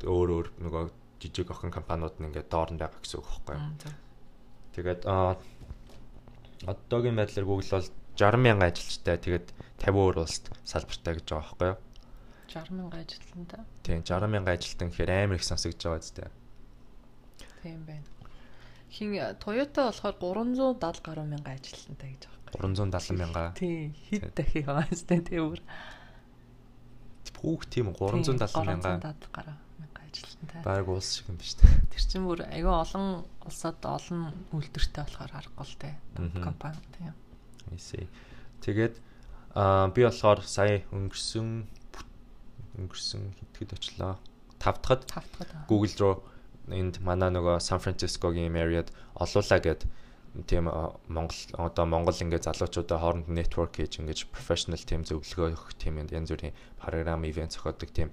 өөр 0.01 0.29
өөр 0.33 0.47
нөгөө 0.65 0.83
жижиг 1.21 1.49
охин 1.53 1.73
компаниуд 1.73 2.17
нь 2.17 2.29
ингээд 2.29 2.49
доор 2.49 2.69
нь 2.73 2.81
байгаа 2.81 3.01
гэсэн 3.01 3.21
үг 3.21 3.29
байхгүй 3.45 3.55
юу? 3.57 3.93
Тэгээд 4.73 5.01
а 5.09 5.37
одоогийн 6.65 7.17
байдлаар 7.17 7.45
Google 7.45 7.69
бол 7.69 7.89
60 8.17 8.41
мянган 8.41 8.69
ажилчтай 8.69 9.17
тэгээд 9.17 9.47
50 9.85 9.97
өөр 9.97 10.15
улсад 10.21 10.45
салбартай 10.65 11.13
гэж 11.17 11.25
байгаа 11.29 11.45
байхгүй 11.45 11.67
юу? 11.69 11.77
60 12.47 12.71
мянган 12.71 13.03
ажилтнтай. 13.03 13.63
Тийм 13.83 14.03
60 14.03 14.31
мянган 14.31 14.55
ажилтан 14.55 14.89
гэхээр 14.89 15.11
амар 15.11 15.37
их 15.37 15.43
сонсогдож 15.43 15.83
байгаа 15.83 16.01
зү. 16.01 16.27
Тийм 17.63 17.85
байна. 17.85 18.07
Хин 18.89 19.13
Toyota 19.43 19.91
болохоор 19.91 20.15
370 20.15 21.03
гаруй 21.03 21.25
мянган 21.27 21.53
ажилтнтай 21.59 22.09
гэж 22.15 22.23
байгаа. 22.25 22.55
370 22.55 23.19
мянга. 23.19 23.43
Тийм 23.59 23.93
хэд 24.09 24.33
дахин 24.35 24.63
яваастай 24.63 25.19
тийм. 25.21 25.55
Хүүх 27.37 27.61
тийм 27.67 27.91
370 27.93 28.65
мянга. 28.65 29.13
370 29.13 29.31
гаруй 29.35 29.55
мянган 29.79 30.03
ажилтнтай. 30.07 30.61
Баг 30.63 30.87
улс 30.87 31.11
шиг 31.19 31.27
юм 31.29 31.37
биш 31.37 31.59
үү? 31.59 31.67
Тэр 31.91 32.03
чинь 32.07 32.25
бүр 32.25 32.47
айгүй 32.47 32.71
олон 32.71 33.27
улсад 33.43 33.83
олон 33.83 34.31
үйлдвэртэй 34.55 35.03
болохоор 35.03 35.31
аргагүй 35.35 35.67
л 35.67 35.75
те 35.77 35.89
компани 36.39 36.79
тийм. 36.95 37.13
See. 37.75 38.07
Тэгээд 38.63 38.95
Аа 39.57 39.89
би 39.89 40.03
болохоор 40.05 40.43
сая 40.45 40.83
өнгөрсөн 40.93 41.47
өнгөрсөн 42.77 43.33
хэдгэд 43.37 43.71
очлоо. 43.77 44.15
5 44.61 44.81
дахад 44.81 45.01
5 45.09 45.25
дахад 45.33 45.49
Google 45.69 45.95
руу 45.99 46.15
энд 46.69 46.99
манай 47.01 47.29
нөгөө 47.31 47.59
Сан 47.63 47.79
Францискогийн 47.79 48.51
Marriott 48.51 48.91
олуулаа 49.15 49.59
гэд 49.59 49.81
тийм 50.45 50.69
Монгол 51.07 51.39
одоо 51.57 51.85
Монгол 51.85 52.13
ингээд 52.13 52.45
залуучуудаа 52.45 52.99
хооронд 52.99 53.27
network 53.31 53.79
хийж 53.79 53.97
ингээд 53.99 54.29
professional 54.29 54.81
team 54.81 55.01
зөвлөгөө 55.07 55.55
өгөх 55.55 55.73
тийм 55.81 55.97
янз 56.03 56.29
бүрийн 56.29 56.53
програм 56.77 57.23
event 57.25 57.55
зохиодог 57.55 57.89
тийм 57.89 58.09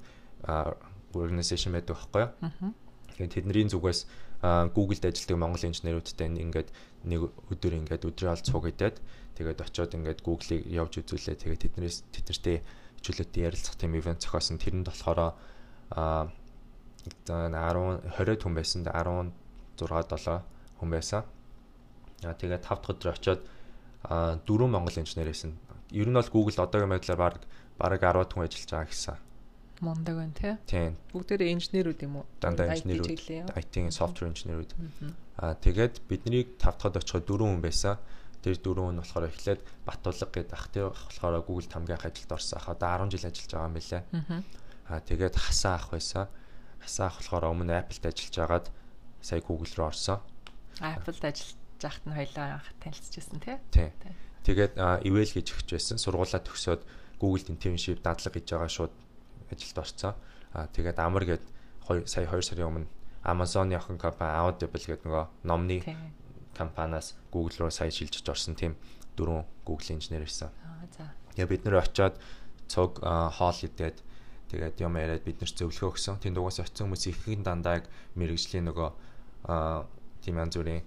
organization 1.12 1.74
байдаг 1.74 1.96
байхгүй 1.98 2.22
юу. 2.24 2.72
Тэгэхээр 3.12 3.34
тэдний 3.34 3.68
зүгээс 3.68 4.00
Google-д 4.44 5.04
ажилладаг 5.08 5.38
Монгол 5.40 5.68
инженерүүдтэй 5.68 6.28
ингээд 6.28 6.68
нэг 7.04 7.20
өдөр 7.52 7.72
ингээд 7.80 8.08
өдрийн 8.08 8.32
алд 8.32 8.44
цуг 8.44 8.68
идээд 8.68 9.00
тэгээд 9.36 9.60
очиод 9.64 9.92
ингээд 9.96 10.20
Google-ийг 10.20 10.68
явж 10.68 11.00
үзүүлээ. 11.00 11.40
Тэгээд 11.40 11.62
тэднээс 11.64 11.96
тэднэртэй 12.12 12.58
хичээлүүдтэй 13.04 13.44
ярилцах 13.44 13.76
тийм 13.76 13.92
ивент 14.00 14.24
зохиосон. 14.24 14.56
Тэрэнд 14.56 14.88
болохоор 14.88 15.36
а 15.92 16.32
10 17.28 17.52
20 18.16 18.40
хүн 18.40 18.54
байсан. 18.56 18.88
16 18.88 19.32
7 19.76 20.40
хүн 20.80 20.88
байсан. 20.88 21.22
Аа 22.24 22.32
тэгээд 22.32 22.64
5 22.64 22.80
дахь 22.80 22.92
өдөр 22.96 23.12
очиод 23.12 23.40
а 24.08 24.40
дөрвөн 24.48 24.72
монгол 24.72 24.96
инженер 24.96 25.28
байсан. 25.28 25.52
Ер 25.92 26.08
нь 26.08 26.16
бол 26.16 26.32
Google 26.32 26.56
одоогийн 26.64 26.92
байдлаар 26.96 27.20
баг 27.20 27.36
бараг 27.76 28.00
10 28.00 28.32
хүн 28.32 28.48
ажиллаж 28.48 28.70
байгаа 28.72 28.88
гэсэн. 28.88 29.16
Мондаг 29.84 30.16
байна 30.16 30.32
тий. 30.32 30.54
Тийм. 30.64 30.96
Бүгдээрээ 31.12 31.52
инженерүүд 31.60 32.00
юм 32.08 32.22
уу? 32.22 32.26
Дандаа 32.40 32.72
инженерүүд. 32.72 33.52
IT-ийн 33.52 33.92
software 33.92 34.32
инженерүүд. 34.32 34.72
Аа 35.44 35.54
тэгээд 35.60 36.00
биднийг 36.08 36.56
5 36.56 36.80
дахьад 36.80 36.96
очиход 36.96 37.28
дөрвөн 37.28 37.60
хүн 37.60 37.64
байсан. 37.64 38.00
Тэр 38.44 38.60
дөрвөн 38.60 38.92
нь 38.92 39.00
болохоор 39.00 39.32
эхлээд 39.32 39.60
Батулга 39.88 40.28
гэдэг 40.28 40.52
ах 40.52 40.68
тэр 40.68 40.92
болохоор 40.92 41.40
Google 41.48 41.64
тамгийнх 41.64 42.04
ажилд 42.04 42.28
орсон 42.36 42.60
ах. 42.60 42.68
Одоо 42.76 43.08
10 43.08 43.16
жил 43.16 43.24
ажиллаж 43.24 43.48
байгаа 43.48 43.68
юм 43.72 43.76
билээ. 43.80 44.02
Аа 44.92 45.00
тэгээд 45.00 45.34
хасаа 45.40 45.80
ах 45.80 45.88
байсан. 45.88 46.28
Хасаа 46.84 47.08
ах 47.08 47.16
болохоор 47.24 47.48
өмнө 47.48 47.72
Apple-д 47.72 48.04
ажиллаж 48.04 48.36
агаад 48.44 48.66
сая 49.24 49.40
Google 49.40 49.72
руу 49.72 49.88
орсон. 49.88 50.20
Apple-д 50.76 51.24
ажиллаж 51.24 51.56
байхад 51.80 52.04
нь 52.04 52.16
хоёлаа 52.20 52.60
танилцчихсан 52.84 53.40
тий. 53.40 53.56
Тэгээд 54.44 54.76
ивэл 55.08 55.32
гэж 55.40 55.46
өгч 55.56 55.68
байсан. 55.72 55.96
Сургуулаа 55.96 56.44
төгсөөд 56.44 56.84
Google 57.16 57.48
internship 57.48 58.04
дадлага 58.04 58.36
хийж 58.36 58.52
байгаа 58.52 58.68
шууд 58.68 58.92
ажилд 59.48 59.78
орцсон. 59.80 60.12
Аа 60.52 60.68
тэгээд 60.68 61.00
амар 61.00 61.24
гээд 61.24 61.44
сая 62.04 62.28
2 62.28 62.44
сарын 62.44 62.68
өмнө 62.68 62.88
Amazon-ы 63.24 63.80
охин 63.80 63.96
компани 63.96 64.36
Audible 64.36 64.84
гэдэг 64.84 65.08
нөгөө 65.08 65.24
номны 65.48 65.80
компаниас 66.54 67.14
Google 67.34 67.66
руу 67.66 67.70
сая 67.70 67.90
шилжиж 67.90 68.24
орсон 68.24 68.54
тийм 68.54 68.78
дөрвөн 69.18 69.44
Google 69.66 69.98
инженер 69.98 70.24
ирсэн. 70.24 70.48
Аа 70.48 70.86
за. 70.94 71.10
Тэгээ 71.34 71.50
бид 71.50 71.62
нэр 71.66 71.82
очиод 71.82 72.14
цуг 72.70 73.02
хоол 73.02 73.58
идээд 73.62 73.98
тэгээд 74.50 74.80
юм 74.80 74.96
яриад 74.96 75.26
бид 75.26 75.42
нар 75.42 75.50
зөвлөгөө 75.50 75.90
өгсөн. 75.94 76.22
Тэнд 76.22 76.38
угаас 76.38 76.62
очисон 76.62 76.88
хүмүүс 76.90 77.10
ихэнх 77.10 77.44
дандаа 77.44 77.82
яг 77.82 77.86
мэрэгжлийн 78.14 78.70
нөгөө 78.70 78.90
аа 79.50 79.84
тийм 80.22 80.38
янз 80.40 80.56
бүрийн 80.56 80.82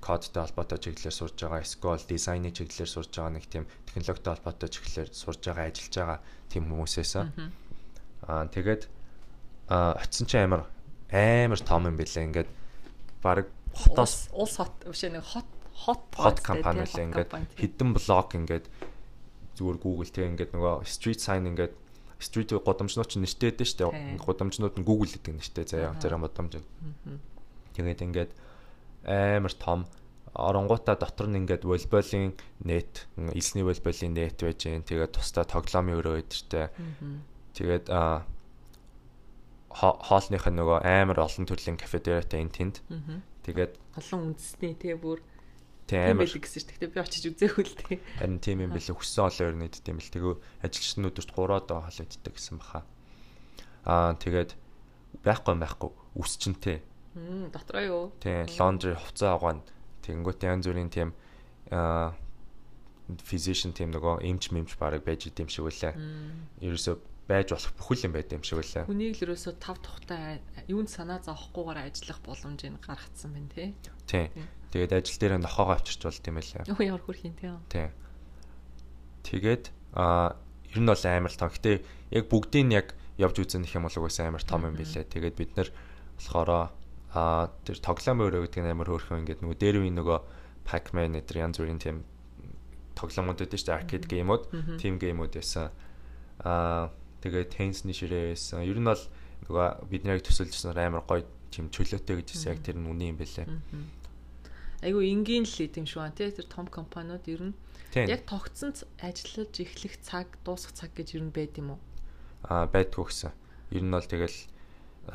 кодтой 0.00 0.42
холбоотой 0.44 0.78
чиглэлээр 0.78 1.16
сурж 1.16 1.34
байгаа, 1.40 1.64
эсвэл 1.64 2.04
дизайны 2.04 2.52
чиглэлээр 2.52 2.90
сурж 2.90 3.10
байгаа 3.10 3.32
нэг 3.32 3.46
тийм 3.48 3.64
технологитой 3.88 4.32
холбоотой 4.36 4.68
чиглэлээр 4.68 5.10
сурж 5.10 5.40
байгаа, 5.40 5.66
ажиллаж 5.66 5.94
байгаа 5.96 6.18
тийм 6.52 6.64
хүмүүсээс 6.68 7.12
аа 7.16 8.46
тэгээд 8.52 8.82
очисон 9.70 10.26
чинь 10.26 10.44
амар 10.46 10.62
амар 11.10 11.60
том 11.60 11.86
юм 11.86 11.96
билээ. 11.96 12.26
Ингээд 12.28 12.50
баг 13.22 13.48
хотоос 13.76 14.32
улс 14.32 14.56
хот 14.56 14.72
биш 14.88 15.02
нэг 15.04 15.24
хот 15.24 15.48
хот 15.76 16.02
хот 16.16 16.40
компани 16.40 16.88
лээ 16.88 17.06
ингээд 17.12 17.30
хідэн 17.60 17.90
блог 17.92 18.32
ингээд 18.32 18.66
зүгээр 19.56 19.78
Google 19.80 20.08
тэг 20.08 20.24
ингээд 20.32 20.52
нөгөө 20.56 20.84
street 20.88 21.20
sign 21.20 21.44
ингээд 21.52 21.74
street 22.20 22.52
годамжнууд 22.64 23.08
ч 23.08 23.20
нэртэй 23.20 23.52
дээ 23.52 23.68
шүү 23.68 23.78
дээ. 23.92 24.20
Годамжнууд 24.20 24.74
нь 24.80 24.88
Google 24.88 25.12
гэдэг 25.12 25.36
нэртэй 25.36 25.64
заяа 25.68 25.96
зарим 26.00 26.24
годамж. 26.24 26.64
Тэгээд 27.76 28.04
ингээд 28.04 28.32
амар 29.04 29.52
том 29.52 29.84
оронгуудаа 30.32 30.96
дотор 30.96 31.28
нь 31.28 31.44
ингээд 31.44 31.64
волейболын 31.64 32.36
нет, 32.64 33.08
элсний 33.16 33.64
волейболын 33.64 34.12
нет 34.16 34.36
байж 34.40 34.60
гэн. 34.64 34.84
Тэгээд 34.88 35.12
тусдаа 35.12 35.44
тоглоомын 35.44 36.00
өрөө 36.00 36.24
өдөртэй. 36.24 36.72
Тэгээд 37.52 37.92
аа 37.92 38.24
хоолных 39.76 40.48
нь 40.48 40.56
нөгөө 40.56 40.78
амар 40.88 41.20
олон 41.20 41.44
төрлийн 41.44 41.76
кафедериатай 41.76 42.40
энэ 42.40 42.56
тэнд. 42.56 42.76
Тэгээд 43.46 43.72
олон 43.94 44.34
үндэсний 44.34 44.74
тэгээ 44.74 44.98
бүр 44.98 45.22
тийм 45.86 46.18
байл 46.18 46.34
гэсэн 46.34 46.58
чинь 46.66 46.70
тэгтээ 46.74 46.90
би 46.90 46.98
очиж 46.98 47.24
үзээгүй 47.30 47.62
л 47.62 47.78
тэг. 47.78 47.98
Харин 48.18 48.42
тийм 48.42 48.58
юм 48.66 48.74
бэлээ 48.74 48.98
хүссэн 48.98 49.22
олон 49.22 49.46
өрнөд 49.54 49.78
тийм 49.86 50.02
бэл 50.02 50.10
тэгээ 50.10 50.34
ажилчнуудэрт 50.66 51.30
3 51.30 51.70
доо 51.70 51.80
холигддаг 51.86 52.34
гэсэн 52.34 52.58
баха. 52.58 52.82
Аа 53.86 54.18
тэгээд 54.18 54.58
байхгүй 55.22 55.54
байхгүй. 55.62 55.90
Үсчэнтэй 56.18 56.82
Мм 57.16 57.48
дотроо 57.48 57.82
юу? 57.82 58.04
Тийм, 58.20 58.44
laundry 58.60 58.92
хувцас 58.92 59.32
авгаан 59.32 59.64
тэгэнгүүт 60.04 60.44
янз 60.44 60.68
бүрийн 60.68 60.92
тийм 60.92 61.16
аа 61.72 62.12
physician 63.24 63.72
тийм 63.72 63.88
нөгөө 63.96 64.20
эмч 64.20 64.52
мэмч 64.52 64.76
барыг 64.76 65.00
байж 65.00 65.24
идэм 65.32 65.48
шиг 65.48 65.64
үлээ. 65.64 65.96
Ерөөсө 66.60 67.00
байж 67.26 67.50
болох 67.50 67.74
бүхэл 67.78 68.06
юм 68.06 68.12
байд 68.14 68.30
юм 68.32 68.42
шиг 68.46 68.62
үлээ. 68.62 68.86
Хүнийг 68.86 69.18
л 69.18 69.24
ерөөсө 69.26 69.58
тав 69.58 69.78
тухтай 69.82 70.40
юунд 70.70 70.90
санаа 70.90 71.18
зовхгүйгээр 71.26 71.78
ажиллах 71.86 72.20
боломжийг 72.22 72.78
гаргацсан 72.80 73.30
байна 73.34 73.50
тий. 73.50 73.74
Тийм. 74.06 74.30
Тэгээд 74.70 74.94
ажил 74.94 75.18
дээр 75.18 75.34
нохоогоо 75.42 75.74
авчирч 75.74 76.02
болт 76.06 76.26
юм 76.26 76.38
байлаа. 76.38 76.64
Юу 76.70 76.80
ямар 76.82 77.02
хөрхийн 77.02 77.34
тий. 77.34 77.50
Тийм. 77.70 77.90
Тэгээд 79.26 79.64
аа 79.98 80.38
ер 80.70 80.78
нь 80.78 80.86
бол 80.86 81.04
амар 81.06 81.34
том. 81.34 81.50
Гэтэ 81.50 81.82
яг 82.14 82.24
бүгдийг 82.30 82.70
яг 82.70 82.88
явж 83.18 83.36
үзэх 83.42 83.74
юм 83.74 83.90
бол 83.90 83.98
угаасаа 83.98 84.30
амар 84.30 84.46
том 84.46 84.62
юм 84.62 84.78
билээ. 84.78 85.10
Тэгээд 85.10 85.34
бид 85.34 85.52
нар 85.58 85.68
болохоор 86.14 86.70
Аа 87.16 87.48
тэр 87.64 87.80
тоглоом 87.80 88.28
өөрөө 88.28 88.44
гэдэг 88.44 88.60
нь 88.60 88.72
амар 88.76 88.92
хөөрхөн 88.92 89.24
ингээд 89.24 89.40
нөгөө 89.40 89.56
дээр 89.56 89.76
үе 89.80 89.88
нөгөө 89.88 90.18
Pac-Man 90.68 91.16
гэдэг 91.16 91.36
янз 91.40 91.56
бүрийн 91.56 91.80
тийм 91.80 92.04
тоглоомууд 92.92 93.40
байдаг 93.40 93.56
шүү 93.56 93.68
дээ 93.72 93.78
arcade 93.80 94.06
геймүүд, 94.10 94.42
team 94.76 95.00
геймүүд 95.00 95.32
байсан. 95.32 95.72
Аа 96.44 96.92
тэгээд 97.26 97.50
Tennis-ний 97.50 97.96
ширээ 97.96 98.32
байсан. 98.32 98.62
Ер 98.62 98.78
нь 98.78 98.86
бол 98.86 99.02
нөгөө 99.50 99.90
бидний 99.90 100.14
яг 100.14 100.22
төсөлжсэн 100.22 100.74
амар 100.78 101.02
гоё 101.04 101.26
тийм 101.50 101.70
чөлөөтэй 101.70 102.14
гэж 102.22 102.28
хэлсэн 102.32 102.52
яг 102.54 102.60
тэр 102.62 102.76
нь 102.78 102.88
үний 102.88 103.10
юм 103.10 103.18
бэлээ. 103.18 103.46
Айгу 104.84 105.00
энгийн 105.00 105.48
л 105.48 105.56
идэм 105.64 105.88
шүү 105.88 106.02
аа 106.04 106.12
тий 106.12 106.28
тэр 106.28 106.46
том 106.46 106.68
компаниуд 106.68 107.24
ер 107.26 107.42
нь 107.50 107.54
яг 107.96 108.28
тогтсон 108.28 108.76
ажиллаж 109.00 109.52
эхлэх 109.56 109.96
цаг, 110.04 110.28
дуусах 110.44 110.76
цаг 110.76 110.92
гэж 110.92 111.16
ер 111.16 111.24
нь 111.24 111.32
байд 111.32 111.56
юм 111.56 111.76
уу? 111.76 111.80
Аа 112.44 112.68
байдгүй 112.68 113.08
гэсэн. 113.08 113.32
Ер 113.72 113.82
нь 113.82 113.94
бол 113.94 114.04
тэгэл 114.04 114.36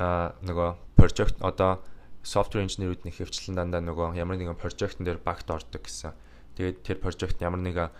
аа 0.02 0.34
нөгөө 0.42 0.70
project 0.98 1.38
одоо 1.40 1.78
software 2.26 2.66
engineer-үүд 2.66 3.06
нэг 3.06 3.14
хөвчлэн 3.18 3.58
дандаа 3.58 3.82
нөгөө 3.82 4.18
ямар 4.18 4.38
нэгэн 4.38 4.58
project-н 4.58 5.06
дээр 5.06 5.22
багт 5.22 5.46
ордог 5.50 5.82
гэсэн. 5.82 6.14
Тэгээд 6.58 6.78
тэр 6.82 6.98
project 7.02 7.38
ямар 7.42 7.62
нэгэн 7.62 7.90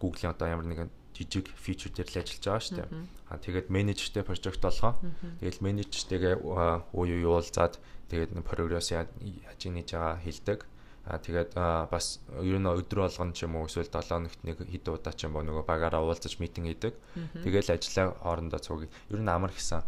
Google-ийн 0.00 0.32
одоо 0.32 0.48
ямар 0.48 0.68
нэгэн 0.68 0.88
жижиг 1.16 1.48
фичер 1.56 1.92
дээр 1.96 2.08
л 2.12 2.20
ажиллаж 2.20 2.44
байгаа 2.44 2.60
шүү 2.60 2.76
дээ. 2.76 2.88
Аа 3.32 3.40
тэгээд 3.40 3.66
менежертэй 3.72 4.22
project 4.22 4.60
болгоо. 4.60 4.92
Тэгээд 5.40 5.64
менежертэйгээ 5.64 6.34
уу 6.44 7.04
юу 7.08 7.40
уулзаад 7.40 7.80
тэгээд 8.12 8.36
прогресс 8.44 8.92
яаж 8.92 9.08
хийж 9.56 9.96
байгаа 9.96 10.20
хэлдэг. 10.20 10.60
Аа 11.08 11.18
тэгээд 11.22 11.50
бас 11.88 12.20
ер 12.44 12.58
нь 12.60 12.68
өдөр 12.68 13.08
болгоно 13.08 13.32
ч 13.32 13.48
юм 13.48 13.56
уу 13.56 13.70
эсвэл 13.70 13.88
7 13.88 14.12
хоногт 14.12 14.40
нэг 14.44 14.58
хэд 14.60 14.84
удаа 14.92 15.14
ч 15.16 15.24
юм 15.24 15.40
уу 15.40 15.46
нөгөө 15.46 15.64
багаараа 15.64 16.04
уулзаж 16.04 16.36
митинг 16.36 16.68
хийдэг. 16.68 16.94
Тэгээл 17.40 17.72
ажиллаа 17.72 18.12
хоорондоо 18.20 18.60
цуг. 18.60 18.90
Ер 19.08 19.20
нь 19.22 19.30
амар 19.30 19.54
гисэн. 19.56 19.86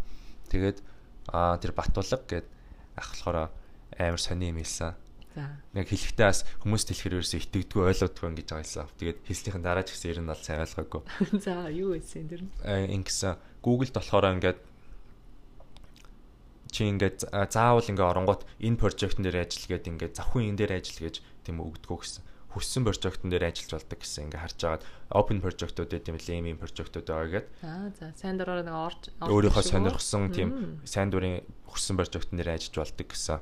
Тэгээд 0.48 0.80
аа 1.28 1.60
тэр 1.60 1.76
Батулга 1.76 2.22
гэдэг 2.24 2.48
ах 2.96 3.10
болохоор 3.12 3.50
амар 3.98 4.22
сони 4.22 4.48
юм 4.48 4.62
хэлсэн. 4.62 4.94
Яг 5.74 5.86
хэлэхдээ 5.88 6.26
бас 6.26 6.42
хүмүүс 6.64 6.84
дэлгэр 6.88 7.16
ерөөсөө 7.18 7.40
итгэдэггүй 7.46 7.82
ойлгодгүй 7.86 8.26
ингэж 8.28 8.46
байгаа 8.48 8.64
юмсан. 8.66 8.86
Тэгээд 8.98 9.18
хэлснийхэн 9.28 9.64
дараа 9.64 9.84
ч 9.86 9.88
гэсэн 9.94 10.10
ер 10.10 10.20
нь 10.24 10.30
бол 10.32 10.42
сайн 10.42 10.62
ойлгоогүй. 10.64 11.02
За 11.44 11.54
юу 11.70 11.94
хэлсэн 11.94 12.26
тэр 12.26 12.42
нь? 12.44 12.50
Э 12.66 12.88
ингэсэн 12.90 13.38
Google-д 13.62 13.94
болохоор 13.94 14.26
ингээд 14.38 14.58
чи 16.68 16.84
ингээд 16.84 17.18
заавал 17.48 17.88
ингээд 17.88 18.10
оронгууд 18.12 18.42
энэ 18.60 18.80
project-н 18.80 19.24
дээр 19.24 19.44
ажил 19.44 19.66
гээд 19.68 19.88
ингээд 19.88 20.16
завхын 20.18 20.52
энэ 20.52 20.58
дээр 20.64 20.72
ажил 20.78 21.00
гэж 21.08 21.16
тийм 21.44 21.64
өгдөгөө 21.64 21.98
гэсэн 22.04 22.22
хүссэн 22.52 22.84
project-н 22.84 23.28
дээр 23.28 23.48
ажиллаж 23.52 23.72
болдог 23.76 23.98
гэсэн 24.00 24.24
ингээ 24.28 24.40
харж 24.40 24.60
агаад 24.64 24.84
open 25.12 25.38
project-ууд 25.44 25.90
гэдэг 25.92 26.12
юм 26.12 26.18
лээ 26.18 26.38
ийм 26.48 26.58
project-ууд 26.60 27.08
байгаа 27.08 27.28
гэдэг. 27.28 27.52
Аа 27.60 27.88
за 27.92 28.06
сайн 28.16 28.36
дураараа 28.40 28.64
нэг 28.64 28.76
орж 28.76 29.02
өөрийнхөө 29.20 29.64
сонирхсан 29.68 30.32
тийм 30.32 30.80
сайн 30.88 31.12
дурын 31.12 31.44
хүссэн 31.68 32.00
project-н 32.00 32.36
дээр 32.40 32.56
ажиллаж 32.56 32.76
болдог 32.88 33.08
гэсэн. 33.12 33.40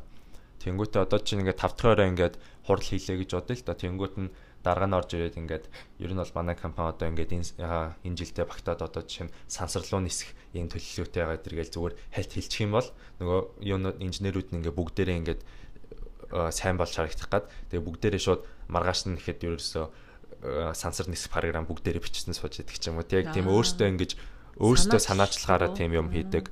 Тэнгүүтээ 0.62 1.02
одоо 1.04 1.20
чинь 1.20 1.42
ингээ 1.44 1.56
5 1.56 1.76
дахь 1.76 1.92
орой 1.92 2.08
ингээд 2.10 2.34
хурал 2.66 2.86
хийлээ 2.86 3.16
гэж 3.22 3.30
бодъё 3.36 3.54
л 3.56 3.66
да. 3.66 3.74
Тэнгүүт 3.76 4.14
нь 4.18 4.30
дарга 4.66 4.86
нь 4.90 4.96
орж 4.98 5.10
ирээд 5.14 5.38
ингээд 5.38 5.64
ер 6.02 6.10
нь 6.10 6.18
бол 6.18 6.32
манай 6.34 6.56
компани 6.58 6.90
одоо 6.90 7.06
ингээд 7.06 7.32
энэ 7.36 8.18
жилдээ 8.18 8.46
багтаад 8.50 8.80
одоо 8.82 9.02
жишээ 9.06 9.30
нь 9.30 9.34
сансарлуу 9.46 10.02
нисэх 10.02 10.34
ийм 10.56 10.66
төлөвлөлттэй 10.66 11.22
байгаа 11.22 11.38
дэргээл 11.38 11.74
зүгээр 11.76 11.94
хальт 12.10 12.32
хэлчих 12.34 12.62
юм 12.66 12.72
бол 12.74 12.88
нөгөө 13.22 13.40
юунууд 13.62 13.98
инженерүүд 14.02 14.48
нь 14.50 14.58
ингээд 14.58 14.78
бүгдээрээ 14.80 15.20
ингээд 15.22 15.42
сайн 16.50 16.76
болж 16.76 16.92
харагдах 16.98 17.30
гад. 17.30 17.46
Тэгээ 17.70 17.86
бүгдээрээ 17.86 18.22
шууд 18.26 18.42
маргааш 18.66 19.06
нь 19.06 19.18
ихэд 19.22 19.46
ерөөсөө 19.46 19.86
сансар 20.74 21.06
нисэх 21.06 21.30
програм 21.30 21.62
бүгдээрээ 21.70 22.02
бичсэн 22.02 22.34
сууж 22.34 22.58
идэх 22.58 22.82
ч 22.82 22.90
юм 22.90 22.98
уу. 22.98 23.06
Тийм 23.06 23.46
өөртөө 23.46 23.86
ингэж 23.94 24.12
өөртөө 24.58 25.00
санаачлагаараа 25.00 25.70
тийм 25.78 25.94
юм 25.94 26.10
хийдэг 26.10 26.50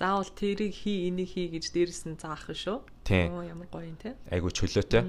заавал 0.00 0.32
тэрийг 0.32 0.72
хий 0.72 1.12
энийг 1.12 1.36
хий 1.36 1.52
гэж 1.52 1.76
дээрэс 1.76 2.08
нь 2.08 2.16
заах 2.16 2.48
шүү. 2.48 2.80
Оо 2.80 3.44
ямар 3.44 3.68
гоё 3.68 3.84
юм 3.84 4.00
те. 4.00 4.16
Айгу 4.32 4.48
чөлөөтэй. 4.48 5.04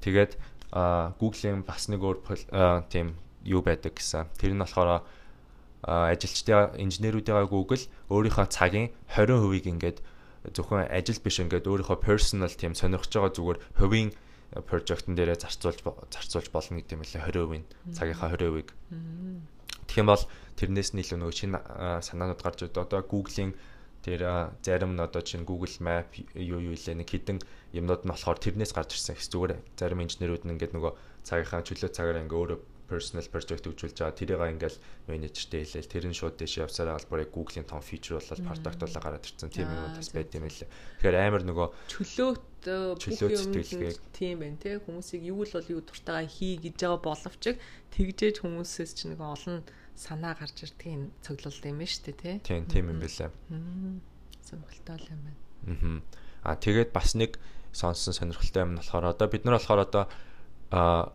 Тэгээд 0.00 0.40
Google-ийн 1.20 1.60
бас 1.68 1.92
нэг 1.92 2.00
өөр 2.00 2.24
тийм 2.88 3.20
юу 3.44 3.60
байдаг 3.60 4.00
гэсэн. 4.00 4.32
Тэр 4.40 4.56
нь 4.56 4.62
болохоор 4.64 5.04
ажилчдаа 5.84 6.80
инженерүүдээ 6.80 7.44
Google 7.44 7.84
өөрийнхөө 8.08 8.48
цагийн 8.48 8.88
20%-ийг 9.12 9.68
ингээд 9.68 9.98
зөвхөн 10.56 10.88
ажил 10.88 11.20
биш 11.20 11.36
ингээд 11.44 11.68
өөрийнхөө 11.68 12.00
personal 12.00 12.52
team 12.52 12.72
сонирхож 12.72 13.12
байгаа 13.12 13.32
зүгээр 13.36 13.58
хувийн 13.76 14.10
project-н 14.64 15.12
дээрээ 15.16 15.44
зарцуулж 15.44 15.80
зарцуулж 16.08 16.48
болно 16.48 16.80
гэдэг 16.80 16.96
юм 16.96 17.04
лээ 17.04 17.64
20% 17.92 17.96
цагийнхаа 17.96 18.32
20%-ийг. 18.32 18.68
Тэгэх 19.88 20.00
юм 20.00 20.08
бол 20.08 20.24
тэрнээс 20.56 20.90
нь 20.96 21.00
илүү 21.04 21.18
нөгөө 21.20 21.36
шинэ 21.36 21.58
санаанууд 22.04 22.40
гарч 22.40 22.58
ирдэг. 22.64 22.84
Одоо 22.84 23.00
Google-ийн 23.04 23.52
тэр 24.00 24.20
зарим 24.64 24.96
нь 24.96 25.02
одоо 25.04 25.22
чинь 25.22 25.44
Google 25.44 25.76
Map 25.84 26.16
юу 26.34 26.60
юу 26.60 26.72
илээ 26.72 26.96
нэг 26.96 27.08
хідэн 27.12 27.38
юмнууд 27.76 28.02
нь 28.04 28.12
болохоор 28.12 28.38
тэрнээс 28.40 28.72
гарч 28.72 28.96
ирсэн. 28.96 29.20
Зүгээр 29.20 29.52
зарим 29.76 30.00
инженерүүд 30.04 30.44
нь 30.48 30.52
ингээд 30.56 30.72
нөгөө 30.72 30.92
цагийнхаа 31.28 31.60
чөлөө 31.64 31.90
цагаараа 31.92 32.24
ингээ 32.24 32.40
өөрөө 32.40 32.60
personal 32.90 33.26
project 33.30 33.62
хөгжүүлж 33.62 33.96
байгаа. 34.02 34.18
Тэрийг 34.18 34.42
ингээл 34.42 34.78
менежертэй 35.06 35.62
хэлээл 35.62 35.92
тэр 35.94 36.04
нь 36.10 36.18
шууд 36.18 36.34
дэше 36.34 36.66
явсараа 36.66 36.98
албарыг 36.98 37.30
Google-ийн 37.30 37.68
том 37.70 37.78
фичер 37.78 38.18
болол 38.18 38.42
product 38.42 38.80
болоо 38.82 39.00
гараад 39.00 39.24
ирсэн. 39.30 39.54
Тийм 39.54 39.70
юм 39.70 39.94
бас 39.94 40.10
байд 40.10 40.34
юм 40.34 40.50
лээ. 40.50 40.66
Тэгэхээр 40.98 41.16
амар 41.22 41.42
нөгөө 41.46 41.68
чөлөөт 41.86 42.42
бүх 42.98 43.70
юм 43.78 43.94
тийм 44.10 44.36
байна 44.42 44.58
те 44.58 44.82
хүмүүсийг 44.82 45.22
юу 45.22 45.46
л 45.46 45.54
бол 45.54 45.72
юу 45.78 45.80
дуртайгаа 45.86 46.26
хий 46.26 46.58
гэж 46.58 46.76
байгаа 46.82 47.00
боловч 47.00 47.44
тэгжээж 47.94 48.36
хүмүүсээс 48.42 48.92
ч 48.98 49.00
нэг 49.06 49.22
олон 49.22 49.62
санаа 50.00 50.32
гарч 50.32 50.64
ирдгийн 50.64 51.12
цоглолт 51.20 51.60
юм 51.68 51.76
байна 51.76 51.92
шүү 51.92 52.04
дээ 52.08 52.16
те. 52.16 52.32
Тийм 52.40 52.64
тийм 52.64 52.88
юм 52.88 53.00
байлаа. 53.04 53.28
Сонирхолтой 54.40 54.96
юм 55.12 55.20
байна. 55.28 56.00
Аа 56.40 56.56
тэгээд 56.56 56.90
бас 56.96 57.12
нэг 57.12 57.36
сонсон 57.76 58.16
сонирхолтой 58.16 58.64
юм 58.64 58.80
болохоор 58.80 59.12
одоо 59.12 59.28
бид 59.28 59.44
нар 59.44 59.60
болохоор 59.60 59.84
одоо 59.84 60.04
а 60.72 61.12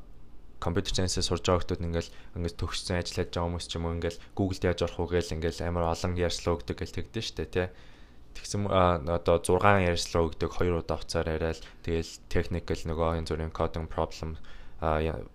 компьютер 0.62 0.94
сайенсээ 0.94 1.26
сурж 1.26 1.44
байгаа 1.50 1.66
хүмүүс 1.66 1.82
ингээл 1.82 2.14
ингээд 2.38 2.60
төгссөн 2.62 3.02
ажил 3.02 3.18
хийж 3.26 3.34
байгаа 3.34 3.48
хүмүүс 3.50 3.66
ч 3.66 3.74
юм 3.76 3.86
уу 3.90 3.96
ингээл 3.98 4.22
Google-д 4.38 4.64
яаж 4.70 4.80
орох 4.86 5.00
уу 5.02 5.10
гээл 5.10 5.36
ингээл 5.36 5.66
амар 5.66 5.90
олон 5.90 6.14
ярьслаа 6.14 6.54
өгдөг 6.54 6.78
гэл 6.78 6.96
тэгдэж 6.96 7.26
штэ 7.26 7.46
тий. 7.50 7.68
Тэгсэн 8.38 8.68
одоо 8.70 9.36
6 9.42 9.90
ярьслаа 9.90 10.22
өгдөг 10.30 10.52
2 10.52 10.80
удаа 10.80 10.98
хугацаар 11.00 11.28
яриад 11.34 11.62
тэгэл 11.82 12.12
technical 12.30 12.80
нөгөө 12.86 13.10
энэ 13.18 13.28
зүрийн 13.30 13.54
coding 13.56 13.88
problem 13.90 14.38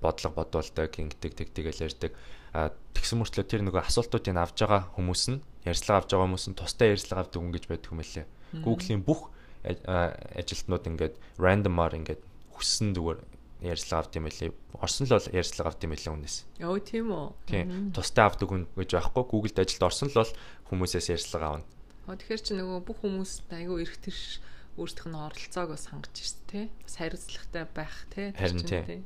бодлого 0.04 0.34
бодуулдаг 0.36 0.92
ингэдэг 0.94 1.32
тэг 1.34 1.48
тэгэл 1.56 1.84
ярьдаг. 1.88 2.12
Тэгсэн 2.50 3.18
мөртлөө 3.22 3.46
тэр 3.46 3.62
нөгөө 3.66 3.86
асуултуудыг 3.86 4.34
авж 4.34 4.56
байгаа 4.58 4.82
хүмүүс 4.98 5.24
нь 5.30 5.38
ярьслага 5.64 6.02
авж 6.02 6.10
байгаа 6.10 6.26
хүмүүс 6.26 6.46
нь 6.50 6.58
тусдаа 6.58 6.88
ярьслага 6.90 7.22
авдаг 7.22 7.38
хүн 7.38 7.54
гэж 7.54 7.64
байдаг 7.70 7.90
юм 7.94 8.00
лээ. 8.02 8.26
Google-ийн 8.66 9.02
бүх 9.06 9.30
ажилтнууд 9.62 10.84
ингээд 10.90 11.14
randomаар 11.38 11.94
ингээд 11.94 12.22
хүссэн 12.50 12.96
зүгээр 12.96 13.20
ярьцлага 13.60 14.00
авд 14.02 14.16
юм 14.16 14.24
билий. 14.24 14.52
Орсон 14.80 15.06
л 15.06 15.14
бол 15.14 15.28
ярьцлага 15.36 15.68
авд 15.70 15.84
юм 15.84 15.92
билий 15.92 16.10
хүнээс. 16.10 16.36
Йоо 16.58 16.78
тийм 16.80 17.12
үү. 17.12 17.28
Тийм. 17.44 17.92
Тустай 17.92 18.24
авдаг 18.24 18.48
хүн 18.48 18.64
гэж 18.72 18.90
байхгүй. 18.96 19.24
Google-д 19.28 19.60
ажилд 19.60 19.84
орсон 19.84 20.08
л 20.08 20.16
бол 20.16 20.32
хүмүүсээс 20.72 21.12
ярьцлага 21.12 21.46
авна. 21.60 21.66
Оо 22.08 22.16
тэгэхээр 22.16 22.40
чи 22.40 22.52
нөгөө 22.56 22.80
бүх 22.88 22.98
хүмүүст 23.04 23.52
айгүй 23.52 23.84
эрх 23.84 23.96
тэрш 24.00 24.40
өөрсдөх 24.80 25.06
нь 25.12 25.20
оролцоог 25.20 25.70
хангаж 25.76 26.16
ирсэн 26.16 26.42
тий. 26.48 26.64
Бас 26.80 26.94
хариуцлагатай 26.96 27.64
байх 27.68 27.96
тий. 28.08 28.28
Харин 28.32 28.64
тий. 28.64 29.04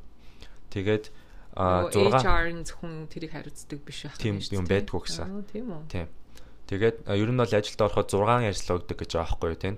Тэгээд 0.71 1.11
а 1.55 1.87
6 1.87 2.19
HR-ын 2.19 2.67
зөвхөн 2.67 3.07
тэрийг 3.07 3.33
хариуцдаг 3.33 3.79
биш 3.87 4.11
байх. 4.11 4.19
Тийм 4.19 4.43
юм 4.43 4.67
байдгүй 4.67 5.01
гэсэн. 5.07 5.47
Тийм 5.51 5.67
үү. 5.71 5.83
Тийм. 5.87 6.09
Тэгээд 6.67 6.97
ер 7.07 7.31
нь 7.31 7.39
бол 7.39 7.55
ажилд 7.55 7.81
ороход 7.81 8.11
6 8.11 8.51
ярьцлага 8.51 8.79
өгдөг 8.83 8.99
гэж 8.99 9.11
байгаа 9.15 9.31
байхгүй 9.31 9.51
юу 9.55 9.61
тий. 9.63 9.75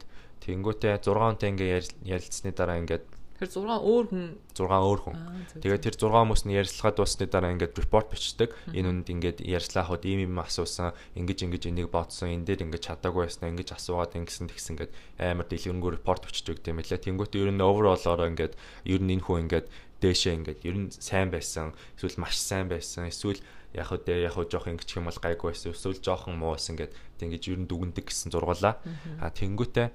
Тэнгүүтээ 0.46 0.94
6 1.04 1.12
хүнтэй 1.12 1.48
ингээ 1.52 1.70
ярилцсны 2.06 2.50
дараа 2.56 2.80
ингээд 2.80 3.04
Тэр 3.36 3.52
6 3.52 3.68
өөр 3.68 4.06
хүн 4.08 4.24
6 4.56 4.64
өөр 4.64 5.00
хүн. 5.04 5.16
Тэгээд 5.60 5.84
тэр 5.84 5.96
6 6.00 6.08
хүмүүс 6.08 6.42
нь 6.48 6.56
ярилцлагад 6.56 6.96
дуусны 6.96 7.28
дараа 7.28 7.52
ингээд 7.52 7.76
репорт 7.76 8.08
бичдэг. 8.08 8.56
Энэ 8.72 8.88
үнд 8.88 9.12
ингээд 9.12 9.44
ярьцлаахад 9.44 10.08
ийм 10.08 10.24
юм 10.24 10.40
асуусан, 10.40 10.96
ингэж 11.20 11.44
ингэж 11.44 11.68
энийг 11.68 11.92
бодсон, 11.92 12.32
энэ 12.32 12.48
дээр 12.48 12.64
ингэж 12.64 12.88
чадаагүй 12.88 13.28
байснаа 13.28 13.52
ингэж 13.52 13.76
асуугаад 13.76 14.16
ингэсэн 14.16 14.48
тэгсэн 14.48 14.72
ингээд 14.80 14.92
амар 15.20 15.44
дэлгэрэнгүй 15.52 15.90
репорт 16.00 16.24
бичдэг 16.24 16.64
юм 16.64 16.80
лээ. 16.80 16.96
Тэнгүүтээ 16.96 17.44
ер 17.44 17.52
нь 17.52 17.60
overall-ороо 17.60 18.28
ингээд 18.32 18.56
ер 18.88 19.00
нь 19.04 19.12
энэ 19.20 19.24
хүн 19.28 19.44
ингээд 19.44 19.68
дээшээ 20.00 20.34
ингээд 20.36 20.60
ер 20.68 20.76
нь 20.76 20.88
сайн 20.92 21.32
байсан, 21.32 21.72
эсвэл 21.96 22.20
маш 22.20 22.36
сайн 22.36 22.68
байсан, 22.68 23.08
эсвэл 23.08 23.40
яг 23.72 23.88
хөө 23.88 24.04
дээр 24.04 24.28
яг 24.28 24.34
хөө 24.36 24.46
жоох 24.52 24.68
ингэчих 24.68 25.00
юм 25.00 25.08
бол 25.08 25.20
гайгүй 25.20 25.52
байсан, 25.52 25.72
эсвэл 25.72 26.00
жоохон 26.00 26.36
муу 26.36 26.56
байсан 26.56 26.76
ингээд 26.76 26.92
ингэж 27.24 27.42
ер 27.52 27.60
нь 27.64 27.68
дүгндэг 27.68 28.04
гэсэн 28.08 28.32
зургуулаа. 28.32 28.80
А 29.20 29.32
тэнгүүтээ 29.32 29.88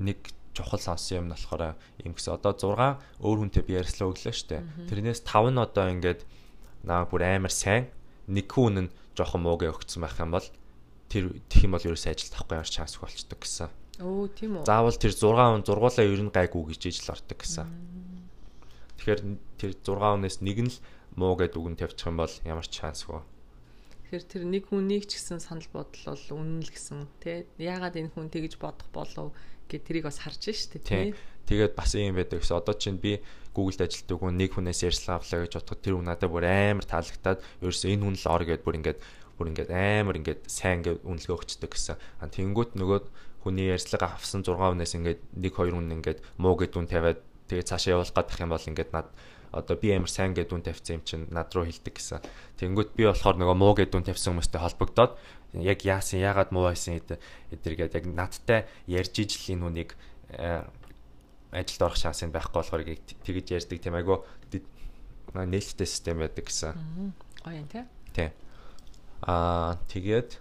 нэг 0.00 0.20
чухал 0.56 0.80
сонсон 0.80 1.16
юм 1.20 1.26
нь 1.28 1.34
болохоор 1.36 1.76
юм 2.00 2.12
гэсэн 2.16 2.32
одоо 2.40 2.52
6 2.56 2.96
өөр 3.20 3.38
хүнтэй 3.44 3.62
би 3.64 3.76
ярьслаа 3.76 4.08
өглөө 4.08 4.32
штэ. 4.32 4.64
Тэрнээс 4.88 5.20
5 5.28 5.52
нь 5.52 5.60
одоо 5.60 5.84
ингээд 5.92 6.20
наа 6.88 7.04
бүр 7.04 7.28
амар 7.28 7.52
сайн 7.52 7.92
нэг 8.28 8.48
хүн 8.48 8.88
нь 8.88 8.92
жоохон 9.12 9.44
муугээ 9.44 9.72
өгцсөн 9.72 10.00
байх 10.00 10.16
юм 10.16 10.32
бол 10.32 10.48
тэр 11.12 11.36
тэх 11.52 11.68
юм 11.68 11.76
бол 11.76 11.84
ерөөсөө 11.84 12.12
ажилд 12.12 12.34
авахгүй 12.36 12.56
ямар 12.56 12.70
шанс 12.72 12.96
болчдөг 12.96 13.38
гэсэн. 13.40 13.68
Өө 14.00 14.28
тийм 14.36 14.60
үү. 14.60 14.64
Заавал 14.68 14.96
тэр 14.96 15.12
6 15.12 15.24
хүн 15.24 15.64
зургуулаа 15.64 16.04
ер 16.04 16.20
нь 16.24 16.32
гайгүй 16.32 16.62
гэж 16.72 16.82
ижил 16.88 17.12
ордог 17.16 17.38
гэсэн. 17.40 17.95
Тэгэхээр 19.06 19.38
тэр 19.54 19.72
6 19.86 20.02
хүнээс 20.02 20.42
нэг 20.42 20.58
нь 20.66 20.72
л 20.74 20.82
муу 21.14 21.38
гэдэг 21.38 21.62
үгэн 21.62 21.78
тавьчих 21.78 22.10
юм 22.10 22.18
бол 22.18 22.34
ямар 22.42 22.66
ч 22.66 22.82
шансгүй. 22.82 23.22
Тэгэхээр 24.10 24.24
тэр 24.26 24.42
нэг 24.50 24.66
хүнийг 24.66 25.06
ч 25.06 25.22
гэсэн 25.22 25.38
санал 25.38 25.70
бодол 25.70 26.02
бол 26.10 26.26
үнэн 26.42 26.66
л 26.66 26.70
гэсэн 26.74 27.06
тий. 27.22 27.46
Яагаад 27.62 27.94
энэ 27.94 28.10
хүн 28.10 28.34
тэгж 28.34 28.58
бодох 28.58 28.90
болов 28.90 29.30
гэд 29.70 29.86
тэрийг 29.86 30.10
бас 30.10 30.26
харж 30.26 30.50
штэ 30.50 30.82
тий. 30.82 31.14
Тэгээд 31.46 31.78
бас 31.78 31.94
юм 31.94 32.18
байдаг 32.18 32.42
гэсэн. 32.42 32.58
Одоо 32.58 32.74
чинь 32.74 32.98
би 32.98 33.22
Google-д 33.54 33.86
ажилладаг 33.86 34.18
хүн 34.18 34.34
нэг 34.42 34.50
хүнээс 34.58 34.82
ярьслаа 34.82 35.22
авлаа 35.22 35.46
гэж 35.46 35.54
бодоход 35.54 35.82
тэр 35.86 35.94
хүн 35.94 36.06
надад 36.10 36.30
бүр 36.34 36.46
амар 36.50 36.86
таалагтаад 36.90 37.38
ерөөсөө 37.62 37.90
энэ 37.94 38.04
хүн 38.10 38.16
л 38.18 38.26
ор 38.26 38.42
гэд 38.42 38.62
бүр 38.66 38.78
ингээд 38.82 38.98
бүр 39.38 39.46
ингээд 39.54 39.70
амар 39.70 40.18
ингээд 40.18 40.40
сайн 40.50 40.82
ингээд 40.82 41.06
үнэлгээ 41.06 41.36
өгчдөг 41.38 41.70
гэсэн. 41.70 41.94
А 41.94 42.26
тэнгүүт 42.26 42.74
нөгөө 42.74 43.00
хүний 43.46 43.70
ярьслага 43.70 44.18
авсан 44.18 44.42
6 44.42 44.58
хүнээс 44.58 44.98
ингээд 44.98 45.20
нэг 45.38 45.52
хоёр 45.54 45.78
хүн 45.78 45.94
ингээд 46.02 46.18
муу 46.42 46.58
гэд 46.58 46.74
үн 46.74 46.90
тавиад 46.90 47.22
тэгээд 47.48 47.70
цаашаа 47.70 47.98
явуулах 47.98 48.14
гадах 48.14 48.40
юм 48.40 48.50
бол 48.52 48.68
ингээд 48.68 48.90
над 48.92 49.08
одоо 49.52 49.76
би 49.76 49.94
амар 49.94 50.10
сайн 50.10 50.34
гэд 50.34 50.52
үн 50.52 50.62
тавьсан 50.62 51.00
юм 51.00 51.04
чинь 51.06 51.26
над 51.30 51.48
руу 51.54 51.64
хилдэг 51.64 51.96
гэсэн. 51.96 52.20
Тэнгүүт 52.60 52.92
би 52.98 53.08
болохоор 53.08 53.36
нөгөө 53.40 53.56
муу 53.56 53.72
гэд 53.78 53.94
үн 53.94 54.04
тавьсан 54.04 54.36
хүмүүстэй 54.36 54.60
холбогдоод 54.60 55.16
яг 55.56 55.80
яасан 55.86 56.20
яагаад 56.20 56.50
муу 56.52 56.68
байсан 56.68 57.00
эдэргээд 57.00 57.96
яг 57.96 58.04
надтай 58.10 58.66
ярьж 58.90 59.14
ижил 59.16 59.56
энэ 59.56 59.64
хүнийг 59.64 59.90
э, 60.34 60.66
ажилд 61.54 61.82
орох 61.82 61.96
шанс 61.96 62.20
нь 62.26 62.34
байхгүй 62.34 62.58
болохоор 62.60 62.82
тэгэж 63.24 63.46
ярьдаг 63.56 63.78
тийм 63.80 63.96
айгу 63.96 64.26
нээлттэй 65.32 65.86
систем 65.86 66.20
байдаг 66.20 66.44
гэсэн. 66.44 66.74
Гоё 67.44 67.56
юм 67.62 67.68
тий. 67.70 67.84
Тий. 68.12 68.28
Аа 69.22 69.78
тэгээд 69.88 70.40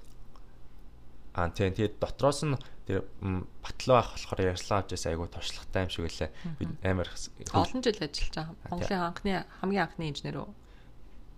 аа 1.35 1.49
тэгээд 1.51 1.99
дотроос 1.99 2.43
нь 2.43 2.59
тэр 2.85 3.05
батлуу 3.65 3.97
ах 3.97 4.13
болохоор 4.13 4.55
ярьслаа 4.55 4.85
авч 4.85 4.93
ясаа 4.93 5.11
айгу 5.13 5.27
туршлагатай 5.27 5.85
юм 5.85 5.91
шиг 5.91 6.05
үлээ. 6.05 6.29
Би 6.61 6.65
амар 6.85 7.09
олон 7.09 7.81
жил 7.81 7.97
ажиллаж 7.97 8.33
байгаа. 8.33 8.55
Монголын 8.69 9.01
анхны 9.09 9.33
хамгийн 9.61 9.83
анхны 9.85 10.03
инженер 10.09 10.37
үү? 10.45 10.49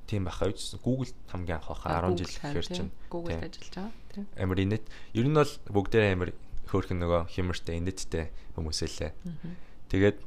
тийм 0.07 0.23
байхаа 0.23 0.51
үз 0.51 0.79
Google 0.79 1.11
хамгийн 1.27 1.59
анх 1.59 1.67
байхаа 1.67 2.11
10 2.11 2.19
жил 2.19 2.31
гэхээр 2.31 2.67
чинь. 2.67 2.91
Google 3.11 3.39
ажиллаж 3.43 3.73
байгаа. 3.75 3.91
Тийм 4.15 4.25
амар 4.39 4.59
инэт. 4.63 4.85
Ер 5.11 5.27
нь 5.27 5.35
бол 5.35 5.53
бүгдээрээ 5.67 6.15
амар 6.15 6.31
хөөрхөн 6.67 6.99
нөгөө 7.03 7.21
химэртэй 7.31 7.75
инэттэй 7.79 8.25
хүмүүс 8.55 8.79
элэ 8.87 9.11
тэгээд 9.87 10.17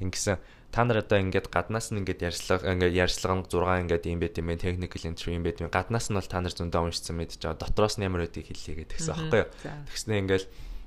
ингэсэн 0.00 0.36
та 0.74 0.82
нар 0.82 1.06
одоо 1.06 1.22
ингээд 1.22 1.54
гаднаас 1.54 1.94
нь 1.94 2.02
ингээд 2.02 2.26
ярьслага 2.26 2.74
ингээд 2.74 2.98
ярьслага 2.98 3.46
6 3.46 3.86
ингээд 3.86 4.10
юм 4.10 4.18
байт 4.18 4.34
юм 4.42 4.50
бэ 4.50 4.58
technical 4.58 5.02
entry 5.06 5.38
юм 5.38 5.46
байт 5.46 5.62
юм 5.62 5.70
гаднаас 5.70 6.10
нь 6.10 6.18
бол 6.18 6.26
та 6.26 6.42
нар 6.42 6.50
зөндөө 6.50 6.90
уншсан 6.90 7.14
мэдж 7.14 7.38
байгаа 7.38 7.62
дотроос 7.62 7.94
нь 8.02 8.06
ямар 8.10 8.26
байдгийг 8.26 8.50
хэллээ 8.50 8.76
гэдэг 8.82 8.98
гэсэн 8.98 9.14
аахгүй 9.14 9.40
юу 9.46 9.48
тэгснэ 9.86 10.18
ингээд 10.18 10.44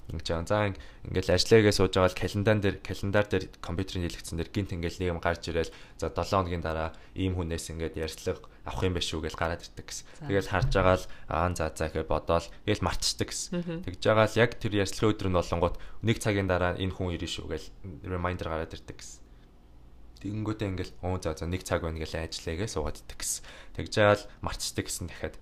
ингэж 0.07 0.27
байгаа. 0.27 0.47
За 0.47 0.71
ингээл 1.03 1.35
ажиллаагаа 1.35 1.75
сууж 1.75 1.91
байгаа 1.95 2.11
л 2.15 2.21
календар 2.21 2.57
дээр 2.63 2.77
календар 2.79 3.25
дээр 3.27 3.45
компьютерийн 3.59 4.07
дэлгэцэн 4.07 4.37
дээр 4.39 4.51
гинт 4.55 4.71
ингээл 4.71 4.99
нэг 5.03 5.11
юм 5.11 5.19
гарч 5.19 5.43
ирэл 5.51 5.71
за 5.99 6.07
7 6.07 6.31
хоногийн 6.31 6.63
дараа 6.63 6.95
ийм 7.15 7.35
хүнээс 7.35 7.75
ингээд 7.75 7.99
ярьцлага 7.99 8.47
авах 8.63 8.83
юм 8.87 8.95
биш 8.95 9.11
үү 9.11 9.27
гэж 9.27 9.35
гараад 9.35 9.63
ирдэг 9.67 9.83
гэсэн. 9.83 10.07
Тэгэл 10.31 10.51
харж 10.51 10.71
байгаа 10.71 10.95
л 10.95 11.05
аа 11.27 11.51
за 11.51 11.67
за 11.75 11.85
гэж 11.91 12.07
бодоол 12.07 12.47
тэгэл 12.63 12.85
мартчихдаг 12.87 13.27
гэсэн. 13.31 13.83
Тэгж 13.83 14.01
байгаа 14.07 14.27
л 14.31 14.39
яг 14.39 14.51
тэр 14.55 14.73
ярьцлагын 14.79 15.11
өдөр 15.11 15.27
нь 15.27 15.39
болонгууд 15.39 15.75
нэг 16.07 16.17
цагийн 16.23 16.47
дараа 16.47 16.79
энэ 16.79 16.95
хүн 16.95 17.11
ирнэ 17.15 17.27
шүү 17.27 17.47
гэж 17.51 17.63
reminder 18.07 18.47
гараад 18.47 18.75
ирдэг 18.75 18.95
гэсэн. 18.95 19.26
Тэгэнгүүтээ 20.21 20.67
ингээл 20.73 20.93
оо 21.05 21.17
за 21.21 21.37
за 21.37 21.45
нэг 21.45 21.61
цаг 21.67 21.85
байна 21.85 22.01
гэж 22.01 22.17
ажиллаагээ 22.17 22.69
суугаад 22.69 23.01
идэх 23.01 23.17
гэсэн. 23.17 23.43
Тэгж 23.77 23.93
байгаа 23.97 24.17
л 24.17 24.29
мартчихдаг 24.41 24.85
гэсэн 24.89 25.07
дахиад 25.07 25.35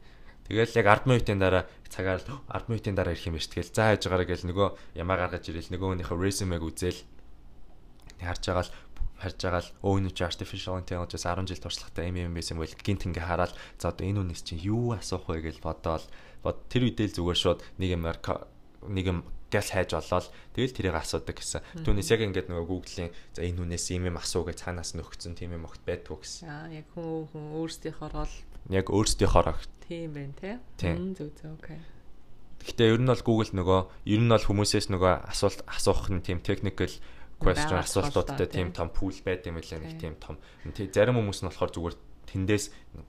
Тэгэл 0.46 0.78
яг 0.78 0.86
10 0.86 1.10
минутын 1.10 1.40
дараа 1.42 1.66
цагаар 1.90 2.22
10 2.22 2.70
минутын 2.70 2.94
дараа 2.94 3.18
ирэх 3.18 3.26
юм 3.26 3.42
биш. 3.42 3.50
Тэгэл 3.50 3.74
за 3.74 3.98
хайж 3.98 4.06
байгаараа 4.06 4.30
гэл 4.30 4.46
нөгөө 4.46 4.70
ямаа 5.02 5.18
гаргаж 5.18 5.50
ирэл 5.50 5.74
нөгөө 5.74 6.06
хүнийхээ 6.06 6.22
resume-г 6.22 6.62
үзэл 6.62 7.00
харж 8.22 8.44
байгаа 8.46 8.66
л 8.70 8.74
харж 9.18 9.38
байгаа 9.42 9.64
л 9.66 9.72
өө 9.82 9.96
энэ 10.06 10.12
artificial 10.22 10.78
intelligence 10.78 11.26
10 11.26 11.50
жил 11.50 11.64
туршлагатай 11.66 12.14
юм 12.14 12.18
юм 12.30 12.38
байсан 12.38 12.62
бол 12.62 12.70
гинт 12.70 13.10
ингээ 13.10 13.26
хараад 13.26 13.54
за 13.82 13.90
одоо 13.90 14.06
энэ 14.06 14.22
үнэс 14.22 14.46
чинь 14.46 14.62
юу 14.62 14.94
асуух 14.94 15.26
вэ 15.32 15.50
гэж 15.50 15.66
бодоол 15.66 16.06
бод 16.46 16.58
тэр 16.70 16.94
үедээ 16.94 17.10
л 17.10 17.18
зүгээр 17.18 17.40
шууд 17.42 17.60
нэг 17.82 17.90
юм 17.96 18.04
нэг 18.06 19.06
юм 19.10 19.20
гал 19.52 19.70
хайж 19.70 19.92
олоод 19.94 20.28
тэгэл 20.58 20.76
тэрийг 20.76 20.98
асуудаг 20.98 21.38
гэсэн. 21.38 21.62
Түүнээс 21.86 22.10
яг 22.12 22.22
ингээд 22.26 22.50
нөгөө 22.50 22.66
Google-ийн 22.66 23.12
за 23.34 23.46
энэ 23.46 23.62
хүнээс 23.62 23.86
ийм 23.94 24.10
юм 24.10 24.18
асуу 24.18 24.44
гэж 24.46 24.66
цаанаас 24.66 24.98
нөхцөн 24.98 25.38
тийм 25.38 25.56
юм 25.56 25.70
огт 25.70 25.82
байдгүй 25.86 26.18
гэсэн. 26.22 26.50
Аа 26.50 26.68
яг 26.74 26.88
хүн 26.94 27.30
хүн 27.30 27.46
өөрсдийнхоороо 27.62 28.26
яг 28.74 28.88
өөрсдийнхоороо 28.90 29.56
Тийм 29.88 30.14
байна 30.14 30.34
тий. 30.78 30.94
Зөв 31.14 31.30
зөв 31.38 31.54
окей. 31.62 31.78
Гэхдээ 32.66 32.98
ер 32.98 33.02
нь 33.02 33.06
бол 33.06 33.22
Google 33.22 33.54
нөгөө 33.54 33.80
ер 34.10 34.22
нь 34.26 34.34
бол 34.34 34.42
хүмүүсээс 34.50 34.90
нөгөө 34.90 35.30
асуулт 35.30 35.62
асуух 35.70 36.10
нь 36.10 36.26
тийм 36.26 36.42
technical 36.42 36.90
question 37.38 37.78
асуултуудтай 37.78 38.50
тийм 38.50 38.74
том 38.74 38.90
пул 38.90 39.14
байд 39.22 39.46
юм 39.46 39.62
лээ 39.62 39.78
нэг 39.78 40.02
тийм 40.02 40.18
том. 40.18 40.42
Зарим 40.66 41.22
хүмүүс 41.22 41.46
нь 41.46 41.50
болохоор 41.54 41.70
зүгээр 41.70 41.96
тэндээс 42.36 42.66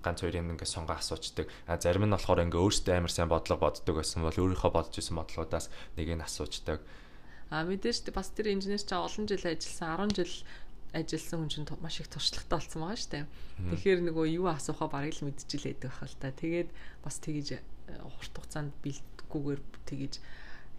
ганц 0.07 0.23
хоёр 0.23 0.39
юм 0.39 0.55
ингээд 0.55 0.71
сонгоо 0.71 0.95
асуучдаг. 0.95 1.51
А 1.67 1.75
зарим 1.83 2.07
нь 2.07 2.15
болохоор 2.15 2.47
ингээд 2.47 2.63
өөртөө 2.63 2.95
амар 2.95 3.11
сайн 3.11 3.27
бодлого 3.27 3.67
боддог 3.67 3.95
байсан 3.99 4.23
бол 4.23 4.39
өөрийнхөө 4.39 4.71
бодож 4.71 4.95
исэн 4.95 5.19
бодлогоудаас 5.19 5.67
нэгийг 5.99 6.23
асуучдаг. 6.23 6.79
А 7.51 7.67
мэдээж 7.67 8.15
бас 8.15 8.31
тэр 8.31 8.55
инженер 8.55 8.83
ч 8.83 8.95
олон 8.95 9.27
жил 9.27 9.43
ажилласан 9.43 10.15
10 10.15 10.23
жил 10.23 10.35
ажилласан 10.95 11.39
хүн 11.43 11.51
чинь 11.51 11.69
маш 11.83 12.01
их 12.01 12.09
туршлагатай 12.11 12.59
болсон 12.59 12.81
байгаа 12.83 12.99
шүү 12.99 13.13
дээ. 13.13 13.25
Тэгэхээр 13.71 14.01
нөгөө 14.07 14.27
юу 14.39 14.47
асуухаа 14.51 14.89
барыг 14.91 15.15
л 15.19 15.27
мэдчихлээд 15.27 15.83
байх 15.83 16.01
л 16.03 16.19
та. 16.19 16.31
Тэгээд 16.31 16.71
бас 17.03 17.19
тэгэж 17.21 17.59
э, 17.59 17.61
урт 18.03 18.35
хугацаанд 18.35 18.73
бэлтгэгүйгээр 18.83 19.61
тэгэж 19.87 20.15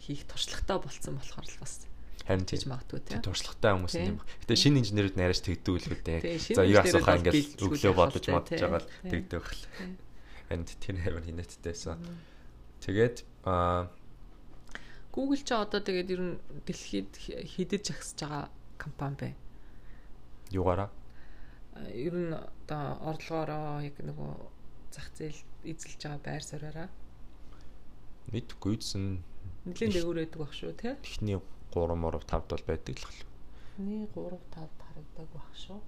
хийх 0.03 0.23
туршлагатай 0.27 0.77
болсон 0.79 1.13
болохоор 1.19 1.47
л 1.47 1.61
бас 1.61 1.87
харин 2.27 2.45
тийж 2.45 2.67
магадгүй 2.67 2.99
тийм 3.07 3.23
туршлагатай 3.23 3.71
хүмүүс 3.71 3.95
юм. 4.03 4.19
Гэтэ 4.43 4.55
шинэ 4.59 4.83
инженерүүд 4.83 5.15
найраж 5.15 5.39
тэгдэг 5.39 5.73
л 5.79 5.91
үү. 5.95 6.55
За 6.59 6.67
юу 6.67 6.83
асуухаа 6.83 7.17
ингээд 7.23 7.63
өглөө 7.63 7.93
бодож 7.95 8.25
модж 8.27 8.51
байгаа 8.51 8.83
л 8.83 8.91
тэгдэг 9.07 9.39
байх 9.39 9.51
л. 9.55 9.63
Харин 10.51 10.67
тэр 10.67 10.95
хавар 10.99 11.23
хинэттэйсэн. 11.23 11.95
Тэгээд 12.83 13.17
аа 13.47 13.87
Google 15.15 15.41
ч 15.41 15.49
одоо 15.55 15.81
тэгээд 15.81 16.13
ер 16.13 16.21
нь 16.21 16.35
дэлхийд 16.67 17.11
хідэж 17.17 17.85
агсаж 17.95 18.19
байгаа 18.21 18.43
компани 18.77 19.15
бай. 19.17 19.33
юугаараа 20.51 20.91
ер 21.89 22.13
нь 22.13 22.33
одоо 22.35 22.83
орлогоороо 23.09 23.81
яг 23.81 23.95
нөгөө 23.97 24.31
зах 24.93 25.09
зээл 25.17 25.41
эзэлж 25.65 26.01
байгаа 26.05 26.21
байр 26.21 26.43
суураараа 26.43 26.89
мэдгүй 28.31 28.75
зэн 28.83 29.23
нэлийн 29.65 29.91
дээгүүр 29.95 30.17
байдаг 30.21 30.39
баг 30.41 30.53
шүү 30.53 30.71
тий? 30.75 30.93
Эхний 31.03 31.39
3 31.73 31.95
мөр 31.95 32.15
5 32.23 32.51
бол 32.51 32.63
байдаг 32.67 32.95
л 32.97 33.07
хэл. 33.07 33.23
Эхний 33.77 34.05
3 34.13 34.39
5 34.53 34.69
харагдаг 34.85 35.27
баг 35.33 35.49
шүү. 35.53 35.79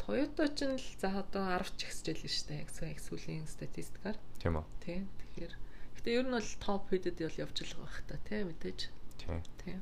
Toyota 0.00 0.46
ч 0.54 0.70
л 0.70 0.78
за 1.00 1.08
одоо 1.22 1.44
10 1.58 1.76
ч 1.76 1.80
ихсэж 1.90 2.06
байлаа 2.14 2.30
шүү 2.30 2.46
дээ. 2.46 2.62
Яг 2.94 3.00
сүүлийн 3.02 3.46
статистикаар. 3.50 4.18
Тийм 4.38 4.62
үү. 4.62 4.66
Тийм. 4.84 5.02
Тэгэхээр 5.18 5.54
гэтээ 5.98 6.16
ер 6.18 6.26
нь 6.30 6.34
бол 6.38 6.52
топ 6.62 6.82
хэдэд 6.90 7.18
бол 7.18 7.42
явж 7.42 7.56
л 7.66 7.74
байгаа 7.74 7.94
хта 7.98 8.14
тий 8.22 8.40
мэдээж. 8.46 8.80
Тийм. 9.18 9.42
Тийм. 9.62 9.78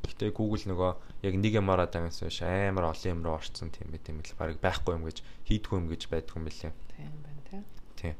Гэхдээ 0.00 0.30
Google 0.32 0.64
нөгөө 0.64 0.92
яг 1.28 1.34
нэг 1.36 1.52
ямаараа 1.60 1.88
дагнаас 1.92 2.24
биш 2.24 2.40
амар 2.40 2.88
олон 2.88 3.12
юм 3.12 3.20
руу 3.20 3.36
орцсон 3.36 3.68
тийм 3.68 3.92
байт 3.92 4.08
юм 4.08 4.24
л 4.24 4.32
баг 4.40 4.56
байхгүй 4.64 4.96
юм 4.96 5.04
гэж 5.04 5.18
хийдгүй 5.44 5.76
юм 5.76 5.86
гэж 5.92 6.02
байдгүй 6.08 6.36
юм 6.40 6.44
билээ. 6.48 6.72
Тийм 6.96 7.12
байна 7.20 7.42
тийм. 7.44 7.64
Тийм. 8.00 8.14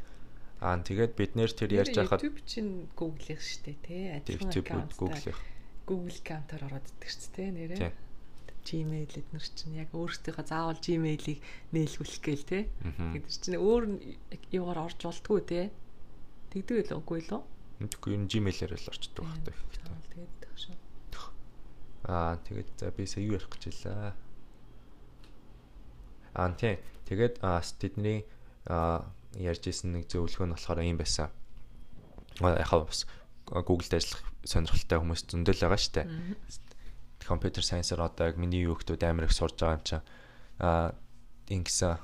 Аа 0.61 0.77
тэгээд 0.77 1.13
бид 1.17 1.33
нэр 1.41 1.51
тэр 1.57 1.73
ярьж 1.73 1.97
байхад 1.97 2.21
YouTube 2.21 2.45
чинь 2.45 2.93
Google-ийнх 2.93 3.41
шүү 3.41 3.61
дээ 3.65 3.79
тий. 3.81 4.03
Адилхан 4.13 4.93
Google-ийнх. 4.93 5.41
Google 5.87 6.15
account-аар 6.15 6.63
ороод 6.69 6.87
иддэг 6.87 7.11
шүү 7.11 7.31
дээ 7.37 7.51
нэрээ. 7.51 7.93
Gmail 8.61 9.09
эднэр 9.09 9.45
чинь 9.57 9.81
яг 9.81 9.91
өөрсдийнхөө 9.97 10.45
заавал 10.45 10.79
Gmail-ийг 10.79 11.41
нээлгүүлэх 11.73 12.21
гээл 12.21 12.45
те. 12.45 12.59
Гэвч 12.85 13.35
чинь 13.41 13.57
өөр 13.57 13.85
юугаар 14.53 14.85
орж 14.85 15.01
болтгүй 15.01 15.41
те. 15.49 15.61
Тэгдэг 16.53 16.93
л 16.93 17.01
үгүй 17.01 17.25
л 17.25 17.41
үү? 17.41 17.43
Мэдгүй 17.81 18.11
юм 18.15 18.29
Gmail-аар 18.29 18.77
л 18.77 18.91
орчдөг 18.93 19.25
багтаа. 19.25 19.57
Тэгээд 20.13 20.35
тагшаа. 20.45 20.77
Аа 22.05 22.37
тэгээд 22.45 22.71
за 22.77 22.93
би 22.93 23.09
сая 23.09 23.25
юу 23.25 23.41
ярих 23.41 23.49
гэж 23.49 23.63
байлаа. 23.73 24.13
Аа 26.37 26.53
тийм. 26.53 26.77
Тэгээд 27.09 27.41
тэдний 27.41 28.29
ярьж 28.69 29.65
исэн 29.67 29.97
нэг 29.97 30.05
зөвлөгөө 30.13 30.47
нь 30.47 30.55
болохоор 30.55 30.85
юм 30.85 30.99
байсан. 31.01 31.33
Яхаа 32.41 32.85
бас 32.85 33.09
Google-д 33.51 33.99
ажиллах 33.99 34.23
сонирхолтой 34.47 34.99
хүмүүс 35.03 35.23
зөндөл 35.27 35.61
байгаа 35.61 35.81
шүү 35.81 35.95
дээ. 35.99 36.07
Компьютер 37.27 37.65
сайенсаар 37.67 38.07
одоо 38.07 38.31
яг 38.31 38.37
миний 38.39 38.63
юу 38.65 38.79
хүмүүс 38.79 39.11
амар 39.11 39.27
их 39.27 39.35
сурж 39.35 39.59
байгаа 39.59 39.79
юм 39.79 39.85
чинь 39.85 40.07
аа 40.63 40.95
ингэсэн 41.51 41.99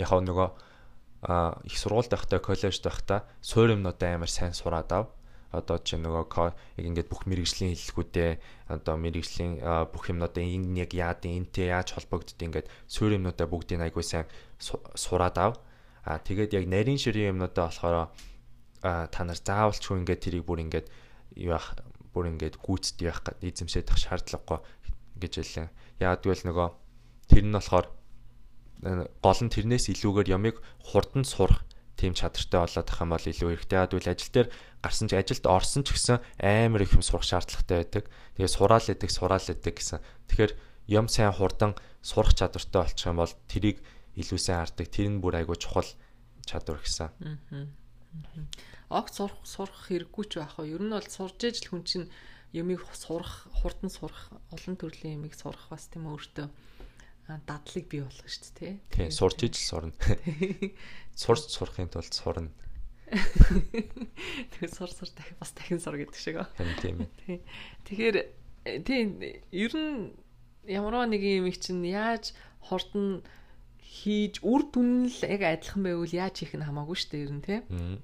яхаа 0.00 0.20
нөгөө 0.24 0.48
а 1.28 1.60
их 1.68 1.76
сургуульд 1.76 2.10
байхдаа 2.10 2.40
коллежд 2.40 2.82
байхдаа 2.84 3.28
суур 3.44 3.76
юмнуудаа 3.76 4.16
амар 4.16 4.32
сайн 4.32 4.56
сураад 4.56 4.90
ав 4.92 5.06
одоо 5.50 5.78
чи 5.82 5.98
нөгөө 5.98 6.24
яг 6.78 6.84
ингээд 6.86 7.10
бүх 7.10 7.26
мэрэгжлийн 7.26 7.74
хэллэгүүдээ 7.74 8.30
одоо 8.70 8.94
мэрэгжлийн 8.94 9.58
бүх 9.90 10.06
юмнуудаа 10.06 10.42
энэ 10.46 10.86
яг 10.86 10.94
яад 10.94 11.26
энтэй 11.26 11.74
яаж 11.74 11.98
холбогдд 11.98 12.38
ингээд 12.38 12.70
суурь 12.86 13.18
юмнуудаа 13.18 13.50
бүгдийг 13.50 13.82
айгуу 13.82 14.06
сайн 14.06 14.30
сураад 14.94 15.36
ав. 15.42 15.52
А 16.06 16.22
тэгээд 16.22 16.54
яг 16.54 16.64
нарийн 16.70 17.02
ширийн 17.02 17.34
юмнуудаа 17.34 17.66
болохоор 17.66 18.14
та 18.82 19.20
нар 19.24 19.38
заавалчгүй 19.38 20.00
ингээд 20.00 20.24
тэрийг 20.24 20.44
бүр 20.48 20.64
ингээд 20.64 20.86
юу 21.36 21.54
ах 21.54 21.76
бүр 22.12 22.32
ингээд 22.32 22.58
гүйцэд 22.58 22.98
явах 23.04 23.36
эзэмшээд 23.44 23.92
авах 23.92 24.02
шаардлагагүй 24.02 24.58
гэж 25.20 25.32
хэлсэн. 25.36 25.68
Яг 26.00 26.24
гэвэл 26.24 26.44
нөгөө 26.48 26.68
тэр 27.28 27.44
нь 27.44 27.54
болохоор 27.54 27.86
гол 29.20 29.40
нь 29.44 29.52
тэрнээс 29.52 29.92
илүүгээр 29.92 30.32
ямиг 30.32 30.56
хурдан 30.80 31.28
сурах 31.28 31.62
тийм 32.00 32.16
чадртай 32.16 32.64
болоод 32.64 32.88
ах 32.88 33.00
юм 33.04 33.12
бол 33.12 33.28
илүү 33.28 33.48
хэрэгтэй. 33.52 33.92
Үл 33.92 34.08
ажил 34.08 34.32
дээр 34.32 34.48
гарсан 34.80 35.06
ч 35.06 35.12
ажилд 35.20 35.44
орсон 35.44 35.84
ч 35.84 35.92
гэсэн 35.92 36.24
амар 36.40 36.80
их 36.88 36.96
юм 36.96 37.04
сурах 37.04 37.28
шаардлагатай 37.28 37.76
байдаг. 37.84 38.04
Тэгээ 38.40 38.48
сураал 38.48 38.88
идэг, 38.88 39.10
сураал 39.12 39.44
идэг 39.44 39.76
гэсэн. 39.76 40.00
Тэгэхээр 40.32 40.52
юм 40.96 41.06
сайн 41.12 41.36
хурдан 41.36 41.76
сурах 42.00 42.32
чадвартай 42.32 42.80
болчих 42.80 43.04
юм 43.04 43.20
бол 43.20 43.34
тэрийг 43.52 43.84
илүү 44.16 44.40
сайн 44.40 44.64
хардаг. 44.64 44.88
Тэр 44.88 45.12
нь 45.12 45.20
бүр 45.20 45.44
айгүй 45.44 45.60
чухал 45.60 45.88
чадвар 46.48 46.80
гэсэн. 46.80 47.12
Огт 48.90 49.14
сурах 49.14 49.38
сурах 49.46 49.86
хэрэггүй 49.86 50.24
ч 50.26 50.42
байх. 50.42 50.58
Ер 50.58 50.82
нь 50.82 50.90
бол 50.90 51.06
сурж 51.06 51.38
ижил 51.46 51.78
хүн 51.78 51.82
чинь 51.86 52.10
юмыг 52.50 52.82
сурах, 52.90 53.46
хурдан 53.62 53.88
сурах, 53.88 54.34
олон 54.50 54.74
төрлийн 54.74 55.22
юмыг 55.22 55.38
сурах 55.38 55.70
бас 55.70 55.86
тийм 55.86 56.10
өөртөө 56.10 56.50
дадлыг 57.46 57.86
бий 57.86 58.02
болгох 58.02 58.26
шүү 58.26 58.50
дээ 58.58 58.74
тий. 58.90 59.10
Сурж 59.14 59.38
ижил 59.46 59.62
сурна. 59.62 59.94
Сурч 61.14 61.46
сурахын 61.54 61.86
тулд 61.86 62.10
сурна. 62.10 62.50
Тэгээ 63.10 64.70
сур 64.74 64.90
сур 64.90 65.10
дахин 65.14 65.38
бас 65.38 65.52
дахин 65.54 65.78
сур 65.78 65.94
гэдэг 65.94 66.18
шиг 66.18 66.36
аа. 66.42 66.50
Тийм 66.82 67.06
ээ. 67.06 67.38
Тэгэхээр 67.86 68.16
тийм 68.82 69.22
ер 69.54 69.72
нь 69.74 70.14
ямар 70.66 71.06
нэг 71.06 71.22
юм 71.22 71.46
их 71.46 71.62
чинь 71.62 71.86
яаж 71.86 72.34
хурдан 72.66 73.22
хийж 73.90 74.38
үр 74.46 74.62
дүн 74.70 75.10
л 75.10 75.20
яг 75.26 75.42
адилхан 75.42 75.82
байвал 75.82 76.14
яаж 76.14 76.34
хийх 76.38 76.54
нь 76.54 76.62
хамаагүй 76.62 76.94
шүү 76.94 77.10
дээ 77.10 77.24
ер 77.26 77.32
нь 77.34 77.42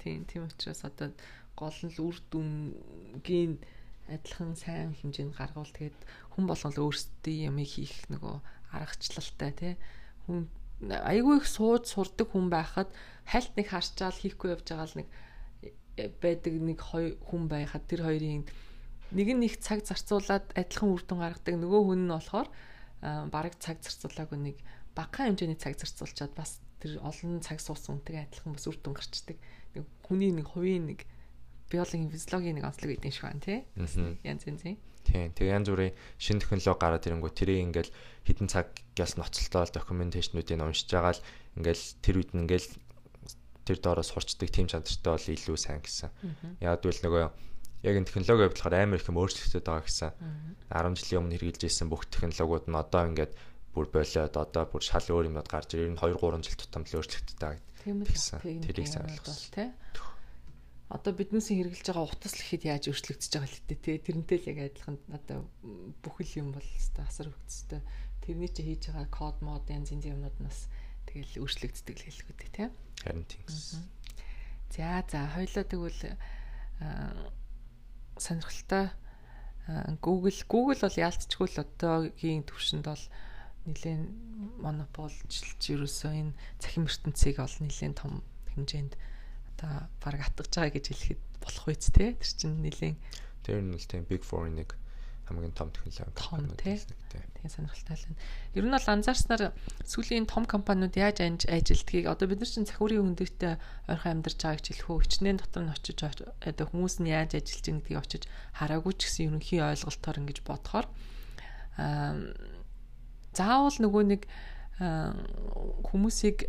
тийм 0.03 0.27
тийм 0.27 0.43
учраас 0.51 0.83
одоо 0.83 1.15
гол 1.55 1.79
нь 1.87 1.95
л 1.95 2.01
үр 2.11 2.19
дүнгийн 2.27 3.55
адилхан 4.11 4.59
сайн 4.59 4.99
хэмжээнд 4.99 5.39
гаргуул 5.39 5.71
тэгээд 5.71 5.99
хүн 6.35 6.45
болгон 6.51 6.75
л 6.75 6.83
өөрсдийн 6.91 7.55
ямыг 7.55 7.71
хийх 7.71 8.11
нөгөө 8.11 8.35
аргачлалтай 8.75 9.53
тий 9.55 9.75
хүн 10.27 10.51
айгүй 10.91 11.39
их 11.39 11.47
сууж 11.47 11.87
сурдаг 11.87 12.35
хүн 12.35 12.51
байхад 12.51 12.91
хальт 13.23 13.55
нэг 13.55 13.71
харчаал 13.71 14.19
хийхгүй 14.19 14.59
явж 14.59 14.67
байгаа 14.67 14.91
л 14.91 14.99
нэг 15.01 15.09
э, 16.03 16.11
байдаг 16.19 16.55
нэг 16.67 16.83
хүн 16.83 17.43
байхад 17.47 17.87
тэр 17.87 18.03
хоёрын 18.11 18.43
нэг 19.15 19.29
нь 19.39 19.47
их 19.47 19.63
цаг 19.63 19.87
зарцуулаад 19.87 20.51
адилхан 20.59 20.91
үр 20.91 21.03
дүн 21.07 21.23
гаргадаг 21.23 21.55
нөгөө 21.63 21.83
хүн 21.87 22.03
нь 22.05 22.13
болохоор 22.13 22.49
бараг 23.31 23.55
цаг 23.63 23.79
зарцуулаагүй 23.87 24.39
нэг 24.39 24.57
багахан 24.97 25.37
хэмжээний 25.37 25.61
цаг 25.61 25.77
зарцуулчаад 25.77 26.33
бас 26.33 26.59
тэр 26.81 26.99
олон 27.05 27.45
цаг 27.45 27.61
суусан 27.61 28.01
үнтэйгээ 28.01 28.33
адилхан 28.33 28.57
бас 28.57 28.65
үр 28.65 28.81
дүн 28.81 28.97
гарчдаг. 28.97 29.37
Нэг 29.77 29.85
хүний 30.09 30.33
нэг 30.33 30.49
хувийн 30.49 30.89
нэг 30.89 31.05
биологийн 31.69 32.09
физиологийн 32.09 32.57
нэг 32.57 32.65
онцлог 32.65 32.97
гэдэг 32.97 33.13
шиг 33.13 33.29
байна 33.29 33.45
тий. 33.45 33.61
Янз 34.25 34.45
янзын. 34.49 34.81
Тийм. 35.07 35.31
Тэгээ 35.37 35.55
янз 35.55 35.69
бүрийн 35.71 35.95
шин 36.19 36.41
технологи 36.43 36.81
гараад 36.81 37.07
ирэнгүү 37.07 37.31
тэрийг 37.31 37.63
ингээл 37.71 37.95
хідэн 38.27 38.51
цагаас 38.51 39.15
ноцтолтой 39.15 39.71
докюменташнуудыг 39.71 40.59
уншиж 40.59 40.89
байгаа 40.91 41.15
л 41.15 41.27
ингээл 41.61 41.85
тэр 42.03 42.15
үед 42.19 42.31
нь 42.35 42.43
ингээл 42.43 42.69
тэр 43.67 43.79
доороос 43.83 44.11
сурчдаг 44.11 44.51
тим 44.51 44.67
чадртай 44.67 45.13
бол 45.15 45.31
илүү 45.31 45.57
сайн 45.59 45.83
гэсэн. 45.83 46.11
Яг 46.63 46.83
үл 46.83 47.03
нөгөө 47.03 47.23
яг 47.87 47.95
энэ 47.95 48.09
технологи 48.11 48.51
болохоор 48.51 48.75
амар 48.75 48.99
их 48.99 49.07
юм 49.11 49.19
өөрчлөгдөж 49.23 49.63
байгаа 49.63 49.87
гэсэн. 49.87 50.11
10 50.75 50.99
жилийн 50.99 51.21
өмнө 51.23 51.35
хэрэгжилж 51.39 51.67
ирсэн 51.67 51.91
бүх 51.91 52.07
технологиуд 52.11 52.67
нь 52.67 52.79
одоо 52.79 53.03
ингээд 53.11 53.33
бүр 53.77 53.93
болоод 53.93 54.35
одоо 54.41 54.65
бүр 54.65 54.81
шал 54.81 55.05
өөр 55.05 55.29
юмнууд 55.29 55.49
гарч 55.53 55.77
ирээ. 55.77 55.93
Энэ 55.93 56.01
2 56.01 56.17
3 56.17 56.41
жил 56.41 56.57
тутамд 56.57 56.89
л 56.89 56.97
өөрчлөгдөж 56.97 57.37
байгаа 57.37 57.61
гэсэн. 57.85 58.41
Тэрийг 58.65 58.89
сайн 58.89 59.13
ойлгох 59.13 59.53
тий 59.53 59.69
одоо 60.89 61.13
биднээсээ 61.19 61.59
хэрэгжилж 61.67 61.87
байгаа 61.91 62.07
утас 62.07 62.35
л 62.39 62.43
ихэд 62.47 62.63
яаж 62.71 62.85
өөрчлөгдөж 62.95 63.31
байгаа 63.35 63.51
л 63.51 63.57
хэвтэ 63.59 63.75
те 63.83 63.93
тэрнтэй 64.07 64.39
л 64.39 64.51
яг 64.55 64.59
адилхан 64.71 64.97
одоо 65.11 65.39
бүхэл 66.07 66.39
юм 66.47 66.49
бол 66.55 66.63
өстой 66.79 67.05
асар 67.05 67.27
хөвгцтэй 67.27 67.83
тэрний 68.23 68.51
чи 68.55 68.63
хийж 68.63 68.95
байгаа 68.95 69.11
код 69.11 69.37
мод 69.43 69.67
янз 69.67 69.91
янзын 69.91 70.15
юмнууд 70.15 70.39
нас 70.39 70.71
тэгэл 71.11 71.43
өөрчлөгддөг 71.43 71.97
л 71.99 72.07
хэлэхгүй 72.07 72.49
те 72.55 72.65
харин 73.03 73.27
тийм 73.27 73.45
за 73.51 75.03
за 75.11 75.21
хоёлоо 75.35 75.65
тэгвэл 75.67 76.03
сонирхолтой 78.15 78.87
Google. 79.99 80.31
Google 80.47 80.79
бол 80.79 80.95
яалтчгүй 81.03 81.51
л 81.51 81.63
одоогийн 81.67 82.47
төвшөнд 82.47 82.87
бол 82.87 83.03
нэлээд 83.67 84.03
монополжилж 84.63 85.61
ерөөсөө 85.61 86.13
энэ 86.15 86.33
цахим 86.63 86.87
ертөнцийг 86.87 87.37
ол 87.43 87.57
нэлээд 87.61 87.95
том 87.99 88.23
хэмжээнд 88.55 88.93
одоо 89.57 89.91
баг 90.01 90.21
атгаж 90.23 90.51
байгаа 90.55 90.75
гэж 90.75 90.87
хэлэхэд 90.89 91.23
болох 91.43 91.65
үст 91.69 91.93
те 91.93 92.15
тэр 92.15 92.33
чинь 92.39 92.63
нэлийн 92.63 92.97
тэр 93.45 93.63
нь 93.63 93.75
л 93.75 93.91
тийм 93.91 94.05
big 94.09 94.23
4 94.25 94.55
нэг 94.55 94.75
хамгийн 95.27 95.55
том 95.59 95.71
технологи 95.75 96.15
компаниуд 96.15 96.63
тийм 96.63 96.79
тийм 97.11 97.51
сонирхолтой 97.51 97.97
байна. 97.99 98.17
Ер 98.55 98.65
нь 98.65 98.71
бол 98.71 98.87
анзаарснаар 98.87 99.43
сүүлийн 99.83 100.27
том 100.31 100.47
компаниуд 100.47 100.95
яаж 100.95 101.19
ажилтгийг 101.51 102.07
одоо 102.07 102.31
бид 102.31 102.39
нар 102.39 102.51
чинь 102.51 102.69
цахиурын 102.71 103.03
өндөртэй 103.11 103.59
ойрхон 103.91 104.23
амьдарч 104.23 104.39
байгааг 104.39 104.63
ч 104.63 104.67
хэлэх 104.71 104.87
үү 104.87 105.03
хичнээн 105.03 105.39
дотор 105.43 105.63
нь 105.67 105.75
очиж 105.75 105.99
одоо 105.99 106.67
хүмүүс 106.71 107.03
нь 107.03 107.11
яаж 107.11 107.35
ажиллаж 107.35 107.67
байгаа 107.67 107.83
гэдгийг 107.83 108.03
очиж 108.07 108.23
хараагүй 108.55 108.93
ч 108.95 109.01
гэсэн 109.11 109.27
ерөнхий 109.35 109.61
ойлголтоор 109.67 110.17
ингэж 110.23 110.39
бодохоор 110.47 110.87
заавал 113.37 113.77
нөгөө 113.77 114.05
нэг 114.17 114.23
хүмүүсийг 114.81 116.49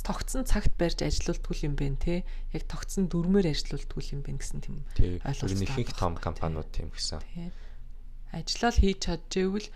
тогтсон 0.00 0.48
цагт 0.48 0.72
барьж 0.80 1.04
ажилуулдгүй 1.04 1.68
юм 1.68 1.76
бэ 1.76 1.96
те 2.00 2.14
яг 2.56 2.64
тогтсон 2.68 3.12
дүрмээр 3.12 3.52
ажилуулдгүй 3.52 4.16
юм 4.16 4.24
бэ 4.24 4.40
гэсэн 4.40 4.64
тийм 4.64 4.84
ойлголт. 4.96 5.52
Нь 5.52 5.68
ихэнх 5.68 5.92
том 5.92 6.16
компаниуд 6.16 6.72
тийм 6.72 6.88
гэсэн. 6.88 7.20
Ажиллал 8.32 8.76
хийж 8.76 8.98
чадчихвэл 9.04 9.68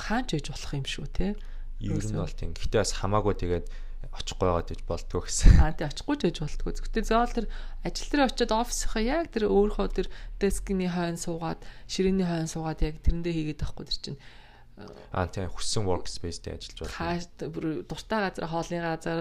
хаач 0.00 0.28
ээж 0.32 0.46
болох 0.52 0.72
юм 0.72 0.86
шүү 0.88 1.06
те. 1.12 1.36
Ер 1.80 2.00
нь 2.00 2.16
бол 2.16 2.32
тийм. 2.32 2.56
Гэхдээ 2.56 2.80
бас 2.80 2.96
хамаагүй 2.96 3.34
тэгээд 3.36 3.66
очихгүй 4.12 4.46
байгаад 4.48 4.68
гэж 4.72 4.80
болдгоо 4.88 5.22
гэсэн. 5.24 5.52
Аа 5.60 5.72
тий 5.72 5.88
очихгүй 5.88 6.16
ч 6.16 6.22
гэж 6.28 6.36
болдгоо. 6.44 6.72
Гэхдээ 6.72 7.04
заавал 7.04 7.34
тэр 7.34 7.46
ажил 7.82 8.08
дээр 8.12 8.24
очиод 8.28 8.52
офисынхаа 8.52 9.02
яг 9.02 9.26
тэр 9.32 9.48
өөрийнхөө 9.48 9.88
тэр 9.90 10.08
дескний 10.38 10.90
хойно 10.92 11.18
суугаад, 11.18 11.60
ширээний 11.88 12.26
хойно 12.28 12.48
суугаад 12.48 12.80
яг 12.84 13.00
тэрэндээ 13.00 13.32
хийгээд 13.32 13.60
байхгүй 13.64 13.84
тэр 13.88 13.98
чинь 14.00 14.18
Аа 14.74 15.30
тийм 15.30 15.50
хүссэн 15.54 15.86
workspace 15.86 16.42
дээр 16.42 16.58
ажиллаж 16.58 16.78
байна. 16.82 16.98
Хаа 16.98 17.46
бүр 17.46 17.66
дуртай 17.86 18.20
газар 18.26 18.46
хоолны 18.50 18.78
газар 18.82 19.18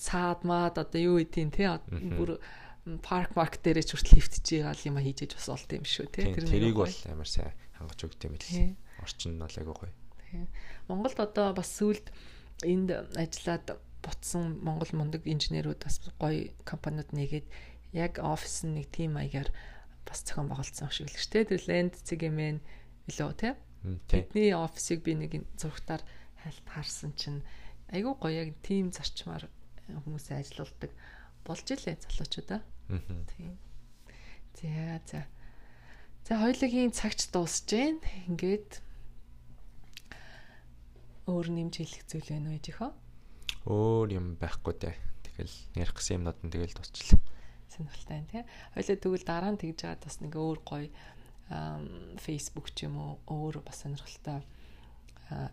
цаад 0.00 0.40
маад 0.48 0.80
одоо 0.80 1.00
юу 1.00 1.20
гэдгийг 1.20 1.52
тий 1.52 1.68
бүр 2.16 2.40
парк 3.04 3.36
марк 3.36 3.60
дээрээ 3.60 3.84
ч 3.84 3.92
хүртэл 3.92 4.16
лифтж 4.16 4.48
байгаа 4.64 4.88
юм 4.88 4.96
а 4.96 5.04
хийж 5.04 5.36
бас 5.36 5.48
болт 5.52 5.70
юм 5.76 5.84
шүү 5.84 6.08
тий. 6.08 6.32
Тэр 6.32 6.48
тэрийг 6.48 6.76
бол 6.80 6.96
амар 7.12 7.28
сайн 7.28 7.52
хангаж 7.76 8.00
өгд 8.00 8.20
юм 8.24 8.34
л. 8.40 8.76
Орчин 9.04 9.36
нь 9.36 9.44
бол 9.44 9.56
айгуу 9.60 9.76
гоё. 9.76 9.92
Монголд 10.88 11.20
одоо 11.20 11.52
бас 11.52 11.68
сүлд 11.68 12.08
энд 12.64 12.88
ажиллаад 13.12 13.76
бутсан 14.00 14.60
монгол 14.64 14.92
мундаг 14.96 15.28
инженерүүд 15.28 15.84
бас 15.84 16.00
гоё 16.16 16.48
компаниуд 16.64 17.12
нэгээд 17.12 17.46
яг 17.92 18.20
офис 18.24 18.64
нэг 18.64 18.88
тим 18.88 19.20
маягаар 19.20 19.52
бас 20.08 20.24
зохион 20.24 20.48
байгуулсан 20.48 20.88
шиг 20.88 21.08
л 21.08 21.16
шүү 21.16 21.32
дээ. 21.32 21.50
Тэр 21.52 21.62
ленд 21.68 21.94
цэгэмэн 22.04 22.56
илүү 23.08 23.32
тий 23.36 23.52
Тэдний 24.08 24.56
офисыг 24.56 25.04
би 25.04 25.12
нэг 25.12 25.32
зургатаар 25.60 26.00
хайлт 26.40 26.66
харсан 26.68 27.12
чинь 27.16 27.44
айгүй 27.92 28.14
гоё 28.16 28.48
яг 28.48 28.56
тим 28.64 28.88
зарчмаар 28.88 29.48
хүмүүсээ 29.88 30.40
ажилуулдаг 30.40 30.90
болж 31.44 31.66
илээ 31.68 32.00
залуучуудаа. 32.00 32.60
Тийм. 33.36 33.60
За 34.56 35.00
за. 35.04 35.20
За 36.24 36.40
хоёулагийн 36.40 36.96
цагч 36.96 37.28
дуусж 37.28 37.68
гээ. 37.68 38.00
Ингээд 38.32 38.80
өөр 41.28 41.46
нэмж 41.52 41.74
хэлэх 41.84 42.04
зүйл 42.08 42.28
байна 42.32 42.48
уу 42.52 42.56
ээжихөө? 42.56 42.90
Өөр 43.68 44.08
юм 44.16 44.26
байхгүй 44.40 44.74
дээ. 44.80 44.96
Тэгэл 45.28 45.56
ярих 45.76 45.92
гэсэн 45.92 46.24
юмнууд 46.24 46.40
нь 46.40 46.52
тэгэл 46.52 46.76
дуусчлаа. 46.76 47.20
Сонирхолтой 47.68 48.12
байна 48.16 48.28
тий. 48.32 48.44
Хоёлаа 48.72 48.96
тэгвэл 48.96 49.24
дараа 49.28 49.52
нь 49.52 49.60
тэгж 49.60 49.76
жаад 49.84 50.00
бас 50.04 50.16
нэг 50.24 50.32
өөр 50.32 50.60
гоё 50.64 50.88
Facebook 51.48 52.72
ч 52.72 52.88
юм 52.88 52.96
уу 52.98 53.12
өөр 53.28 53.60
бас 53.64 53.84
сонирхолтой 53.84 54.40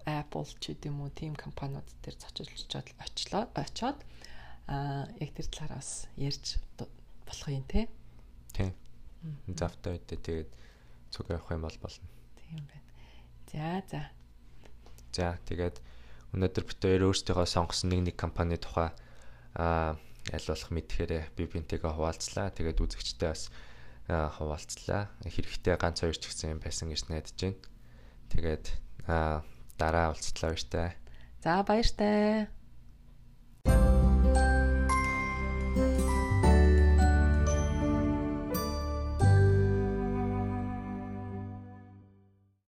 Apple 0.07 0.47
ч 0.59 0.71
гэдэм 0.75 0.99
үү 1.03 1.09
тийм 1.15 1.33
компаниуд 1.35 1.87
дээр 2.03 2.15
зочилж 2.15 2.67
очлоо 2.99 3.47
очоод 3.55 3.99
а 4.67 5.07
яг 5.19 5.31
тэр 5.35 5.47
талаараас 5.51 6.07
ярьж 6.15 6.59
болох 6.77 7.47
юм 7.47 7.65
те. 7.67 7.87
Тийм. 8.55 8.71
Завтай 9.47 9.99
үедээ 9.99 10.19
тэгээд 10.19 10.51
цуг 11.11 11.27
явах 11.31 11.51
юм 11.51 11.63
бол 11.67 11.77
болно. 11.83 12.07
Тийм 12.39 12.63
байна. 12.67 12.87
За 13.51 13.83
за. 13.87 14.01
За 15.11 15.27
тэгээд 15.47 15.79
өнөөдөр 16.35 16.63
бид 16.67 16.79
хоёр 16.79 17.11
өөрсдөө 17.11 17.43
сонгосон 17.47 17.91
нэг 17.91 18.11
нэг 18.11 18.15
компани 18.15 18.55
тухай 18.55 18.95
а 19.55 19.99
аль 20.31 20.47
болох 20.47 20.71
мэдхээр 20.71 21.35
би 21.35 21.43
бинтэйгээ 21.47 21.91
хуваалцлаа. 21.91 22.55
Тэгээд 22.55 22.79
үзэгчтэй 22.79 23.29
бас 23.31 23.51
хуваалцлаа. 24.11 25.09
Хэрэгтэй 25.23 25.75
ганц 25.79 26.03
хоёр 26.03 26.17
ч 26.19 26.27
гэсэн 26.27 26.57
юм 26.57 26.59
байсан 26.59 26.91
гэж 26.91 27.01
найдаж 27.07 27.35
байна. 27.39 27.59
Тэгээд 28.31 28.65
дараа 29.79 30.11
уулзлаа 30.11 30.51
баяртай. 30.51 30.89
За 31.43 31.63
баяртай. 31.63 32.51